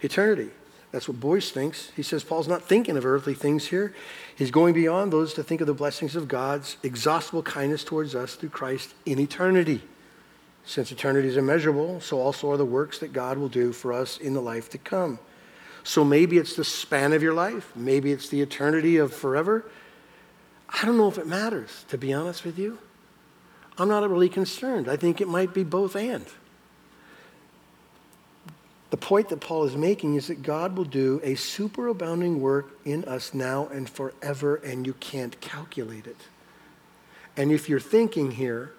eternity. 0.00 0.50
That's 0.90 1.06
what 1.06 1.20
Boice 1.20 1.50
thinks. 1.50 1.90
He 1.96 2.02
says 2.02 2.24
Paul's 2.24 2.48
not 2.48 2.62
thinking 2.62 2.96
of 2.96 3.04
earthly 3.04 3.34
things 3.34 3.66
here. 3.66 3.94
He's 4.36 4.50
going 4.50 4.72
beyond 4.72 5.12
those 5.12 5.34
to 5.34 5.42
think 5.42 5.60
of 5.60 5.66
the 5.66 5.74
blessings 5.74 6.16
of 6.16 6.28
God's 6.28 6.78
exhaustible 6.82 7.42
kindness 7.42 7.84
towards 7.84 8.14
us 8.14 8.36
through 8.36 8.48
Christ 8.50 8.94
in 9.04 9.18
eternity. 9.18 9.82
Since 10.64 10.90
eternity 10.92 11.28
is 11.28 11.36
immeasurable, 11.36 12.00
so 12.00 12.20
also 12.20 12.50
are 12.50 12.56
the 12.56 12.64
works 12.64 12.98
that 12.98 13.12
God 13.12 13.38
will 13.38 13.48
do 13.48 13.72
for 13.72 13.92
us 13.92 14.18
in 14.18 14.34
the 14.34 14.40
life 14.40 14.70
to 14.70 14.78
come. 14.78 15.18
So 15.82 16.04
maybe 16.04 16.36
it's 16.38 16.56
the 16.56 16.64
span 16.64 17.12
of 17.12 17.22
your 17.22 17.32
life, 17.34 17.72
maybe 17.74 18.12
it's 18.12 18.28
the 18.28 18.40
eternity 18.40 18.96
of 18.98 19.12
forever. 19.12 19.64
I 20.68 20.84
don't 20.84 20.98
know 20.98 21.08
if 21.08 21.16
it 21.16 21.26
matters, 21.26 21.84
to 21.88 21.96
be 21.96 22.12
honest 22.12 22.44
with 22.44 22.58
you. 22.58 22.78
I'm 23.78 23.88
not 23.88 24.08
really 24.08 24.28
concerned. 24.28 24.88
I 24.88 24.96
think 24.96 25.20
it 25.20 25.28
might 25.28 25.54
be 25.54 25.64
both 25.64 25.96
and. 25.96 26.26
The 28.90 28.96
point 28.96 29.28
that 29.28 29.40
Paul 29.40 29.64
is 29.64 29.76
making 29.76 30.14
is 30.14 30.28
that 30.28 30.42
God 30.42 30.76
will 30.76 30.84
do 30.84 31.20
a 31.22 31.34
superabounding 31.34 32.38
work 32.38 32.70
in 32.84 33.04
us 33.04 33.34
now 33.34 33.68
and 33.68 33.88
forever, 33.88 34.56
and 34.56 34.86
you 34.86 34.94
can't 34.94 35.38
calculate 35.40 36.06
it. 36.06 36.16
And 37.36 37.52
if 37.52 37.68
you're 37.68 37.80
thinking 37.80 38.30
here, 38.30 38.72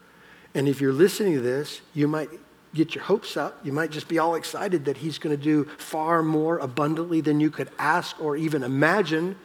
and 0.56 0.68
if 0.68 0.82
you're 0.82 0.94
listening 0.94 1.34
to 1.36 1.42
this, 1.42 1.82
you 1.94 2.08
might 2.08 2.30
get 2.74 2.96
your 2.96 3.04
hopes 3.04 3.38
up. 3.38 3.60
You 3.64 3.72
might 3.72 3.92
just 3.92 4.08
be 4.08 4.18
all 4.18 4.34
excited 4.34 4.86
that 4.86 4.98
he's 4.98 5.20
going 5.20 5.36
to 5.36 5.42
do 5.42 5.66
far 5.78 6.24
more 6.24 6.58
abundantly 6.58 7.22
than 7.22 7.40
you 7.40 7.52
could 7.52 7.70
ask 7.78 8.20
or 8.20 8.36
even 8.36 8.64
imagine. 8.64 9.36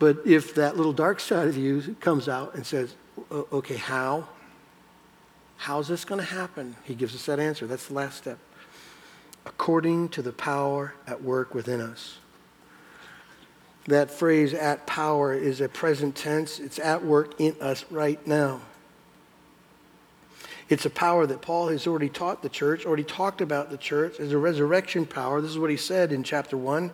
But 0.00 0.18
if 0.26 0.56
that 0.56 0.76
little 0.76 0.92
dark 0.92 1.20
side 1.20 1.46
of 1.46 1.56
you 1.56 1.96
comes 2.00 2.28
out 2.28 2.54
and 2.54 2.66
says, 2.66 2.96
okay, 3.30 3.76
how? 3.76 4.28
How's 5.56 5.88
this 5.88 6.04
going 6.04 6.20
to 6.20 6.26
happen? 6.26 6.76
He 6.84 6.94
gives 6.94 7.14
us 7.14 7.26
that 7.26 7.38
answer. 7.38 7.66
That's 7.66 7.86
the 7.86 7.94
last 7.94 8.18
step 8.18 8.38
according 9.46 10.08
to 10.10 10.20
the 10.20 10.32
power 10.32 10.92
at 11.06 11.22
work 11.22 11.54
within 11.54 11.80
us. 11.80 12.18
That 13.86 14.10
phrase, 14.10 14.52
at 14.52 14.86
power, 14.86 15.32
is 15.32 15.60
a 15.60 15.68
present 15.68 16.16
tense. 16.16 16.58
It's 16.58 16.80
at 16.80 17.04
work 17.04 17.40
in 17.40 17.54
us 17.60 17.84
right 17.90 18.24
now. 18.26 18.60
It's 20.68 20.84
a 20.84 20.90
power 20.90 21.26
that 21.26 21.40
Paul 21.40 21.68
has 21.68 21.86
already 21.86 22.08
taught 22.08 22.42
the 22.42 22.48
church, 22.48 22.84
already 22.84 23.04
talked 23.04 23.40
about 23.40 23.70
the 23.70 23.76
church 23.76 24.18
as 24.18 24.32
a 24.32 24.38
resurrection 24.38 25.06
power. 25.06 25.40
This 25.40 25.52
is 25.52 25.58
what 25.60 25.70
he 25.70 25.76
said 25.76 26.10
in 26.10 26.24
chapter 26.24 26.56
1. 26.56 26.90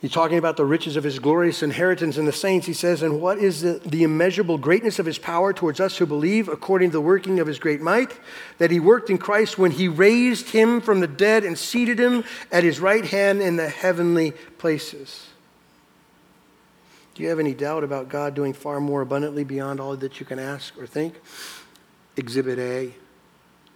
He's 0.00 0.12
talking 0.12 0.38
about 0.38 0.56
the 0.56 0.64
riches 0.64 0.96
of 0.96 1.04
his 1.04 1.18
glorious 1.18 1.62
inheritance 1.62 2.16
in 2.16 2.24
the 2.24 2.32
saints. 2.32 2.66
He 2.66 2.72
says, 2.72 3.02
And 3.02 3.20
what 3.20 3.36
is 3.36 3.60
the, 3.60 3.82
the, 3.84 4.02
immeasurable 4.02 4.56
greatness 4.56 4.98
of 4.98 5.04
his 5.04 5.18
power 5.18 5.52
towards 5.52 5.78
us 5.78 5.98
who 5.98 6.06
believe, 6.06 6.48
according 6.48 6.88
to 6.90 6.94
the 6.94 7.02
working 7.02 7.38
of 7.38 7.46
his 7.46 7.58
great 7.58 7.82
might, 7.82 8.18
that 8.56 8.70
he 8.70 8.80
worked 8.80 9.10
in 9.10 9.18
Christ 9.18 9.58
when 9.58 9.72
he 9.72 9.88
raised 9.88 10.50
him 10.50 10.80
from 10.80 11.00
the 11.00 11.06
dead 11.06 11.44
and 11.44 11.58
seated 11.58 11.98
him 11.98 12.24
at 12.50 12.64
his 12.64 12.80
right 12.80 13.04
hand 13.04 13.42
in 13.42 13.56
the 13.56 13.68
heavenly 13.68 14.30
places? 14.56 15.26
Do 17.14 17.22
you 17.22 17.28
have 17.28 17.38
any 17.38 17.52
doubt 17.52 17.84
about 17.84 18.08
God 18.08 18.34
doing 18.34 18.54
far 18.54 18.80
more 18.80 19.02
abundantly 19.02 19.44
beyond 19.44 19.80
all 19.80 19.94
that 19.96 20.18
you 20.18 20.24
can 20.24 20.38
ask 20.38 20.78
or 20.78 20.86
think? 20.86 21.14
Exhibit 22.16 22.58
A, 22.58 22.94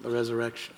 the 0.01 0.09
resurrection. 0.09 0.75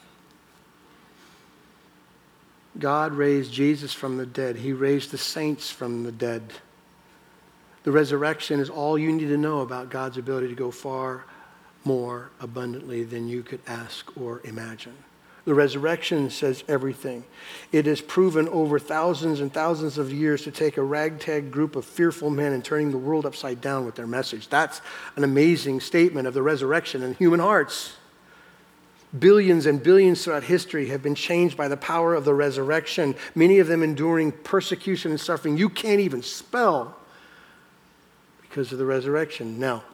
God 2.78 3.14
raised 3.14 3.52
Jesus 3.52 3.92
from 3.92 4.16
the 4.16 4.26
dead. 4.26 4.56
He 4.56 4.72
raised 4.72 5.10
the 5.10 5.18
saints 5.18 5.70
from 5.70 6.02
the 6.04 6.12
dead. 6.12 6.52
The 7.84 7.92
resurrection 7.92 8.60
is 8.60 8.68
all 8.68 8.98
you 8.98 9.12
need 9.12 9.28
to 9.28 9.36
know 9.36 9.60
about 9.60 9.90
God's 9.90 10.18
ability 10.18 10.48
to 10.48 10.54
go 10.54 10.70
far 10.70 11.24
more 11.84 12.30
abundantly 12.40 13.04
than 13.04 13.28
you 13.28 13.42
could 13.42 13.60
ask 13.66 14.10
or 14.20 14.40
imagine. 14.44 14.96
The 15.44 15.54
resurrection 15.54 16.28
says 16.30 16.64
everything. 16.66 17.22
It 17.70 17.86
has 17.86 18.00
proven 18.00 18.48
over 18.48 18.80
thousands 18.80 19.40
and 19.40 19.54
thousands 19.54 19.96
of 19.96 20.12
years 20.12 20.42
to 20.42 20.50
take 20.50 20.76
a 20.76 20.82
ragtag 20.82 21.52
group 21.52 21.76
of 21.76 21.84
fearful 21.84 22.30
men 22.30 22.52
and 22.52 22.64
turning 22.64 22.90
the 22.90 22.98
world 22.98 23.24
upside 23.24 23.60
down 23.60 23.86
with 23.86 23.94
their 23.94 24.08
message. 24.08 24.48
That's 24.48 24.80
an 25.14 25.22
amazing 25.22 25.78
statement 25.78 26.26
of 26.26 26.34
the 26.34 26.42
resurrection 26.42 27.04
in 27.04 27.14
human 27.14 27.38
hearts. 27.38 27.94
Billions 29.18 29.66
and 29.66 29.82
billions 29.82 30.24
throughout 30.24 30.42
history 30.42 30.88
have 30.88 31.02
been 31.02 31.14
changed 31.14 31.56
by 31.56 31.68
the 31.68 31.76
power 31.76 32.14
of 32.14 32.24
the 32.24 32.34
resurrection, 32.34 33.14
many 33.34 33.58
of 33.58 33.68
them 33.68 33.82
enduring 33.82 34.32
persecution 34.32 35.12
and 35.12 35.20
suffering 35.20 35.56
you 35.56 35.68
can't 35.68 36.00
even 36.00 36.22
spell 36.22 36.96
because 38.42 38.72
of 38.72 38.78
the 38.78 38.84
resurrection. 38.84 39.60
Now, 39.60 39.84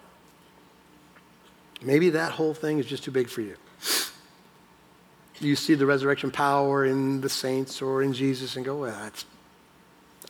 maybe 1.83 2.11
that 2.11 2.33
whole 2.33 2.55
thing 2.55 2.79
is 2.79 2.87
just 2.87 3.05
too 3.05 3.11
big 3.11 3.29
for 3.29 3.43
you. 3.43 3.57
You 5.41 5.57
see 5.57 5.75
the 5.75 5.87
resurrection 5.87 6.31
power 6.31 6.85
in 6.85 7.21
the 7.21 7.29
saints 7.29 7.83
or 7.83 8.03
in 8.03 8.13
Jesus 8.13 8.57
and 8.57 8.65
go, 8.65 8.77
well, 8.79 8.97
that's, 9.03 9.25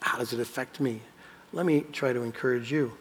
how 0.01 0.19
does 0.19 0.33
it 0.33 0.41
affect 0.41 0.81
me? 0.81 1.03
Let 1.53 1.67
me 1.67 1.83
try 1.93 2.13
to 2.15 2.23
encourage 2.23 2.73
you. 2.73 2.93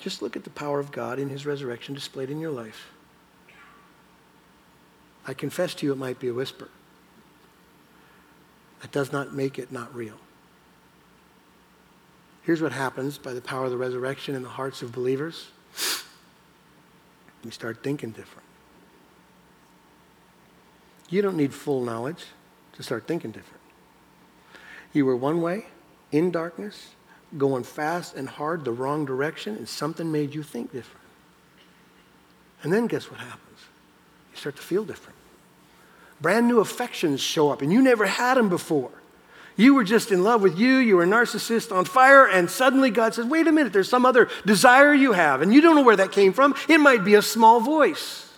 Just 0.00 0.22
look 0.22 0.34
at 0.34 0.44
the 0.44 0.50
power 0.50 0.80
of 0.80 0.90
God 0.90 1.18
in 1.18 1.28
his 1.28 1.46
resurrection 1.46 1.94
displayed 1.94 2.30
in 2.30 2.40
your 2.40 2.50
life. 2.50 2.88
I 5.26 5.34
confess 5.34 5.74
to 5.74 5.86
you, 5.86 5.92
it 5.92 5.98
might 5.98 6.18
be 6.18 6.28
a 6.28 6.34
whisper. 6.34 6.68
That 8.80 8.90
does 8.92 9.12
not 9.12 9.34
make 9.34 9.58
it 9.58 9.70
not 9.70 9.94
real. 9.94 10.16
Here's 12.42 12.62
what 12.62 12.72
happens 12.72 13.18
by 13.18 13.34
the 13.34 13.40
power 13.40 13.66
of 13.66 13.70
the 13.70 13.76
resurrection 13.76 14.34
in 14.34 14.42
the 14.42 14.48
hearts 14.48 14.82
of 14.82 14.92
believers 14.92 15.48
we 17.44 17.50
start 17.50 17.82
thinking 17.82 18.10
different. 18.10 18.46
You 21.08 21.22
don't 21.22 21.36
need 21.36 21.54
full 21.54 21.82
knowledge 21.82 22.24
to 22.74 22.82
start 22.82 23.06
thinking 23.06 23.30
different. 23.30 23.62
You 24.92 25.06
were 25.06 25.16
one 25.16 25.40
way, 25.40 25.66
in 26.12 26.30
darkness, 26.30 26.90
going 27.38 27.64
fast 27.64 28.14
and 28.14 28.28
hard 28.28 28.64
the 28.64 28.72
wrong 28.72 29.04
direction, 29.04 29.56
and 29.56 29.68
something 29.68 30.10
made 30.10 30.34
you 30.34 30.42
think 30.42 30.72
different. 30.72 31.06
And 32.62 32.72
then 32.72 32.86
guess 32.86 33.10
what 33.10 33.20
happens? 33.20 33.49
Start 34.40 34.56
to 34.56 34.62
feel 34.62 34.86
different. 34.86 35.18
Brand 36.18 36.48
new 36.48 36.60
affections 36.60 37.20
show 37.20 37.50
up, 37.50 37.60
and 37.60 37.70
you 37.70 37.82
never 37.82 38.06
had 38.06 38.38
them 38.38 38.48
before. 38.48 38.90
You 39.54 39.74
were 39.74 39.84
just 39.84 40.10
in 40.10 40.24
love 40.24 40.40
with 40.40 40.58
you, 40.58 40.76
you 40.76 40.96
were 40.96 41.02
a 41.02 41.06
narcissist 41.06 41.76
on 41.76 41.84
fire, 41.84 42.26
and 42.26 42.48
suddenly 42.48 42.88
God 42.88 43.12
says, 43.12 43.26
Wait 43.26 43.46
a 43.46 43.52
minute, 43.52 43.74
there's 43.74 43.90
some 43.90 44.06
other 44.06 44.30
desire 44.46 44.94
you 44.94 45.12
have, 45.12 45.42
and 45.42 45.52
you 45.52 45.60
don't 45.60 45.76
know 45.76 45.82
where 45.82 45.96
that 45.96 46.10
came 46.10 46.32
from. 46.32 46.54
It 46.70 46.78
might 46.78 47.04
be 47.04 47.16
a 47.16 47.20
small 47.20 47.60
voice. 47.60 48.32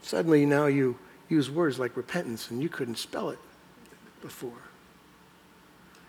Suddenly 0.00 0.46
now 0.46 0.64
you 0.64 0.96
use 1.28 1.50
words 1.50 1.78
like 1.78 1.98
repentance, 1.98 2.50
and 2.50 2.62
you 2.62 2.70
couldn't 2.70 2.96
spell 2.96 3.28
it 3.28 3.38
before 4.22 4.56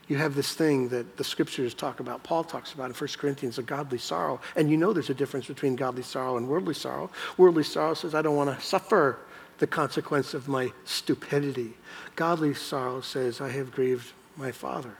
you 0.10 0.17
have 0.17 0.34
this 0.34 0.54
thing 0.54 0.89
that 0.89 1.17
the 1.17 1.24
scriptures 1.24 1.76
talk 1.76 2.00
about, 2.00 2.24
Paul 2.24 2.43
talks 2.43 2.74
about 2.74 2.89
in 2.89 2.95
1 2.95 3.10
Corinthians, 3.17 3.60
a 3.60 3.63
godly 3.63 4.00
sorrow. 4.00 4.41
And 4.56 4.69
you 4.69 4.76
know 4.76 4.91
there's 4.91 5.12
a 5.12 5.13
difference 5.13 5.45
between 5.45 5.76
godly 5.76 6.02
sorrow 6.02 6.36
and 6.36 6.48
worldly 6.48 6.74
sorrow. 6.74 7.12
Worldly 7.38 7.63
sorrow 7.63 7.93
says, 7.93 8.15
I 8.15 8.24
don't 8.24 8.36
want 8.36 8.54
to 8.54 8.65
suffer 8.65 9.19
the 9.60 9.67
consequence 9.67 10.34
of 10.34 10.48
my 10.48 10.72
stupidity. 10.84 11.74
Godly 12.15 12.56
sorrow 12.56 13.02
says, 13.02 13.39
I 13.39 13.50
have 13.50 13.72
grieved 13.72 14.12
my 14.36 14.52
Father. 14.52 14.98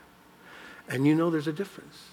And 0.88 1.04
you 1.04 1.16
know 1.16 1.28
there's 1.28 1.48
a 1.48 1.52
difference. 1.52 2.04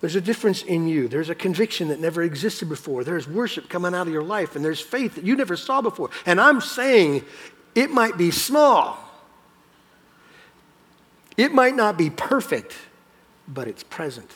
There's 0.00 0.16
a 0.16 0.20
difference 0.20 0.62
in 0.62 0.88
you. 0.88 1.08
There's 1.08 1.28
a 1.28 1.34
conviction 1.34 1.88
that 1.88 2.00
never 2.00 2.22
existed 2.22 2.70
before. 2.70 3.04
There's 3.04 3.28
worship 3.28 3.68
coming 3.68 3.94
out 3.94 4.06
of 4.06 4.12
your 4.14 4.22
life, 4.22 4.56
and 4.56 4.64
there's 4.64 4.80
faith 4.80 5.16
that 5.16 5.24
you 5.24 5.36
never 5.36 5.58
saw 5.58 5.82
before. 5.82 6.08
And 6.24 6.40
I'm 6.40 6.62
saying 6.62 7.22
it 7.74 7.90
might 7.90 8.16
be 8.16 8.30
small 8.30 9.09
it 11.40 11.52
might 11.52 11.74
not 11.74 11.96
be 11.96 12.10
perfect, 12.10 12.74
but 13.46 13.68
it's 13.68 13.82
present. 13.82 14.30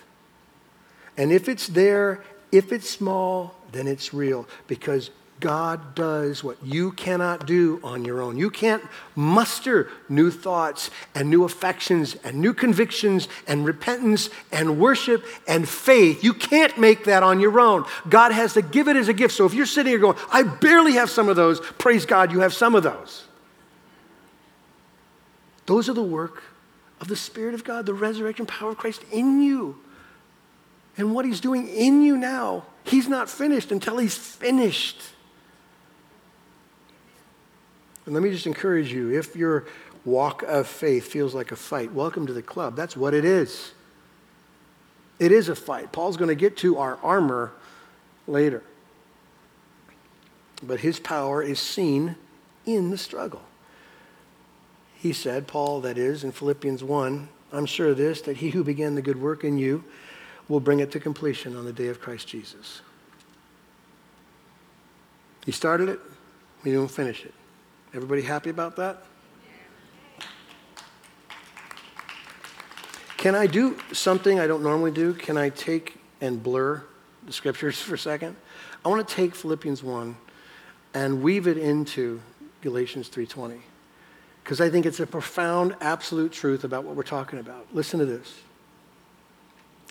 And 1.17 1.33
if 1.33 1.49
it's 1.49 1.67
there, 1.69 2.25
if 2.51 2.73
it's 2.73 2.89
small, 2.89 3.55
then 3.73 3.87
it's 3.87 4.15
real 4.15 4.49
because 4.67 5.11
God 5.41 5.95
does 5.95 6.45
what 6.45 6.57
you 6.65 6.93
cannot 6.93 7.47
do 7.47 7.81
on 7.83 8.05
your 8.05 8.23
own. 8.23 8.39
You 8.39 8.49
can't 8.51 8.83
muster 9.17 9.91
new 10.09 10.31
thoughts 10.31 10.91
and 11.15 11.29
new 11.29 11.45
affections 11.45 12.15
and 12.25 12.41
new 12.41 12.55
convictions 12.55 13.29
and 13.47 13.67
repentance 13.67 14.31
and 14.53 14.79
worship 14.79 15.25
and 15.47 15.69
faith. 15.69 16.23
You 16.23 16.33
can't 16.33 16.79
make 16.79 17.05
that 17.05 17.23
on 17.23 17.41
your 17.41 17.59
own. 17.59 17.85
God 18.09 18.33
has 18.33 18.55
to 18.55 18.63
give 18.63 18.89
it 18.89 18.97
as 18.97 19.09
a 19.09 19.13
gift. 19.13 19.35
So 19.35 19.45
if 19.45 19.55
you're 19.55 19.67
sitting 19.67 19.91
here 19.91 19.99
going, 19.99 20.17
I 20.33 20.45
barely 20.45 20.93
have 20.93 21.11
some 21.11 21.29
of 21.29 21.37
those, 21.37 21.61
praise 21.61 22.07
God, 22.07 22.33
you 22.33 22.41
have 22.41 22.55
some 22.55 22.75
of 22.75 22.83
those. 22.83 23.25
Those 25.67 25.89
are 25.89 25.95
the 25.95 26.03
work 26.03 26.43
of 27.01 27.09
the 27.09 27.17
Spirit 27.17 27.55
of 27.55 27.65
God, 27.65 27.87
the 27.87 27.95
resurrection 27.95 28.47
power 28.47 28.71
of 28.71 28.79
Christ 28.79 29.03
in 29.11 29.43
you. 29.43 29.79
And 30.97 31.15
what 31.15 31.25
He's 31.25 31.41
doing 31.41 31.69
in 31.69 32.03
you 32.03 32.17
now, 32.17 32.65
He's 32.85 33.09
not 33.09 33.29
finished 33.29 33.73
until 33.73 33.99
He's 33.99 34.17
finished. 34.17 35.01
And 38.07 38.15
let 38.15 38.23
me 38.23 38.31
just 38.31 38.47
encourage 38.47 38.93
you 38.93 39.19
if 39.19 39.35
your 39.35 39.67
walk 40.05 40.43
of 40.43 40.67
faith 40.67 41.11
feels 41.11 41.35
like 41.35 41.53
a 41.53 41.57
fight, 41.57 41.93
welcome 41.93 42.27
to 42.27 42.33
the 42.33 42.43
club. 42.43 42.77
That's 42.77 42.97
what 42.97 43.15
it 43.15 43.25
is. 43.25 43.73
It 45.19 45.33
is 45.33 45.49
a 45.49 45.57
fight. 45.57 45.93
Paul's 45.93 46.17
going 46.17 46.29
to 46.29 46.35
get 46.35 46.57
to 46.59 46.79
our 46.79 46.99
armor 47.03 47.53
later. 48.27 48.63
But 50.63 50.81
his 50.81 51.01
power 51.01 51.43
is 51.43 51.59
seen 51.59 52.17
in 52.67 52.91
the 52.91 52.99
struggle 52.99 53.43
he 55.05 55.13
said, 55.13 55.47
Paul, 55.47 55.83
that 55.83 55.99
is, 55.99 56.25
in 56.25 56.33
Philippians 56.33 56.83
1, 56.83 57.29
I'm 57.53 57.67
sure 57.67 57.89
of 57.89 57.99
this, 57.99 58.23
that 58.23 58.39
he 58.39 58.49
who 58.49 58.65
began 58.65 58.95
the 58.95 59.03
good 59.03 59.21
work 59.21 59.45
in 59.45 59.59
you 59.59 59.85
will 60.49 60.61
bring 60.61 60.81
it 60.81 60.91
to 60.93 60.99
completion 60.99 61.55
on 61.57 61.67
the 61.67 61.75
day 61.75 61.89
of 61.89 62.01
Christ 62.01 62.27
Jesus. 62.27 62.81
He 65.45 65.53
started 65.53 65.91
it, 65.91 66.01
he 66.65 66.75
won't 66.75 66.91
finish 66.91 67.23
it. 67.27 67.35
Everybody 67.93 68.23
happy 68.23 68.49
about 68.49 68.77
that? 68.77 69.05
Can 73.19 73.35
I 73.35 73.47
do 73.47 73.79
something 73.93 74.41
I 74.41 74.47
don't 74.47 74.63
normally 74.63 74.91
do? 74.91 75.13
Can 75.13 75.37
I 75.37 75.51
take 75.51 75.99
and 76.23 76.43
blur 76.43 76.83
the 77.27 77.33
scriptures 77.35 77.79
for 77.83 77.97
a 77.97 77.99
second? 77.99 78.37
I 78.83 78.89
want 78.89 79.07
to 79.07 79.15
take 79.15 79.35
Philippians 79.35 79.83
1 79.83 80.17
and 80.95 81.23
weave 81.23 81.47
it 81.47 81.59
into 81.59 82.23
Galatians 82.63 83.11
3:20 83.11 83.61
because 84.45 84.61
I 84.61 84.69
think 84.69 84.85
it's 84.85 85.01
a 85.01 85.07
profound, 85.07 85.75
absolute 85.81 86.31
truth 86.31 86.65
about 86.65 86.85
what 86.85 86.97
we're 86.97 87.03
talking 87.03 87.39
about. 87.39 87.67
Listen 87.73 87.99
to 87.99 88.05
this. 88.05 88.41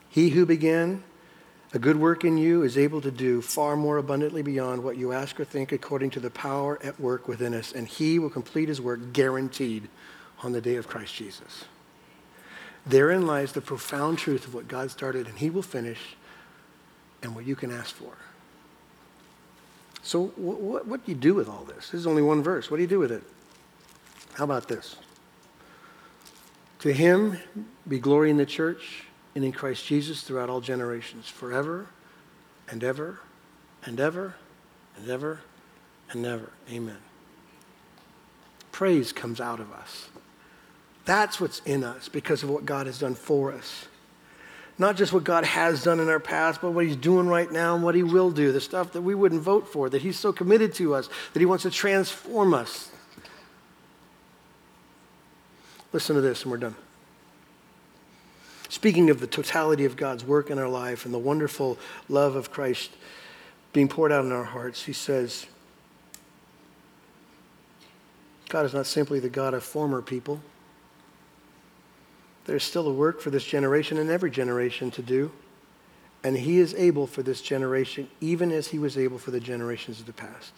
He 0.10 0.30
who 0.30 0.46
began 0.46 1.04
a 1.74 1.80
good 1.80 1.96
work 1.96 2.24
in 2.24 2.38
you 2.38 2.62
is 2.62 2.78
able 2.78 3.02
to 3.02 3.10
do 3.10 3.42
far 3.42 3.76
more 3.76 3.98
abundantly 3.98 4.44
beyond 4.44 4.84
what 4.84 4.96
you 4.96 5.12
ask 5.12 5.40
or 5.40 5.44
think 5.44 5.72
according 5.72 6.12
to 6.12 6.20
the 6.20 6.30
power 6.30 6.78
at 6.84 7.00
work 7.00 7.28
within 7.28 7.56
us, 7.56 7.72
and 7.72 7.88
he 7.88 8.20
will 8.20 8.30
complete 8.30 8.70
his 8.70 8.80
work 8.80 9.12
guaranteed 9.12 9.90
on 10.44 10.52
the 10.52 10.62
day 10.62 10.76
of 10.76 10.88
Christ 10.88 11.16
Jesus. 11.16 11.66
Therein 12.86 13.26
lies 13.26 13.54
the 13.54 13.62
profound 13.62 14.20
truth 14.20 14.46
of 14.46 14.54
what 14.54 14.68
God 14.68 14.92
started, 14.92 15.26
and 15.26 15.40
he 15.40 15.50
will 15.50 15.64
finish, 15.64 16.16
and 17.24 17.34
what 17.34 17.46
you 17.46 17.56
can 17.56 17.72
ask 17.72 17.96
for. 17.96 18.14
So, 20.04 20.28
what, 20.36 20.86
what 20.86 21.06
do 21.06 21.12
you 21.12 21.18
do 21.18 21.34
with 21.34 21.50
all 21.50 21.64
this? 21.64 21.90
This 21.90 22.02
is 22.02 22.06
only 22.06 22.22
one 22.22 22.44
verse. 22.44 22.70
What 22.70 22.78
do 22.78 22.84
you 22.84 22.90
do 22.90 23.00
with 23.00 23.12
it? 23.12 23.24
How 24.36 24.46
about 24.46 24.68
this? 24.68 24.96
To 26.80 26.94
him 26.94 27.38
be 27.88 28.00
glory 28.00 28.30
in 28.30 28.38
the 28.38 28.46
church 28.46 29.06
and 29.36 29.44
in 29.44 29.52
Christ 29.52 29.86
Jesus 29.86 30.24
throughout 30.24 30.50
all 30.50 30.62
generations, 30.62 31.30
forever 31.30 31.88
and 32.70 32.84
ever 32.84 33.20
and 33.86 34.00
ever 34.00 34.36
and 34.98 35.10
ever 35.10 35.42
and 36.12 36.26
ever. 36.26 36.52
Amen. 36.72 36.98
Praise 38.72 39.14
comes 39.14 39.40
out 39.40 39.60
of 39.60 39.72
us 39.72 40.08
That's 41.06 41.40
what's 41.40 41.60
in 41.62 41.84
us 41.84 42.10
because 42.10 42.44
of 42.44 42.50
what 42.50 42.66
God 42.66 42.88
has 42.88 43.00
done 43.00 43.16
for 43.16 43.52
us. 43.52 43.86
Not 44.78 44.96
just 44.98 45.14
what 45.14 45.24
God 45.24 45.46
has 45.46 45.84
done 45.84 46.00
in 46.00 46.10
our 46.10 46.20
past, 46.20 46.62
but 46.62 46.72
what 46.72 46.86
He's 46.86 46.96
doing 46.96 47.28
right 47.28 47.52
now 47.52 47.76
and 47.76 47.84
what 47.84 47.96
He 47.96 48.04
will 48.04 48.32
do. 48.32 48.52
The 48.52 48.62
stuff 48.62 48.94
that 48.94 49.02
we 49.02 49.14
wouldn't 49.14 49.42
vote 49.42 49.68
for, 49.68 49.90
that 49.90 50.02
He's 50.02 50.18
so 50.18 50.34
committed 50.34 50.74
to 50.76 50.96
us, 50.96 51.10
that 51.34 51.40
He 51.40 51.46
wants 51.46 51.64
to 51.64 51.70
transform 51.70 52.54
us. 52.54 52.90
Listen 55.94 56.16
to 56.16 56.22
this, 56.22 56.42
and 56.42 56.52
we're 56.52 56.58
done. 56.58 56.76
Speaking 58.68 59.12
of 59.12 59.20
the 59.20 59.28
totality 59.28 59.86
of 59.86 59.96
God's 59.96 60.26
work 60.26 60.50
in 60.50 60.58
our 60.58 60.68
life 60.68 61.06
and 61.06 61.14
the 61.14 61.20
wonderful 61.20 61.78
love 62.10 62.36
of 62.36 62.52
Christ 62.52 62.92
being 63.72 63.88
poured 63.88 64.12
out 64.12 64.26
in 64.26 64.32
our 64.32 64.44
hearts, 64.44 64.84
He 64.84 64.94
says, 64.94 65.46
God 68.50 68.66
is 68.66 68.74
not 68.74 68.88
simply 68.88 69.20
the 69.20 69.30
God 69.30 69.54
of 69.54 69.64
former 69.64 70.02
people. 70.02 70.42
There's 72.46 72.64
still 72.64 72.88
a 72.88 72.94
work 72.94 73.22
for 73.22 73.30
this 73.30 73.46
generation 73.46 73.98
and 73.98 74.10
every 74.10 74.30
generation 74.30 74.92
to 74.92 75.02
do. 75.02 75.32
And 76.24 76.38
he 76.38 76.60
is 76.60 76.74
able 76.76 77.06
for 77.06 77.22
this 77.22 77.42
generation, 77.42 78.10
even 78.22 78.52
as 78.52 78.68
he 78.68 78.80
was 78.80 78.98
able 78.98 79.18
for 79.18 79.32
the 79.32 79.40
generations 79.40 80.00
of 80.00 80.06
the 80.06 80.14
past. 80.14 80.54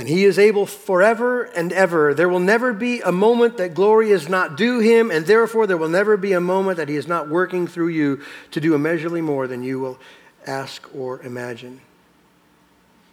And 0.00 0.08
he 0.08 0.24
is 0.24 0.38
able 0.38 0.64
forever 0.64 1.42
and 1.42 1.74
ever. 1.74 2.14
There 2.14 2.26
will 2.26 2.40
never 2.40 2.72
be 2.72 3.02
a 3.02 3.12
moment 3.12 3.58
that 3.58 3.74
glory 3.74 4.12
is 4.12 4.30
not 4.30 4.56
due 4.56 4.78
him, 4.78 5.10
and 5.10 5.26
therefore 5.26 5.66
there 5.66 5.76
will 5.76 5.90
never 5.90 6.16
be 6.16 6.32
a 6.32 6.40
moment 6.40 6.78
that 6.78 6.88
he 6.88 6.96
is 6.96 7.06
not 7.06 7.28
working 7.28 7.66
through 7.66 7.88
you 7.88 8.22
to 8.52 8.62
do 8.62 8.74
immeasurably 8.74 9.20
more 9.20 9.46
than 9.46 9.62
you 9.62 9.78
will 9.78 9.98
ask 10.46 10.88
or 10.94 11.20
imagine. 11.20 11.82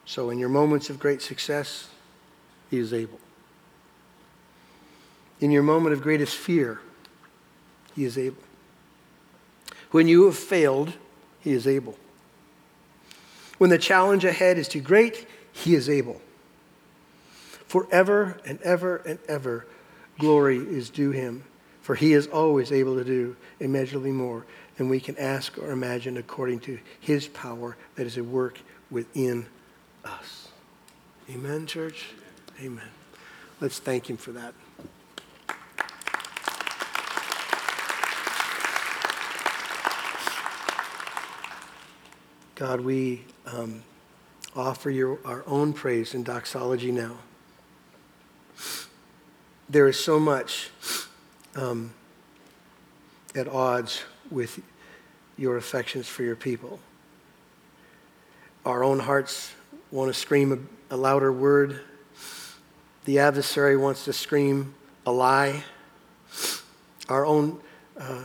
So, 0.05 0.29
in 0.29 0.39
your 0.39 0.47
moments 0.47 0.89
of 0.89 0.97
great 0.97 1.21
success, 1.21 1.89
he 2.71 2.77
is 2.77 2.93
able. 2.93 3.19
In 5.41 5.51
your 5.51 5.63
moment 5.63 5.91
of 5.91 6.01
greatest 6.01 6.37
fear, 6.37 6.79
He 7.97 8.05
is 8.05 8.17
able. 8.17 8.43
When 9.91 10.07
you 10.07 10.23
have 10.23 10.37
failed, 10.37 10.93
He 11.41 11.51
is 11.51 11.67
able. 11.67 11.97
When 13.57 13.71
the 13.71 13.77
challenge 13.77 14.23
ahead 14.23 14.57
is 14.57 14.69
too 14.69 14.79
great, 14.79 15.27
He 15.51 15.75
is 15.75 15.89
able. 15.89 16.21
Forever 17.67 18.37
and 18.45 18.61
ever 18.61 18.97
and 18.97 19.19
ever, 19.27 19.65
glory 20.17 20.57
is 20.57 20.89
due 20.89 21.11
Him, 21.11 21.43
for 21.81 21.95
He 21.95 22.13
is 22.13 22.27
always 22.27 22.71
able 22.71 22.95
to 22.97 23.03
do 23.03 23.35
immeasurably 23.59 24.11
more 24.11 24.45
than 24.77 24.89
we 24.89 24.99
can 24.99 25.17
ask 25.17 25.57
or 25.57 25.71
imagine 25.71 26.17
according 26.17 26.61
to 26.61 26.79
His 26.99 27.27
power 27.27 27.75
that 27.95 28.07
is 28.07 28.17
at 28.17 28.25
work 28.25 28.59
within 28.89 29.47
us. 30.05 30.47
Amen, 31.29 31.65
church? 31.65 32.07
Amen. 32.61 32.87
Let's 33.59 33.79
thank 33.79 34.09
Him 34.09 34.17
for 34.17 34.31
that. 34.31 34.53
God, 42.55 42.81
we 42.81 43.23
um, 43.45 43.83
offer 44.55 44.89
you 44.89 45.19
our 45.23 45.43
own 45.45 45.73
praise 45.73 46.15
and 46.15 46.25
doxology 46.25 46.91
now. 46.91 47.17
There 49.69 49.89
is 49.89 49.99
so 49.99 50.17
much 50.17 50.69
um, 51.55 51.93
at 53.35 53.49
odds 53.49 54.01
with 54.31 54.61
your 55.37 55.57
affections 55.57 56.07
for 56.07 56.23
your 56.23 56.37
people. 56.37 56.79
Our 58.65 58.81
own 58.81 58.99
hearts 58.99 59.53
want 59.91 60.13
to 60.13 60.17
scream 60.17 60.69
a, 60.89 60.95
a 60.95 60.97
louder 60.97 61.33
word. 61.33 61.81
The 63.03 63.19
adversary 63.19 63.75
wants 63.75 64.05
to 64.05 64.13
scream 64.13 64.73
a 65.05 65.11
lie. 65.11 65.63
Our 67.09 67.25
own 67.25 67.59
uh, 67.97 68.23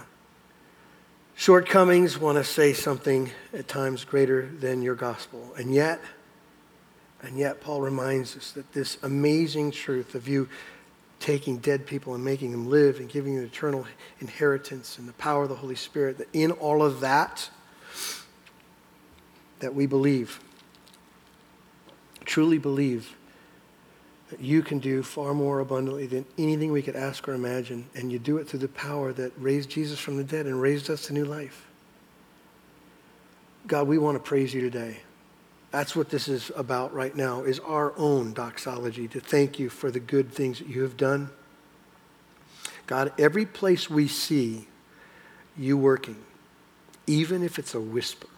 shortcomings 1.34 2.18
want 2.18 2.38
to 2.38 2.44
say 2.44 2.72
something 2.72 3.32
at 3.52 3.66
times 3.66 4.04
greater 4.04 4.46
than 4.46 4.80
your 4.80 4.94
gospel. 4.94 5.54
And 5.58 5.74
yet, 5.74 6.00
and 7.20 7.36
yet, 7.36 7.60
Paul 7.60 7.80
reminds 7.80 8.36
us 8.36 8.52
that 8.52 8.72
this 8.72 8.98
amazing 9.02 9.72
truth 9.72 10.14
of 10.14 10.28
you 10.28 10.48
taking 11.22 11.58
dead 11.58 11.86
people 11.86 12.14
and 12.14 12.24
making 12.24 12.50
them 12.50 12.68
live 12.68 12.98
and 12.98 13.08
giving 13.08 13.36
them 13.36 13.44
eternal 13.44 13.86
inheritance 14.20 14.98
and 14.98 15.08
the 15.08 15.12
power 15.14 15.44
of 15.44 15.48
the 15.48 15.54
Holy 15.54 15.76
Spirit, 15.76 16.18
that 16.18 16.28
in 16.32 16.50
all 16.50 16.82
of 16.82 17.00
that, 17.00 17.48
that 19.60 19.74
we 19.74 19.86
believe, 19.86 20.40
truly 22.24 22.58
believe 22.58 23.16
that 24.30 24.40
you 24.40 24.62
can 24.62 24.80
do 24.80 25.02
far 25.02 25.32
more 25.32 25.60
abundantly 25.60 26.06
than 26.06 26.24
anything 26.38 26.72
we 26.72 26.82
could 26.82 26.96
ask 26.96 27.28
or 27.28 27.34
imagine. 27.34 27.86
And 27.94 28.10
you 28.10 28.18
do 28.18 28.38
it 28.38 28.48
through 28.48 28.60
the 28.60 28.68
power 28.68 29.12
that 29.12 29.32
raised 29.38 29.70
Jesus 29.70 30.00
from 30.00 30.16
the 30.16 30.24
dead 30.24 30.46
and 30.46 30.60
raised 30.60 30.90
us 30.90 31.06
to 31.06 31.12
new 31.12 31.24
life. 31.24 31.68
God, 33.66 33.86
we 33.86 33.98
want 33.98 34.16
to 34.16 34.22
praise 34.22 34.52
you 34.52 34.60
today. 34.60 34.98
That's 35.72 35.96
what 35.96 36.10
this 36.10 36.28
is 36.28 36.52
about 36.54 36.94
right 36.94 37.16
now, 37.16 37.42
is 37.42 37.58
our 37.60 37.94
own 37.96 38.34
doxology, 38.34 39.08
to 39.08 39.20
thank 39.20 39.58
you 39.58 39.70
for 39.70 39.90
the 39.90 40.00
good 40.00 40.30
things 40.30 40.58
that 40.58 40.68
you 40.68 40.82
have 40.82 40.98
done. 40.98 41.30
God, 42.86 43.12
every 43.18 43.46
place 43.46 43.88
we 43.88 44.06
see 44.06 44.68
you 45.56 45.78
working, 45.78 46.22
even 47.06 47.42
if 47.42 47.58
it's 47.58 47.74
a 47.74 47.80
whisper, 47.80 48.28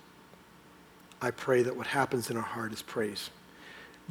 I 1.20 1.32
pray 1.32 1.62
that 1.62 1.76
what 1.76 1.88
happens 1.88 2.30
in 2.30 2.36
our 2.36 2.42
heart 2.42 2.72
is 2.72 2.82
praise. 2.82 3.30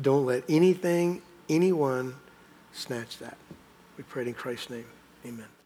Don't 0.01 0.25
let 0.25 0.43
anything 0.49 1.21
anyone 1.47 2.15
snatch 2.73 3.19
that. 3.19 3.37
We 3.97 4.03
pray 4.03 4.27
in 4.27 4.33
Christ's 4.33 4.69
name. 4.69 4.85
Amen. 5.25 5.62